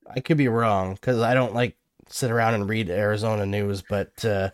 I 0.08 0.20
could 0.20 0.36
be 0.36 0.48
wrong 0.48 0.94
because 0.94 1.20
I 1.20 1.34
don't 1.34 1.54
like 1.54 1.76
sit 2.08 2.30
around 2.30 2.54
and 2.54 2.68
read 2.68 2.90
Arizona 2.90 3.44
news, 3.44 3.82
but 3.82 4.24
uh, 4.24 4.50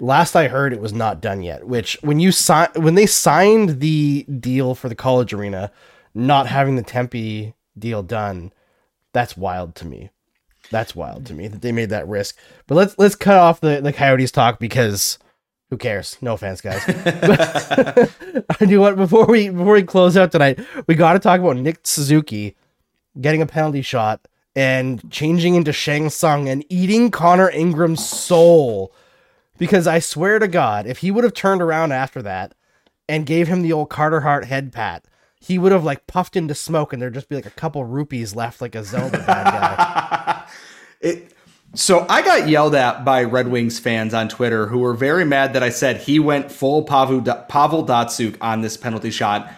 last 0.00 0.36
I 0.36 0.48
heard, 0.48 0.72
it 0.72 0.80
was 0.80 0.92
not 0.92 1.20
done 1.20 1.42
yet. 1.42 1.66
Which 1.66 1.98
when 2.02 2.20
you 2.20 2.32
sign 2.32 2.68
when 2.76 2.94
they 2.94 3.06
signed 3.06 3.80
the 3.80 4.24
deal 4.24 4.74
for 4.74 4.88
the 4.88 4.94
college 4.94 5.32
arena, 5.32 5.70
not 6.14 6.46
having 6.46 6.76
the 6.76 6.82
Tempe 6.82 7.54
deal 7.78 8.02
done, 8.02 8.52
that's 9.12 9.36
wild 9.36 9.74
to 9.76 9.86
me. 9.86 10.10
That's 10.70 10.94
wild 10.94 11.26
to 11.26 11.34
me 11.34 11.48
that 11.48 11.62
they 11.62 11.72
made 11.72 11.90
that 11.90 12.08
risk. 12.08 12.36
But 12.66 12.76
let's 12.76 12.98
let's 12.98 13.14
cut 13.14 13.36
off 13.36 13.60
the 13.60 13.80
the 13.80 13.92
Coyotes 13.92 14.30
talk 14.30 14.58
because 14.58 15.18
who 15.72 15.76
cares? 15.76 16.18
No 16.20 16.34
offense, 16.34 16.60
guys. 16.60 16.82
I 16.86 18.06
do 18.66 18.80
want 18.80 18.96
before 18.96 19.26
we 19.26 19.48
before 19.48 19.72
we 19.72 19.82
close 19.82 20.16
out 20.16 20.32
tonight, 20.32 20.60
we 20.86 20.94
got 20.94 21.14
to 21.14 21.18
talk 21.18 21.40
about 21.40 21.56
Nick 21.56 21.80
Suzuki 21.84 22.56
getting 23.20 23.42
a 23.42 23.46
penalty 23.46 23.82
shot 23.82 24.26
and 24.54 25.10
changing 25.10 25.54
into 25.54 25.72
Shang 25.72 26.10
Tsung 26.10 26.48
and 26.48 26.64
eating 26.68 27.10
Connor 27.10 27.48
Ingram's 27.50 28.06
soul. 28.06 28.92
Because 29.58 29.86
I 29.86 29.98
swear 29.98 30.38
to 30.38 30.48
God, 30.48 30.86
if 30.86 30.98
he 30.98 31.10
would 31.10 31.24
have 31.24 31.34
turned 31.34 31.62
around 31.62 31.92
after 31.92 32.20
that 32.22 32.54
and 33.08 33.26
gave 33.26 33.48
him 33.48 33.62
the 33.62 33.72
old 33.72 33.90
Carter 33.90 34.20
Hart 34.20 34.44
head 34.44 34.72
pat, 34.72 35.04
he 35.42 35.58
would 35.58 35.72
have 35.72 35.82
like 35.82 36.06
puffed 36.06 36.36
into 36.36 36.54
smoke 36.54 36.92
and 36.92 37.02
there'd 37.02 37.14
just 37.14 37.28
be 37.28 37.34
like 37.34 37.46
a 37.46 37.50
couple 37.50 37.84
rupees 37.84 38.36
left 38.36 38.60
like 38.60 38.76
a 38.76 38.84
Zelda 38.84 39.18
bad 39.18 39.44
guy. 39.46 40.44
it 41.00 41.34
so 41.74 42.06
I 42.08 42.22
got 42.22 42.48
yelled 42.48 42.74
at 42.74 43.04
by 43.04 43.24
Red 43.24 43.48
Wings 43.48 43.78
fans 43.78 44.14
on 44.14 44.28
Twitter 44.28 44.66
who 44.66 44.78
were 44.78 44.94
very 44.94 45.24
mad 45.24 45.54
that 45.54 45.62
I 45.62 45.70
said 45.70 45.96
he 45.96 46.20
went 46.20 46.52
full 46.52 46.84
Pavel, 46.84 47.22
Pavel 47.22 47.84
Datsyuk 47.84 48.36
on 48.40 48.60
this 48.60 48.76
penalty 48.76 49.10
shot, 49.10 49.50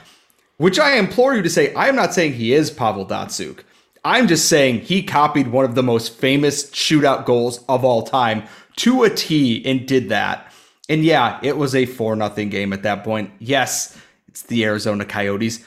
which 0.56 0.78
I 0.78 0.96
implore 0.96 1.34
you 1.34 1.42
to 1.42 1.50
say 1.50 1.74
I 1.74 1.88
am 1.88 1.96
not 1.96 2.14
saying 2.14 2.34
he 2.34 2.54
is 2.54 2.70
Pavel 2.70 3.04
Datsyuk. 3.04 3.60
I'm 4.06 4.26
just 4.26 4.48
saying 4.48 4.82
he 4.82 5.02
copied 5.02 5.48
one 5.48 5.64
of 5.64 5.74
the 5.74 5.82
most 5.82 6.14
famous 6.14 6.70
shootout 6.70 7.26
goals 7.26 7.62
of 7.68 7.84
all 7.84 8.02
time 8.02 8.44
to 8.76 9.02
a 9.02 9.10
T 9.10 9.64
and 9.66 9.86
did 9.86 10.08
that. 10.08 10.50
And 10.88 11.04
yeah, 11.04 11.40
it 11.42 11.56
was 11.56 11.74
a 11.74 11.84
4 11.84 12.16
nothing 12.16 12.48
game 12.48 12.72
at 12.72 12.84
that 12.84 13.04
point. 13.04 13.32
Yes, 13.38 13.98
it's 14.28 14.42
the 14.42 14.64
Arizona 14.64 15.04
Coyotes. 15.04 15.64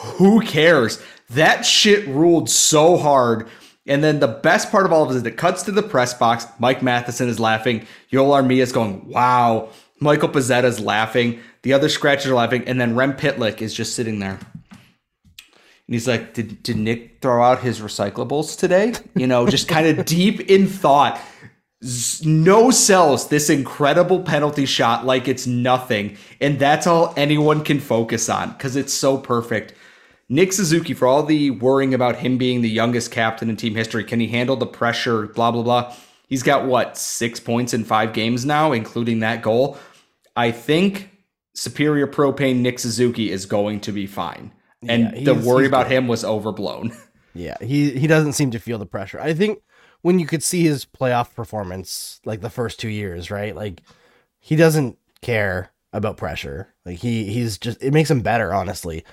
Who 0.00 0.40
cares? 0.40 1.02
That 1.30 1.64
shit 1.64 2.06
ruled 2.08 2.50
so 2.50 2.96
hard. 2.96 3.48
And 3.86 4.04
then 4.04 4.20
the 4.20 4.28
best 4.28 4.70
part 4.70 4.86
of 4.86 4.92
all 4.92 5.04
of 5.04 5.10
it 5.10 5.16
is 5.16 5.24
it 5.24 5.36
cuts 5.36 5.62
to 5.64 5.72
the 5.72 5.82
press 5.82 6.14
box. 6.14 6.46
Mike 6.58 6.82
Matheson 6.82 7.28
is 7.28 7.40
laughing. 7.40 7.86
Joel 8.10 8.30
Armia 8.30 8.60
is 8.60 8.72
going, 8.72 9.08
wow. 9.08 9.68
Michael 10.00 10.28
Pezzetta 10.28 10.64
is 10.64 10.80
laughing. 10.80 11.40
The 11.62 11.72
other 11.72 11.88
scratchers 11.88 12.30
are 12.30 12.34
laughing. 12.34 12.64
And 12.66 12.80
then 12.80 12.94
Rem 12.94 13.14
Pitlick 13.14 13.60
is 13.60 13.74
just 13.74 13.94
sitting 13.94 14.18
there. 14.18 14.38
And 15.90 15.94
he's 15.96 16.08
like, 16.08 16.34
did, 16.34 16.62
did 16.62 16.76
Nick 16.76 17.18
throw 17.20 17.42
out 17.42 17.60
his 17.60 17.80
recyclables 17.80 18.56
today? 18.56 18.94
You 19.14 19.26
know, 19.26 19.46
just 19.46 19.68
kind 19.68 19.86
of 19.86 20.04
deep 20.06 20.40
in 20.48 20.66
thought. 20.66 21.20
No 22.24 22.70
sells 22.70 23.28
this 23.28 23.50
incredible 23.50 24.22
penalty 24.22 24.66
shot 24.66 25.04
like 25.04 25.26
it's 25.26 25.46
nothing. 25.46 26.16
And 26.40 26.58
that's 26.58 26.86
all 26.86 27.12
anyone 27.16 27.64
can 27.64 27.80
focus 27.80 28.28
on 28.28 28.52
because 28.52 28.76
it's 28.76 28.92
so 28.92 29.18
perfect. 29.18 29.74
Nick 30.32 30.52
Suzuki, 30.52 30.94
for 30.94 31.08
all 31.08 31.24
the 31.24 31.50
worrying 31.50 31.92
about 31.92 32.14
him 32.14 32.38
being 32.38 32.62
the 32.62 32.70
youngest 32.70 33.10
captain 33.10 33.50
in 33.50 33.56
team 33.56 33.74
history, 33.74 34.04
can 34.04 34.20
he 34.20 34.28
handle 34.28 34.54
the 34.54 34.64
pressure? 34.64 35.26
Blah, 35.26 35.50
blah, 35.50 35.62
blah. 35.62 35.94
He's 36.28 36.44
got 36.44 36.66
what, 36.66 36.96
six 36.96 37.40
points 37.40 37.74
in 37.74 37.84
five 37.84 38.12
games 38.12 38.46
now, 38.46 38.70
including 38.70 39.18
that 39.20 39.42
goal. 39.42 39.76
I 40.36 40.52
think 40.52 41.10
Superior 41.54 42.06
Propane 42.06 42.60
Nick 42.60 42.78
Suzuki 42.78 43.32
is 43.32 43.44
going 43.44 43.80
to 43.80 43.90
be 43.90 44.06
fine. 44.06 44.52
And 44.86 45.16
yeah, 45.16 45.24
the 45.24 45.34
worry 45.34 45.66
about 45.66 45.88
good. 45.88 45.96
him 45.96 46.08
was 46.08 46.24
overblown. 46.24 46.96
Yeah, 47.32 47.54
he, 47.60 47.92
he 47.92 48.08
doesn't 48.08 48.32
seem 48.32 48.50
to 48.50 48.58
feel 48.58 48.78
the 48.78 48.86
pressure. 48.86 49.20
I 49.20 49.34
think 49.34 49.62
when 50.02 50.18
you 50.18 50.26
could 50.26 50.42
see 50.42 50.64
his 50.64 50.84
playoff 50.84 51.32
performance, 51.32 52.20
like 52.24 52.40
the 52.40 52.50
first 52.50 52.80
two 52.80 52.88
years, 52.88 53.30
right? 53.30 53.54
Like 53.54 53.82
he 54.40 54.56
doesn't 54.56 54.98
care 55.22 55.70
about 55.92 56.16
pressure. 56.16 56.74
Like 56.84 56.98
he 56.98 57.32
he's 57.32 57.56
just 57.56 57.80
it 57.80 57.92
makes 57.92 58.10
him 58.10 58.22
better, 58.22 58.52
honestly 58.52 59.04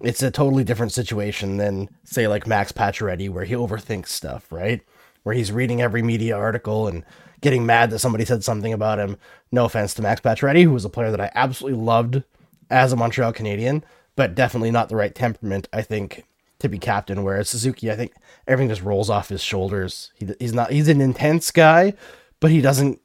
it's 0.00 0.22
a 0.22 0.30
totally 0.30 0.64
different 0.64 0.92
situation 0.92 1.56
than 1.56 1.88
say 2.04 2.28
like 2.28 2.46
Max 2.46 2.72
Pacioretty 2.72 3.30
where 3.30 3.44
he 3.44 3.54
overthinks 3.54 4.08
stuff, 4.08 4.50
right? 4.52 4.82
Where 5.22 5.34
he's 5.34 5.52
reading 5.52 5.80
every 5.80 6.02
media 6.02 6.36
article 6.36 6.86
and 6.86 7.04
getting 7.40 7.66
mad 7.66 7.90
that 7.90 7.98
somebody 7.98 8.24
said 8.24 8.44
something 8.44 8.72
about 8.72 8.98
him. 8.98 9.16
No 9.52 9.64
offense 9.64 9.94
to 9.94 10.02
Max 10.02 10.20
Pacioretty, 10.20 10.62
who 10.62 10.72
was 10.72 10.84
a 10.84 10.90
player 10.90 11.10
that 11.10 11.20
I 11.20 11.30
absolutely 11.34 11.80
loved 11.80 12.22
as 12.70 12.92
a 12.92 12.96
Montreal 12.96 13.32
Canadian, 13.32 13.84
but 14.16 14.34
definitely 14.34 14.70
not 14.70 14.88
the 14.88 14.96
right 14.96 15.14
temperament, 15.14 15.68
I 15.72 15.82
think, 15.82 16.24
to 16.58 16.68
be 16.68 16.78
captain. 16.78 17.22
Whereas 17.22 17.48
Suzuki, 17.48 17.90
I 17.90 17.96
think 17.96 18.12
everything 18.46 18.68
just 18.68 18.82
rolls 18.82 19.10
off 19.10 19.28
his 19.28 19.42
shoulders. 19.42 20.12
He, 20.14 20.28
he's 20.38 20.54
not, 20.54 20.70
he's 20.70 20.88
an 20.88 21.00
intense 21.00 21.50
guy, 21.50 21.94
but 22.40 22.50
he 22.50 22.60
doesn't 22.60 23.00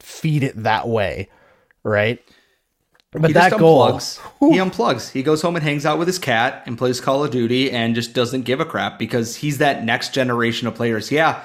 feed 0.00 0.42
it 0.42 0.62
that 0.62 0.88
way, 0.88 1.28
right? 1.82 2.22
But 3.20 3.30
he 3.30 3.32
that 3.34 3.58
goal, 3.58 3.82
unplugs. 3.82 4.20
he 4.40 4.58
unplugs. 4.58 5.10
He 5.10 5.22
goes 5.22 5.42
home 5.42 5.56
and 5.56 5.62
hangs 5.64 5.86
out 5.86 5.98
with 5.98 6.06
his 6.06 6.18
cat 6.18 6.62
and 6.66 6.76
plays 6.76 7.00
Call 7.00 7.24
of 7.24 7.30
Duty 7.30 7.70
and 7.70 7.94
just 7.94 8.12
doesn't 8.12 8.42
give 8.42 8.60
a 8.60 8.64
crap 8.64 8.98
because 8.98 9.36
he's 9.36 9.58
that 9.58 9.84
next 9.84 10.12
generation 10.12 10.68
of 10.68 10.74
players. 10.74 11.10
Yeah, 11.10 11.42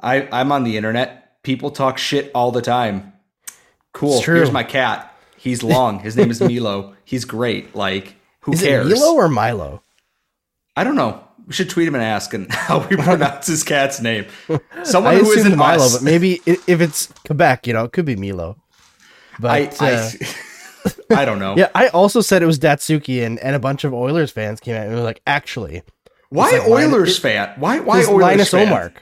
I, 0.00 0.28
I'm 0.32 0.50
on 0.50 0.64
the 0.64 0.76
internet. 0.76 1.42
People 1.42 1.70
talk 1.70 1.98
shit 1.98 2.30
all 2.34 2.50
the 2.50 2.62
time. 2.62 3.12
Cool. 3.92 4.20
Here's 4.22 4.50
my 4.50 4.64
cat. 4.64 5.14
He's 5.36 5.62
long. 5.62 6.00
His 6.00 6.16
name 6.16 6.30
is 6.30 6.40
Milo. 6.40 6.94
He's 7.04 7.24
great. 7.24 7.74
Like, 7.74 8.16
who 8.40 8.52
is 8.52 8.62
cares? 8.62 8.88
Milo 8.88 9.14
or 9.14 9.28
Milo? 9.28 9.82
I 10.76 10.82
don't 10.84 10.96
know. 10.96 11.22
We 11.46 11.52
should 11.52 11.68
tweet 11.70 11.86
him 11.86 11.94
and 11.94 12.02
ask 12.02 12.32
him 12.32 12.46
how 12.50 12.86
we 12.88 12.96
pronounce 12.96 13.46
his 13.46 13.62
cat's 13.62 14.00
name. 14.00 14.26
Someone 14.82 15.16
who 15.16 15.30
isn't 15.30 15.56
Milo, 15.56 15.84
us. 15.84 15.94
but 15.94 16.02
maybe 16.02 16.40
if 16.46 16.80
it's 16.80 17.06
Quebec, 17.26 17.66
you 17.66 17.72
know, 17.74 17.84
it 17.84 17.92
could 17.92 18.06
be 18.06 18.16
Milo. 18.16 18.56
But 19.38 19.80
I, 19.80 19.86
uh, 19.86 20.10
I 20.10 20.12
I 21.10 21.24
don't 21.24 21.38
know. 21.38 21.56
yeah, 21.56 21.70
I 21.74 21.88
also 21.88 22.20
said 22.20 22.42
it 22.42 22.46
was 22.46 22.58
Datsuki, 22.58 23.24
and, 23.24 23.38
and 23.40 23.54
a 23.56 23.58
bunch 23.58 23.84
of 23.84 23.94
Oilers 23.94 24.30
fans 24.30 24.60
came 24.60 24.76
out 24.76 24.86
and 24.86 24.94
were 24.94 25.02
like, 25.02 25.22
actually. 25.26 25.82
Why 26.30 26.50
like 26.50 26.68
Oilers 26.68 27.18
fan? 27.18 27.54
Why 27.58 27.80
why 27.80 28.00
Oilers 28.00 28.22
Linus 28.22 28.50
fan? 28.50 28.66
Ullmark. 28.68 28.92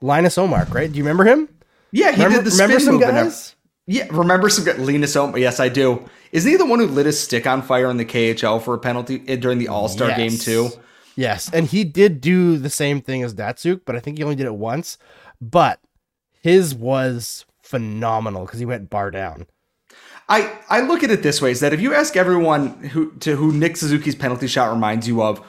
Linus 0.00 0.36
Ullmark, 0.36 0.74
right? 0.74 0.90
Do 0.90 0.98
you 0.98 1.04
remember 1.04 1.24
him? 1.24 1.48
Yeah, 1.92 2.10
he 2.10 2.22
remember, 2.22 2.42
did 2.42 2.52
the 2.52 2.62
remember 2.62 2.80
some 2.80 2.98
guys? 2.98 3.54
Yeah, 3.86 4.06
remember 4.10 4.48
some 4.48 4.64
Linus 4.84 5.14
Ullmark? 5.14 5.38
Yes, 5.38 5.60
I 5.60 5.68
do. 5.68 6.04
Isn't 6.32 6.50
he 6.50 6.56
the 6.56 6.66
one 6.66 6.80
who 6.80 6.86
lit 6.86 7.06
his 7.06 7.20
stick 7.20 7.46
on 7.46 7.62
fire 7.62 7.90
in 7.90 7.96
the 7.96 8.04
KHL 8.04 8.60
for 8.62 8.74
a 8.74 8.78
penalty 8.78 9.22
eh, 9.28 9.36
during 9.36 9.58
the 9.58 9.68
All 9.68 9.88
Star 9.88 10.08
yes. 10.08 10.18
game 10.18 10.38
too? 10.38 10.70
Yes, 11.14 11.50
and 11.52 11.66
he 11.66 11.84
did 11.84 12.20
do 12.20 12.56
the 12.56 12.70
same 12.70 13.00
thing 13.00 13.22
as 13.22 13.34
Datsyuk, 13.34 13.82
but 13.84 13.96
I 13.96 14.00
think 14.00 14.16
he 14.16 14.24
only 14.24 14.36
did 14.36 14.46
it 14.46 14.54
once. 14.54 14.98
But 15.40 15.80
his 16.40 16.74
was 16.74 17.44
phenomenal 17.62 18.44
because 18.46 18.58
he 18.58 18.66
went 18.66 18.90
bar 18.90 19.10
down. 19.10 19.46
I, 20.28 20.52
I 20.68 20.80
look 20.80 21.02
at 21.02 21.10
it 21.10 21.22
this 21.22 21.42
way: 21.42 21.50
is 21.50 21.60
that 21.60 21.72
if 21.72 21.80
you 21.80 21.94
ask 21.94 22.16
everyone 22.16 22.68
who 22.84 23.12
to 23.20 23.36
who 23.36 23.52
Nick 23.52 23.76
Suzuki's 23.76 24.14
penalty 24.14 24.46
shot 24.46 24.72
reminds 24.72 25.06
you 25.08 25.22
of, 25.22 25.44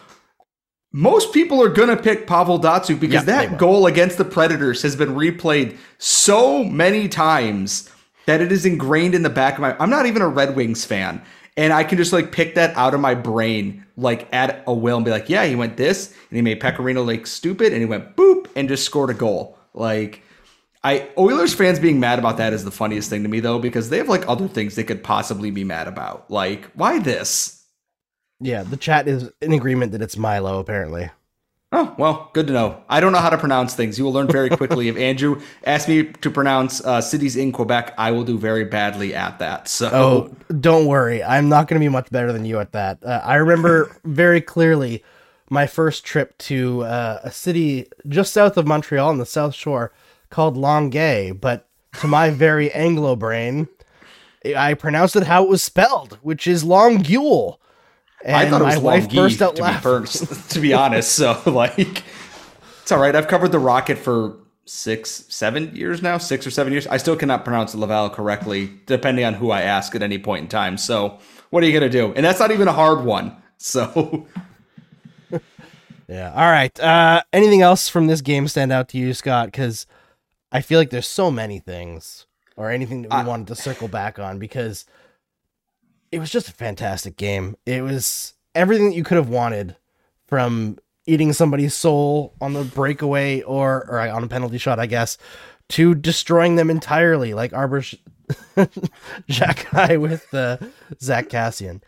most 0.92 1.34
people 1.34 1.62
are 1.62 1.70
gonna 1.70 1.98
pick 1.98 2.28
Pavel 2.28 2.60
Datsyuk 2.60 3.00
because 3.00 3.26
yeah, 3.26 3.48
that 3.48 3.58
goal 3.58 3.88
against 3.88 4.18
the 4.18 4.26
Predators 4.26 4.82
has 4.82 4.96
been 4.96 5.16
replayed 5.16 5.78
so 5.98 6.64
many 6.64 7.08
times 7.08 7.90
that 8.26 8.42
it 8.42 8.52
is 8.52 8.66
ingrained 8.66 9.16
in 9.16 9.24
the 9.24 9.30
back 9.30 9.56
of 9.56 9.62
my. 9.62 9.76
I'm 9.80 9.90
not 9.90 10.06
even 10.06 10.22
a 10.22 10.28
Red 10.28 10.56
Wings 10.56 10.86
fan, 10.86 11.22
and 11.58 11.72
I 11.74 11.84
can 11.84 11.98
just 11.98 12.14
like 12.14 12.32
pick 12.32 12.56
that 12.56 12.76
out 12.76 12.94
of 12.94 13.00
my 13.00 13.16
brain 13.16 13.86
like 13.96 14.28
at 14.34 14.64
a 14.66 14.74
will 14.74 14.98
and 14.98 15.06
be 15.06 15.12
like, 15.12 15.30
yeah, 15.30 15.46
he 15.46 15.56
went 15.56 15.78
this 15.78 16.14
and 16.30 16.36
he 16.36 16.42
made 16.42 16.60
Pekka 16.60 16.78
Rinne 16.78 17.06
like 17.06 17.28
stupid 17.28 17.74
and 17.74 17.82
he 17.82 17.86
went 17.86 18.16
boop 18.16 18.48
and 18.56 18.68
just 18.68 18.86
scored 18.86 19.10
a 19.10 19.14
goal. 19.14 19.58
Like 19.74 20.24
I 20.84 21.10
Oilers 21.18 21.54
fans 21.54 21.80
being 21.80 22.00
mad 22.00 22.20
about 22.20 22.38
that 22.38 22.54
is 22.54 22.66
the 22.66 22.72
funniest 22.72 23.10
thing 23.10 23.24
to 23.24 23.30
me 23.30 23.40
though 23.40 23.60
because 23.60 23.90
they 23.90 23.98
have 23.98 24.10
like 24.10 24.28
other 24.28 24.48
things 24.48 24.76
they 24.76 24.84
could 24.84 25.04
possibly 25.04 25.52
be 25.52 25.64
mad 25.64 25.88
about. 25.88 26.30
Like 26.30 26.66
why 26.74 27.00
this? 27.00 27.64
Yeah, 28.40 28.64
the 28.64 28.78
chat 28.78 29.08
is 29.08 29.30
in 29.42 29.54
agreement 29.54 29.94
that 29.94 30.02
it's 30.02 30.18
Milo 30.18 30.60
apparently. 30.60 31.10
Oh, 31.76 31.96
well, 31.98 32.30
good 32.34 32.46
to 32.48 32.54
know. 32.54 32.84
I 32.88 33.00
don't 33.00 33.14
know 33.14 33.18
how 33.18 33.32
to 33.32 33.38
pronounce 33.38 33.74
things. 33.74 33.98
You 33.98 34.06
will 34.06 34.14
learn 34.14 34.28
very 34.28 34.48
quickly. 34.48 34.90
if 34.90 34.98
Andrew 35.10 35.42
asks 35.66 35.88
me 35.90 36.04
to 36.04 36.30
pronounce 36.30 36.86
uh, 36.86 37.02
cities 37.02 37.36
in 37.36 37.52
Quebec, 37.52 37.96
I 37.98 38.12
will 38.12 38.24
do 38.24 38.38
very 38.38 38.64
badly 38.64 39.16
at 39.16 39.40
that. 39.40 39.68
So, 39.68 39.90
Oh, 39.92 40.54
don't 40.54 40.86
worry. 40.86 41.24
I'm 41.24 41.50
not 41.50 41.68
going 41.68 41.82
to 41.82 41.84
be 41.84 41.90
much 41.90 42.12
better 42.12 42.32
than 42.32 42.46
you 42.46 42.60
at 42.60 42.74
that. 42.74 43.04
Uh, 43.04 43.22
I 43.24 43.36
remember 43.36 43.98
very 44.06 44.40
clearly 44.40 45.04
my 45.50 45.66
first 45.66 46.06
trip 46.06 46.38
to 46.40 46.84
uh, 46.84 47.22
a 47.24 47.32
city 47.32 47.88
just 48.08 48.34
south 48.34 48.56
of 48.56 48.68
Montreal 48.68 49.10
on 49.10 49.18
the 49.18 49.26
South 49.26 49.56
Shore 49.56 49.92
called 50.34 50.58
Longueuil, 50.58 51.36
but 51.36 51.70
to 52.00 52.08
my 52.08 52.30
very 52.32 52.72
Anglo 52.72 53.16
brain, 53.16 53.68
I 54.58 54.74
pronounced 54.74 55.16
it 55.16 55.24
how 55.24 55.44
it 55.44 55.50
was 55.50 55.64
spelled, 55.64 56.18
which 56.22 56.48
is 56.48 56.64
Longueuil. 56.64 57.60
And 58.26 58.36
I 58.36 58.50
thought 58.50 58.62
it 58.62 58.66
was 58.66 58.76
my 58.76 58.82
wife 58.82 59.04
Longueuil, 59.04 59.24
burst 59.24 59.42
out 59.42 59.56
to 59.56 59.62
be 59.62 59.64
laughing. 59.64 59.82
first, 59.82 60.50
to 60.52 60.60
be 60.60 60.74
honest. 60.74 61.14
So, 61.14 61.40
like, 61.46 62.04
it's 62.82 62.92
all 62.92 63.00
right. 63.00 63.16
I've 63.16 63.28
covered 63.28 63.52
the 63.52 63.60
Rocket 63.60 63.98
for 63.98 64.38
six, 64.66 65.26
seven 65.30 65.76
years 65.76 66.02
now, 66.02 66.18
six 66.18 66.48
or 66.48 66.52
seven 66.52 66.74
years. 66.74 66.88
I 66.88 66.98
still 66.98 67.16
cannot 67.16 67.44
pronounce 67.44 67.76
Laval 67.76 68.10
correctly, 68.10 68.72
depending 68.86 69.26
on 69.26 69.36
who 69.36 69.52
I 69.52 69.62
ask 69.62 69.94
at 69.96 70.02
any 70.02 70.18
point 70.18 70.44
in 70.44 70.48
time. 70.48 70.78
So, 70.78 71.20
what 71.52 71.64
are 71.64 71.68
you 71.68 71.74
gonna 71.74 71.90
do? 71.90 72.12
And 72.16 72.26
that's 72.26 72.40
not 72.40 72.52
even 72.52 72.68
a 72.68 72.74
hard 72.74 73.06
one. 73.06 73.36
So, 73.58 74.26
Yeah. 76.08 76.32
All 76.34 76.52
right. 76.52 76.78
Uh, 76.80 77.22
anything 77.32 77.62
else 77.62 77.90
from 77.90 78.08
this 78.08 78.22
game 78.22 78.48
stand 78.48 78.72
out 78.72 78.90
to 78.90 78.98
you, 78.98 79.14
Scott? 79.14 79.48
Because 79.48 79.88
I 80.54 80.62
feel 80.62 80.80
like 80.80 80.92
there's 80.92 81.08
so 81.08 81.30
many 81.32 81.60
things, 81.60 82.26
or 82.56 82.70
anything 82.70 83.02
that 83.02 83.12
we 83.12 83.18
I- 83.18 83.24
wanted 83.26 83.48
to 83.48 83.56
circle 83.56 83.88
back 83.90 84.20
on, 84.20 84.40
because 84.40 84.86
it 86.12 86.20
was 86.20 86.30
just 86.30 86.48
a 86.48 86.54
fantastic 86.54 87.18
game. 87.18 87.56
It 87.66 87.84
was 87.84 88.34
everything 88.56 88.90
that 88.92 88.96
you 88.96 89.04
could 89.04 89.18
have 89.18 89.30
wanted 89.30 89.76
from 90.28 90.78
eating 91.08 91.34
somebody's 91.34 91.74
soul 91.74 92.34
on 92.40 92.54
the 92.54 92.64
breakaway 92.64 93.42
or 93.42 93.86
or 93.90 94.00
on 94.00 94.24
a 94.24 94.28
penalty 94.28 94.58
shot, 94.60 94.80
I 94.80 94.86
guess, 94.86 95.18
to 95.70 95.96
destroying 95.96 96.56
them 96.56 96.70
entirely, 96.70 97.34
like 97.34 97.52
Arber 97.52 97.82
Xhekaj 98.56 100.00
with 100.00 100.34
uh, 100.34 100.58
Zack 101.02 101.30
Kassian. 101.30 101.82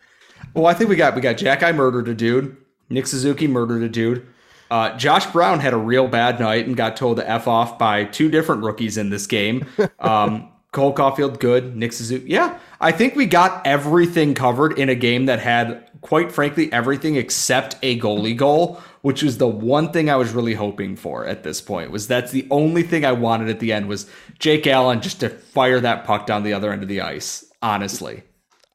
well, 0.53 0.65
I 0.67 0.73
think 0.73 0.89
we 0.89 0.95
got 0.95 1.15
we 1.15 1.21
got 1.21 1.35
Xhekaj 1.37 1.75
murdered 1.75 2.07
a 2.07 2.13
dude. 2.13 2.57
Nick 2.89 3.07
Suzuki 3.07 3.47
murdered 3.47 3.83
a 3.83 3.89
dude. 3.89 4.25
Uh, 4.71 4.97
Josh 4.97 5.25
Brown 5.27 5.59
had 5.59 5.73
a 5.73 5.77
real 5.77 6.07
bad 6.07 6.39
night 6.39 6.65
and 6.67 6.75
got 6.75 6.97
told 6.97 7.17
to 7.17 7.29
f 7.29 7.47
off 7.47 7.77
by 7.77 8.05
two 8.05 8.29
different 8.29 8.63
rookies 8.63 8.97
in 8.97 9.09
this 9.09 9.27
game. 9.27 9.65
Um, 9.99 10.51
Cole 10.75 10.93
Caufield, 10.93 11.39
good. 11.39 11.75
Nick 11.77 11.93
Suzuki, 11.93 12.25
yeah. 12.27 12.59
I 12.81 12.91
think 12.91 13.15
we 13.15 13.25
got 13.25 13.65
everything 13.65 14.33
covered 14.33 14.77
in 14.77 14.89
a 14.89 14.95
game 14.95 15.25
that 15.27 15.39
had, 15.39 15.89
quite 16.01 16.33
frankly, 16.33 16.71
everything 16.73 17.15
except 17.15 17.77
a 17.81 17.97
goalie 17.97 18.35
goal, 18.35 18.81
which 19.01 19.23
was 19.23 19.37
the 19.37 19.47
one 19.47 19.93
thing 19.93 20.09
I 20.09 20.17
was 20.17 20.33
really 20.33 20.53
hoping 20.53 20.97
for 20.97 21.25
at 21.25 21.43
this 21.43 21.61
point. 21.61 21.91
Was 21.91 22.07
that's 22.07 22.31
the 22.31 22.45
only 22.51 22.83
thing 22.83 23.05
I 23.05 23.13
wanted 23.13 23.47
at 23.47 23.61
the 23.61 23.71
end 23.71 23.87
was 23.87 24.09
Jake 24.37 24.67
Allen 24.67 25.01
just 25.01 25.21
to 25.21 25.29
fire 25.29 25.79
that 25.79 26.03
puck 26.03 26.25
down 26.27 26.43
the 26.43 26.53
other 26.53 26.73
end 26.73 26.83
of 26.83 26.89
the 26.89 26.99
ice. 26.99 27.45
Honestly, 27.61 28.23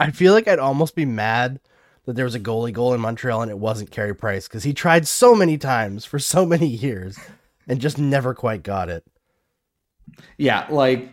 I 0.00 0.10
feel 0.10 0.32
like 0.32 0.48
I'd 0.48 0.58
almost 0.58 0.94
be 0.94 1.04
mad 1.04 1.60
that 2.10 2.16
there 2.16 2.24
was 2.24 2.34
a 2.34 2.40
goalie 2.40 2.72
goal 2.72 2.92
in 2.92 3.00
Montreal 3.00 3.40
and 3.40 3.50
it 3.50 3.58
wasn't 3.58 3.92
Carey 3.92 4.14
Price 4.14 4.48
because 4.48 4.64
he 4.64 4.74
tried 4.74 5.06
so 5.06 5.32
many 5.32 5.56
times 5.56 6.04
for 6.04 6.18
so 6.18 6.44
many 6.44 6.66
years 6.66 7.16
and 7.68 7.80
just 7.80 7.98
never 7.98 8.34
quite 8.34 8.64
got 8.64 8.88
it. 8.88 9.04
yeah. 10.36 10.66
Like 10.68 11.12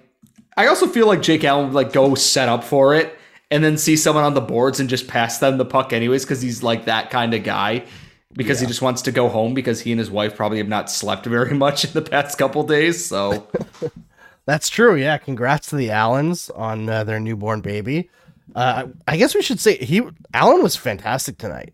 I 0.57 0.65
also 0.65 0.87
feel 0.87 1.05
like 1.05 1.21
Jake 1.21 1.43
Allen 1.43 1.67
would 1.67 1.75
like 1.75 1.93
go 1.93 2.15
set 2.15 2.49
up 2.49 2.63
for 2.63 2.95
it 2.95 3.15
and 3.51 3.63
then 3.63 3.77
see 3.77 3.95
someone 3.95 4.23
on 4.23 4.33
the 4.33 4.41
boards 4.41 4.79
and 4.79 4.89
just 4.89 5.07
pass 5.07 5.37
them 5.37 5.57
the 5.59 5.65
puck 5.65 5.93
anyways 5.93 6.25
because 6.25 6.41
he's 6.41 6.63
like 6.63 6.85
that 6.85 7.11
kind 7.11 7.35
of 7.35 7.43
guy 7.43 7.85
because 8.33 8.59
he 8.59 8.65
just 8.65 8.81
wants 8.81 9.03
to 9.03 9.11
go 9.11 9.29
home 9.29 9.53
because 9.53 9.81
he 9.81 9.91
and 9.91 9.99
his 9.99 10.09
wife 10.09 10.35
probably 10.35 10.57
have 10.57 10.67
not 10.67 10.89
slept 10.89 11.27
very 11.27 11.53
much 11.65 11.85
in 11.85 11.91
the 11.93 12.01
past 12.01 12.39
couple 12.39 12.63
days. 12.63 13.05
So 13.05 13.47
That's 14.47 14.69
true. 14.69 14.95
Yeah. 14.95 15.17
Congrats 15.17 15.69
to 15.69 15.75
the 15.75 15.91
Allens 15.91 16.49
on 16.51 16.87
uh, 16.89 17.03
their 17.03 17.19
newborn 17.19 17.59
baby. 17.61 18.09
Uh, 18.55 18.87
I 19.07 19.17
guess 19.17 19.35
we 19.35 19.41
should 19.41 19.59
say 19.59 19.77
he 19.77 20.01
Allen 20.33 20.63
was 20.63 20.75
fantastic 20.75 21.37
tonight. 21.37 21.73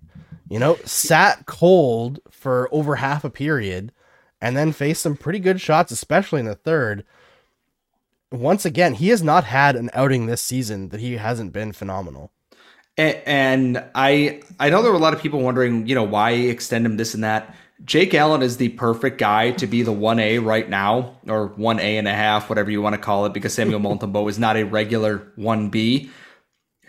You 0.49 0.59
know, 0.59 0.75
sat 0.85 1.45
cold 1.45 2.19
for 2.29 2.67
over 2.71 2.95
half 2.97 3.23
a 3.23 3.29
period 3.29 3.91
and 4.41 4.55
then 4.57 4.71
faced 4.71 5.01
some 5.01 5.15
pretty 5.15 5.39
good 5.39 5.61
shots, 5.61 5.91
especially 5.91 6.41
in 6.41 6.45
the 6.45 6.55
third. 6.55 7.05
Once 8.31 8.65
again, 8.65 8.95
he 8.95 9.09
has 9.09 9.23
not 9.23 9.43
had 9.45 9.75
an 9.75 9.89
outing 9.93 10.25
this 10.25 10.41
season 10.41 10.89
that 10.89 10.99
he 10.99 11.17
hasn't 11.17 11.53
been 11.53 11.71
phenomenal. 11.71 12.31
A- 12.97 13.27
And 13.27 13.83
I 13.95 14.41
I 14.59 14.69
know 14.69 14.81
there 14.81 14.91
were 14.91 14.97
a 14.97 15.01
lot 15.01 15.13
of 15.13 15.21
people 15.21 15.41
wondering, 15.41 15.87
you 15.87 15.95
know, 15.95 16.03
why 16.03 16.31
extend 16.31 16.85
him 16.85 16.97
this 16.97 17.13
and 17.13 17.23
that. 17.23 17.55
Jake 17.85 18.13
Allen 18.13 18.41
is 18.41 18.57
the 18.57 18.69
perfect 18.69 19.17
guy 19.17 19.51
to 19.51 19.67
be 19.67 19.81
the 19.83 19.91
1A 19.91 20.43
right 20.43 20.69
now, 20.69 21.17
or 21.27 21.49
1A 21.49 21.97
and 21.97 22.07
a 22.07 22.13
half, 22.13 22.47
whatever 22.49 22.71
you 22.71 22.81
want 22.81 22.93
to 22.93 23.01
call 23.01 23.25
it, 23.25 23.33
because 23.33 23.53
Samuel 23.53 23.79
Montembeault 23.81 24.29
is 24.29 24.39
not 24.39 24.55
a 24.55 24.63
regular 24.63 25.19
1B. 25.37 26.09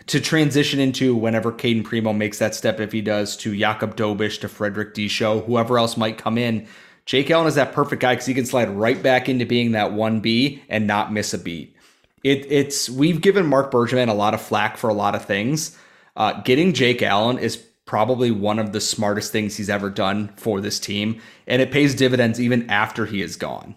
To 0.07 0.21
transition 0.21 0.79
into 0.79 1.15
whenever 1.15 1.51
Cayden 1.51 1.83
Primeau 1.83 2.13
makes 2.13 2.37
that 2.37 2.53
step, 2.53 2.79
if 2.79 2.91
he 2.91 3.01
does, 3.01 3.35
to 3.37 3.53
Jakub 3.53 3.95
Dobeš, 3.95 4.39
to 4.41 4.47
Frederik 4.47 4.93
Dichow, 4.93 5.43
whoever 5.45 5.79
else 5.79 5.97
might 5.97 6.17
come 6.17 6.37
in, 6.37 6.67
Jake 7.05 7.29
Allen 7.31 7.47
is 7.47 7.55
that 7.55 7.73
perfect 7.73 8.01
guy 8.01 8.13
because 8.13 8.25
he 8.25 8.33
can 8.33 8.45
slide 8.45 8.69
right 8.69 9.01
back 9.01 9.29
into 9.29 9.45
being 9.45 9.71
that 9.71 9.91
1B 9.91 10.61
and 10.69 10.87
not 10.87 11.13
miss 11.13 11.33
a 11.33 11.37
beat. 11.37 11.75
It, 12.23 12.51
it's 12.51 12.89
we've 12.89 13.21
given 13.21 13.45
Marc 13.45 13.71
Bergevin 13.71 14.09
a 14.09 14.13
lot 14.13 14.33
of 14.33 14.41
flack 14.41 14.77
for 14.77 14.89
a 14.89 14.93
lot 14.93 15.13
of 15.13 15.25
things. 15.25 15.77
Uh, 16.15 16.41
getting 16.41 16.73
Jake 16.73 17.03
Allen 17.03 17.37
is 17.37 17.57
probably 17.85 18.31
one 18.31 18.57
of 18.57 18.71
the 18.71 18.81
smartest 18.81 19.31
things 19.31 19.55
he's 19.55 19.69
ever 19.69 19.91
done 19.91 20.33
for 20.35 20.59
this 20.59 20.79
team, 20.79 21.21
and 21.45 21.61
it 21.61 21.71
pays 21.71 21.93
dividends 21.93 22.39
even 22.39 22.67
after 22.69 23.05
he 23.05 23.21
is 23.21 23.35
gone. 23.35 23.75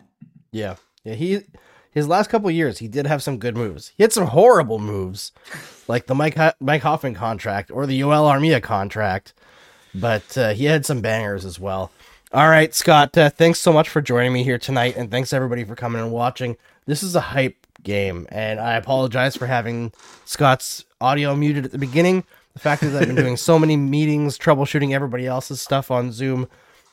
Yeah, 0.51 0.77
yeah. 1.05 1.15
He 1.15 1.41
his 1.91 2.09
last 2.09 2.31
couple 2.31 2.51
years, 2.51 2.79
he 2.79 2.89
did 2.89 3.07
have 3.07 3.23
some 3.23 3.39
good 3.39 3.57
moves. 3.57 3.93
He 3.97 4.03
had 4.03 4.13
some 4.13 4.29
horrible 4.29 4.79
moves, 4.79 5.33
like 5.89 6.07
the 6.07 6.15
Mike 6.15 6.37
Ho- 6.37 6.53
Mike 6.61 6.83
Hoffman 6.83 7.15
contract 7.15 7.71
or 7.71 7.87
the 7.87 8.01
Yoel 8.01 8.31
Armia 8.33 8.63
contract, 8.63 9.33
but 9.95 10.37
uh, 10.39 10.53
he 10.53 10.67
had 10.67 10.87
some 10.87 11.01
bangers 11.01 11.45
as 11.45 11.59
well. 11.59 11.91
All 12.33 12.49
right, 12.49 12.75
Scott. 12.75 13.17
Uh, 13.17 13.31
thanks 13.31 13.59
so 13.59 13.73
much 13.73 13.89
for 13.89 14.01
joining 14.01 14.33
me 14.33 14.45
here 14.45 14.59
tonight, 14.59 14.97
and 14.97 15.11
thanks 15.11 15.33
everybody 15.33 15.65
for 15.65 15.75
coming 15.75 16.03
and 16.03 16.13
watching. 16.13 16.57
This 16.87 17.03
is 17.03 17.17
a 17.17 17.21
hype 17.21 17.67
game, 17.83 18.27
and 18.31 18.61
I 18.61 18.75
apologize 18.75 19.37
for 19.37 19.47
having 19.47 19.93
Scott's 20.27 20.85
audio 21.01 21.35
muted 21.35 21.65
at 21.65 21.73
the 21.73 21.79
beginning. 21.79 22.25
The 22.53 22.59
fact 22.59 22.83
is, 22.83 22.95
I've 22.95 23.07
been 23.07 23.15
doing 23.17 23.37
so 23.37 23.59
many 23.59 23.77
meetings, 23.77 24.37
troubleshooting 24.37 24.93
everybody 24.93 25.27
else's 25.27 25.61
stuff 25.63 25.91
on 25.91 26.13
Zoom 26.13 26.49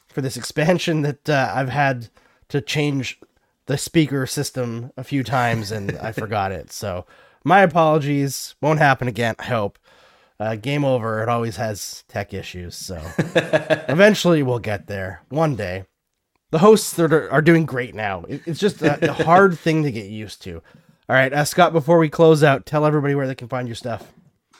for 0.07 0.21
this 0.21 0.37
expansion 0.37 1.01
that 1.01 1.29
uh, 1.29 1.51
I've 1.53 1.69
had 1.69 2.07
to 2.49 2.61
change 2.61 3.19
the 3.65 3.77
speaker 3.77 4.25
system 4.25 4.91
a 4.95 5.03
few 5.03 5.23
times 5.23 5.71
and 5.71 5.97
I 5.97 6.11
forgot 6.11 6.51
it. 6.51 6.71
So 6.71 7.05
my 7.45 7.61
apologies. 7.61 8.55
Won't 8.61 8.79
happen 8.79 9.07
again. 9.07 9.35
I 9.39 9.45
hope. 9.45 9.79
Uh, 10.37 10.55
game 10.55 10.83
over. 10.83 11.23
It 11.23 11.29
always 11.29 11.55
has 11.55 12.03
tech 12.09 12.33
issues. 12.33 12.75
So 12.75 12.95
eventually 13.87 14.43
we'll 14.43 14.59
get 14.59 14.87
there 14.87 15.21
one 15.29 15.55
day. 15.55 15.85
The 16.51 16.59
hosts 16.59 16.99
are, 16.99 17.29
are 17.31 17.41
doing 17.41 17.65
great 17.65 17.95
now. 17.95 18.23
It- 18.27 18.41
it's 18.45 18.59
just 18.59 18.81
a, 18.81 19.09
a 19.09 19.13
hard 19.13 19.57
thing 19.59 19.83
to 19.83 19.91
get 19.91 20.07
used 20.07 20.41
to. 20.43 20.55
All 21.07 21.15
right, 21.15 21.31
uh, 21.31 21.45
Scott. 21.45 21.71
Before 21.71 21.99
we 21.99 22.09
close 22.09 22.43
out, 22.43 22.65
tell 22.65 22.85
everybody 22.85 23.13
where 23.15 23.27
they 23.27 23.35
can 23.35 23.47
find 23.47 23.67
your 23.67 23.75
stuff. 23.75 24.11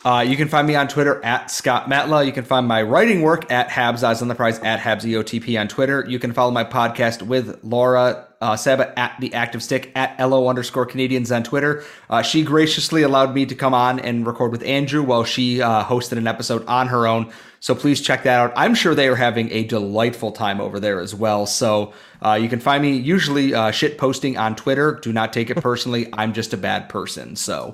Uh, 0.06 0.22
you 0.22 0.38
can 0.38 0.48
find 0.48 0.68
me 0.68 0.76
on 0.76 0.88
Twitter 0.88 1.20
at 1.26 1.50
Scott 1.50 1.90
Matla. 1.90 2.24
You 2.24 2.32
can 2.32 2.46
find 2.46 2.68
my 2.68 2.84
writing 2.84 3.24
work 3.24 3.52
at 3.52 3.70
Habs 3.70 4.04
Eyes 4.04 4.22
on 4.22 4.28
the 4.28 4.36
Prize 4.36 4.60
at 4.60 4.80
Habs 4.80 5.02
EOTP 5.02 5.60
on 5.60 5.68
Twitter. 5.68 6.06
You 6.08 6.20
can 6.20 6.32
follow 6.32 6.52
my 6.52 6.64
podcast 6.64 7.24
with 7.24 7.60
Laura 7.64 8.28
uh, 8.40 8.56
Seba 8.56 8.98
at 9.00 9.16
The 9.20 9.34
Active 9.34 9.64
Stick 9.64 9.92
at 9.96 10.20
LO 10.20 10.48
underscore 10.48 10.86
Canadians 10.86 11.32
on 11.32 11.42
Twitter. 11.42 11.84
Uh, 12.08 12.22
she 12.22 12.44
graciously 12.44 13.02
allowed 13.02 13.34
me 13.34 13.48
to 13.48 13.56
come 13.56 13.74
on 13.74 14.00
and 14.00 14.28
record 14.28 14.52
with 14.52 14.62
Andrew 14.62 15.02
while 15.02 15.24
she 15.24 15.60
uh, 15.60 15.84
hosted 15.84 16.20
an 16.20 16.28
episode 16.28 16.64
on 16.68 16.90
her 16.90 17.08
own. 17.08 17.32
So 17.60 17.74
please 17.74 18.00
check 18.00 18.22
that 18.24 18.40
out. 18.40 18.54
I'm 18.56 18.76
sure 18.76 18.94
they 18.94 19.08
are 19.08 19.16
having 19.16 19.52
a 19.52 19.64
delightful 19.64 20.32
time 20.32 20.62
over 20.62 20.80
there 20.80 21.00
as 21.00 21.16
well. 21.16 21.48
So 21.48 21.94
uh, 22.24 22.38
you 22.40 22.48
can 22.48 22.60
find 22.60 22.84
me 22.84 22.96
usually 22.96 23.56
uh, 23.56 23.72
shit 23.72 23.98
posting 23.98 24.38
on 24.38 24.56
Twitter. 24.56 25.00
Do 25.02 25.12
not 25.12 25.34
take 25.34 25.50
it 25.50 25.58
personally. 25.62 26.10
I'm 26.14 26.32
just 26.32 26.54
a 26.54 26.58
bad 26.58 26.90
person. 26.90 27.36
So. 27.36 27.74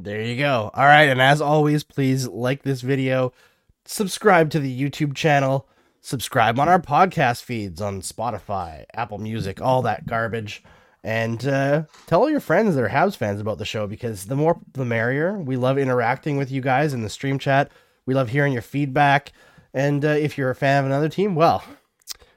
There 0.00 0.22
you 0.22 0.36
go. 0.36 0.70
All 0.74 0.84
right, 0.84 1.08
and 1.08 1.20
as 1.20 1.40
always, 1.40 1.82
please 1.82 2.28
like 2.28 2.62
this 2.62 2.82
video, 2.82 3.32
subscribe 3.84 4.48
to 4.50 4.60
the 4.60 4.80
YouTube 4.80 5.16
channel, 5.16 5.66
subscribe 6.00 6.60
on 6.60 6.68
our 6.68 6.80
podcast 6.80 7.42
feeds 7.42 7.80
on 7.80 8.02
Spotify, 8.02 8.84
Apple 8.94 9.18
Music, 9.18 9.60
all 9.60 9.82
that 9.82 10.06
garbage, 10.06 10.62
and 11.02 11.44
uh, 11.44 11.82
tell 12.06 12.20
all 12.20 12.30
your 12.30 12.38
friends 12.38 12.76
that 12.76 12.84
are 12.84 12.90
Habs 12.90 13.16
fans 13.16 13.40
about 13.40 13.58
the 13.58 13.64
show 13.64 13.88
because 13.88 14.26
the 14.26 14.36
more 14.36 14.60
the 14.72 14.84
merrier. 14.84 15.36
We 15.36 15.56
love 15.56 15.78
interacting 15.78 16.36
with 16.36 16.52
you 16.52 16.60
guys 16.60 16.94
in 16.94 17.02
the 17.02 17.10
stream 17.10 17.40
chat. 17.40 17.68
We 18.06 18.14
love 18.14 18.28
hearing 18.28 18.52
your 18.52 18.62
feedback, 18.62 19.32
and 19.74 20.04
uh, 20.04 20.10
if 20.10 20.38
you're 20.38 20.50
a 20.50 20.54
fan 20.54 20.84
of 20.84 20.86
another 20.86 21.08
team, 21.08 21.34
well. 21.34 21.64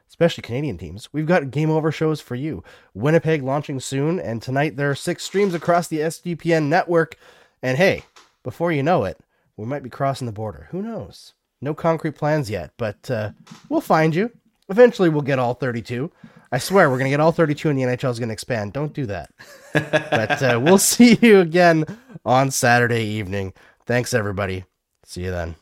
Especially 0.09 0.41
Canadian 0.41 0.79
teams. 0.79 1.09
We've 1.13 1.27
got 1.27 1.51
game 1.51 1.69
over 1.69 1.91
shows 1.91 2.21
for 2.21 2.35
you. 2.35 2.63
Winnipeg 2.95 3.43
launching 3.43 3.79
soon, 3.79 4.19
and 4.19 4.41
tonight 4.41 4.77
there 4.77 4.89
are 4.89 4.95
six 4.95 5.23
streams 5.23 5.53
across 5.53 5.87
the 5.87 5.99
SDPN 5.99 6.67
network. 6.67 7.17
And 7.61 7.77
hey, 7.77 8.03
before 8.43 8.71
you 8.71 8.83
know 8.83 9.03
it, 9.03 9.19
we 9.57 9.65
might 9.65 9.83
be 9.83 9.89
crossing 9.89 10.25
the 10.25 10.31
border. 10.31 10.67
Who 10.71 10.81
knows? 10.81 11.33
No 11.61 11.73
concrete 11.73 12.13
plans 12.13 12.49
yet, 12.49 12.71
but 12.77 13.09
uh, 13.11 13.31
we'll 13.69 13.81
find 13.81 14.15
you. 14.15 14.31
Eventually, 14.69 15.09
we'll 15.09 15.21
get 15.21 15.37
all 15.37 15.53
32. 15.53 16.11
I 16.51 16.57
swear, 16.57 16.89
we're 16.89 16.97
going 16.97 17.09
to 17.09 17.11
get 17.11 17.19
all 17.19 17.31
32 17.31 17.69
and 17.69 17.77
the 17.79 17.83
NHL 17.83 18.11
is 18.11 18.19
going 18.19 18.29
to 18.29 18.33
expand. 18.33 18.73
Don't 18.73 18.93
do 18.93 19.05
that. 19.05 19.31
but 19.73 20.41
uh, 20.41 20.59
we'll 20.61 20.77
see 20.79 21.17
you 21.21 21.39
again 21.39 21.85
on 22.25 22.51
Saturday 22.51 23.05
evening. 23.05 23.53
Thanks, 23.85 24.13
everybody. 24.13 24.65
See 25.05 25.23
you 25.23 25.31
then. 25.31 25.55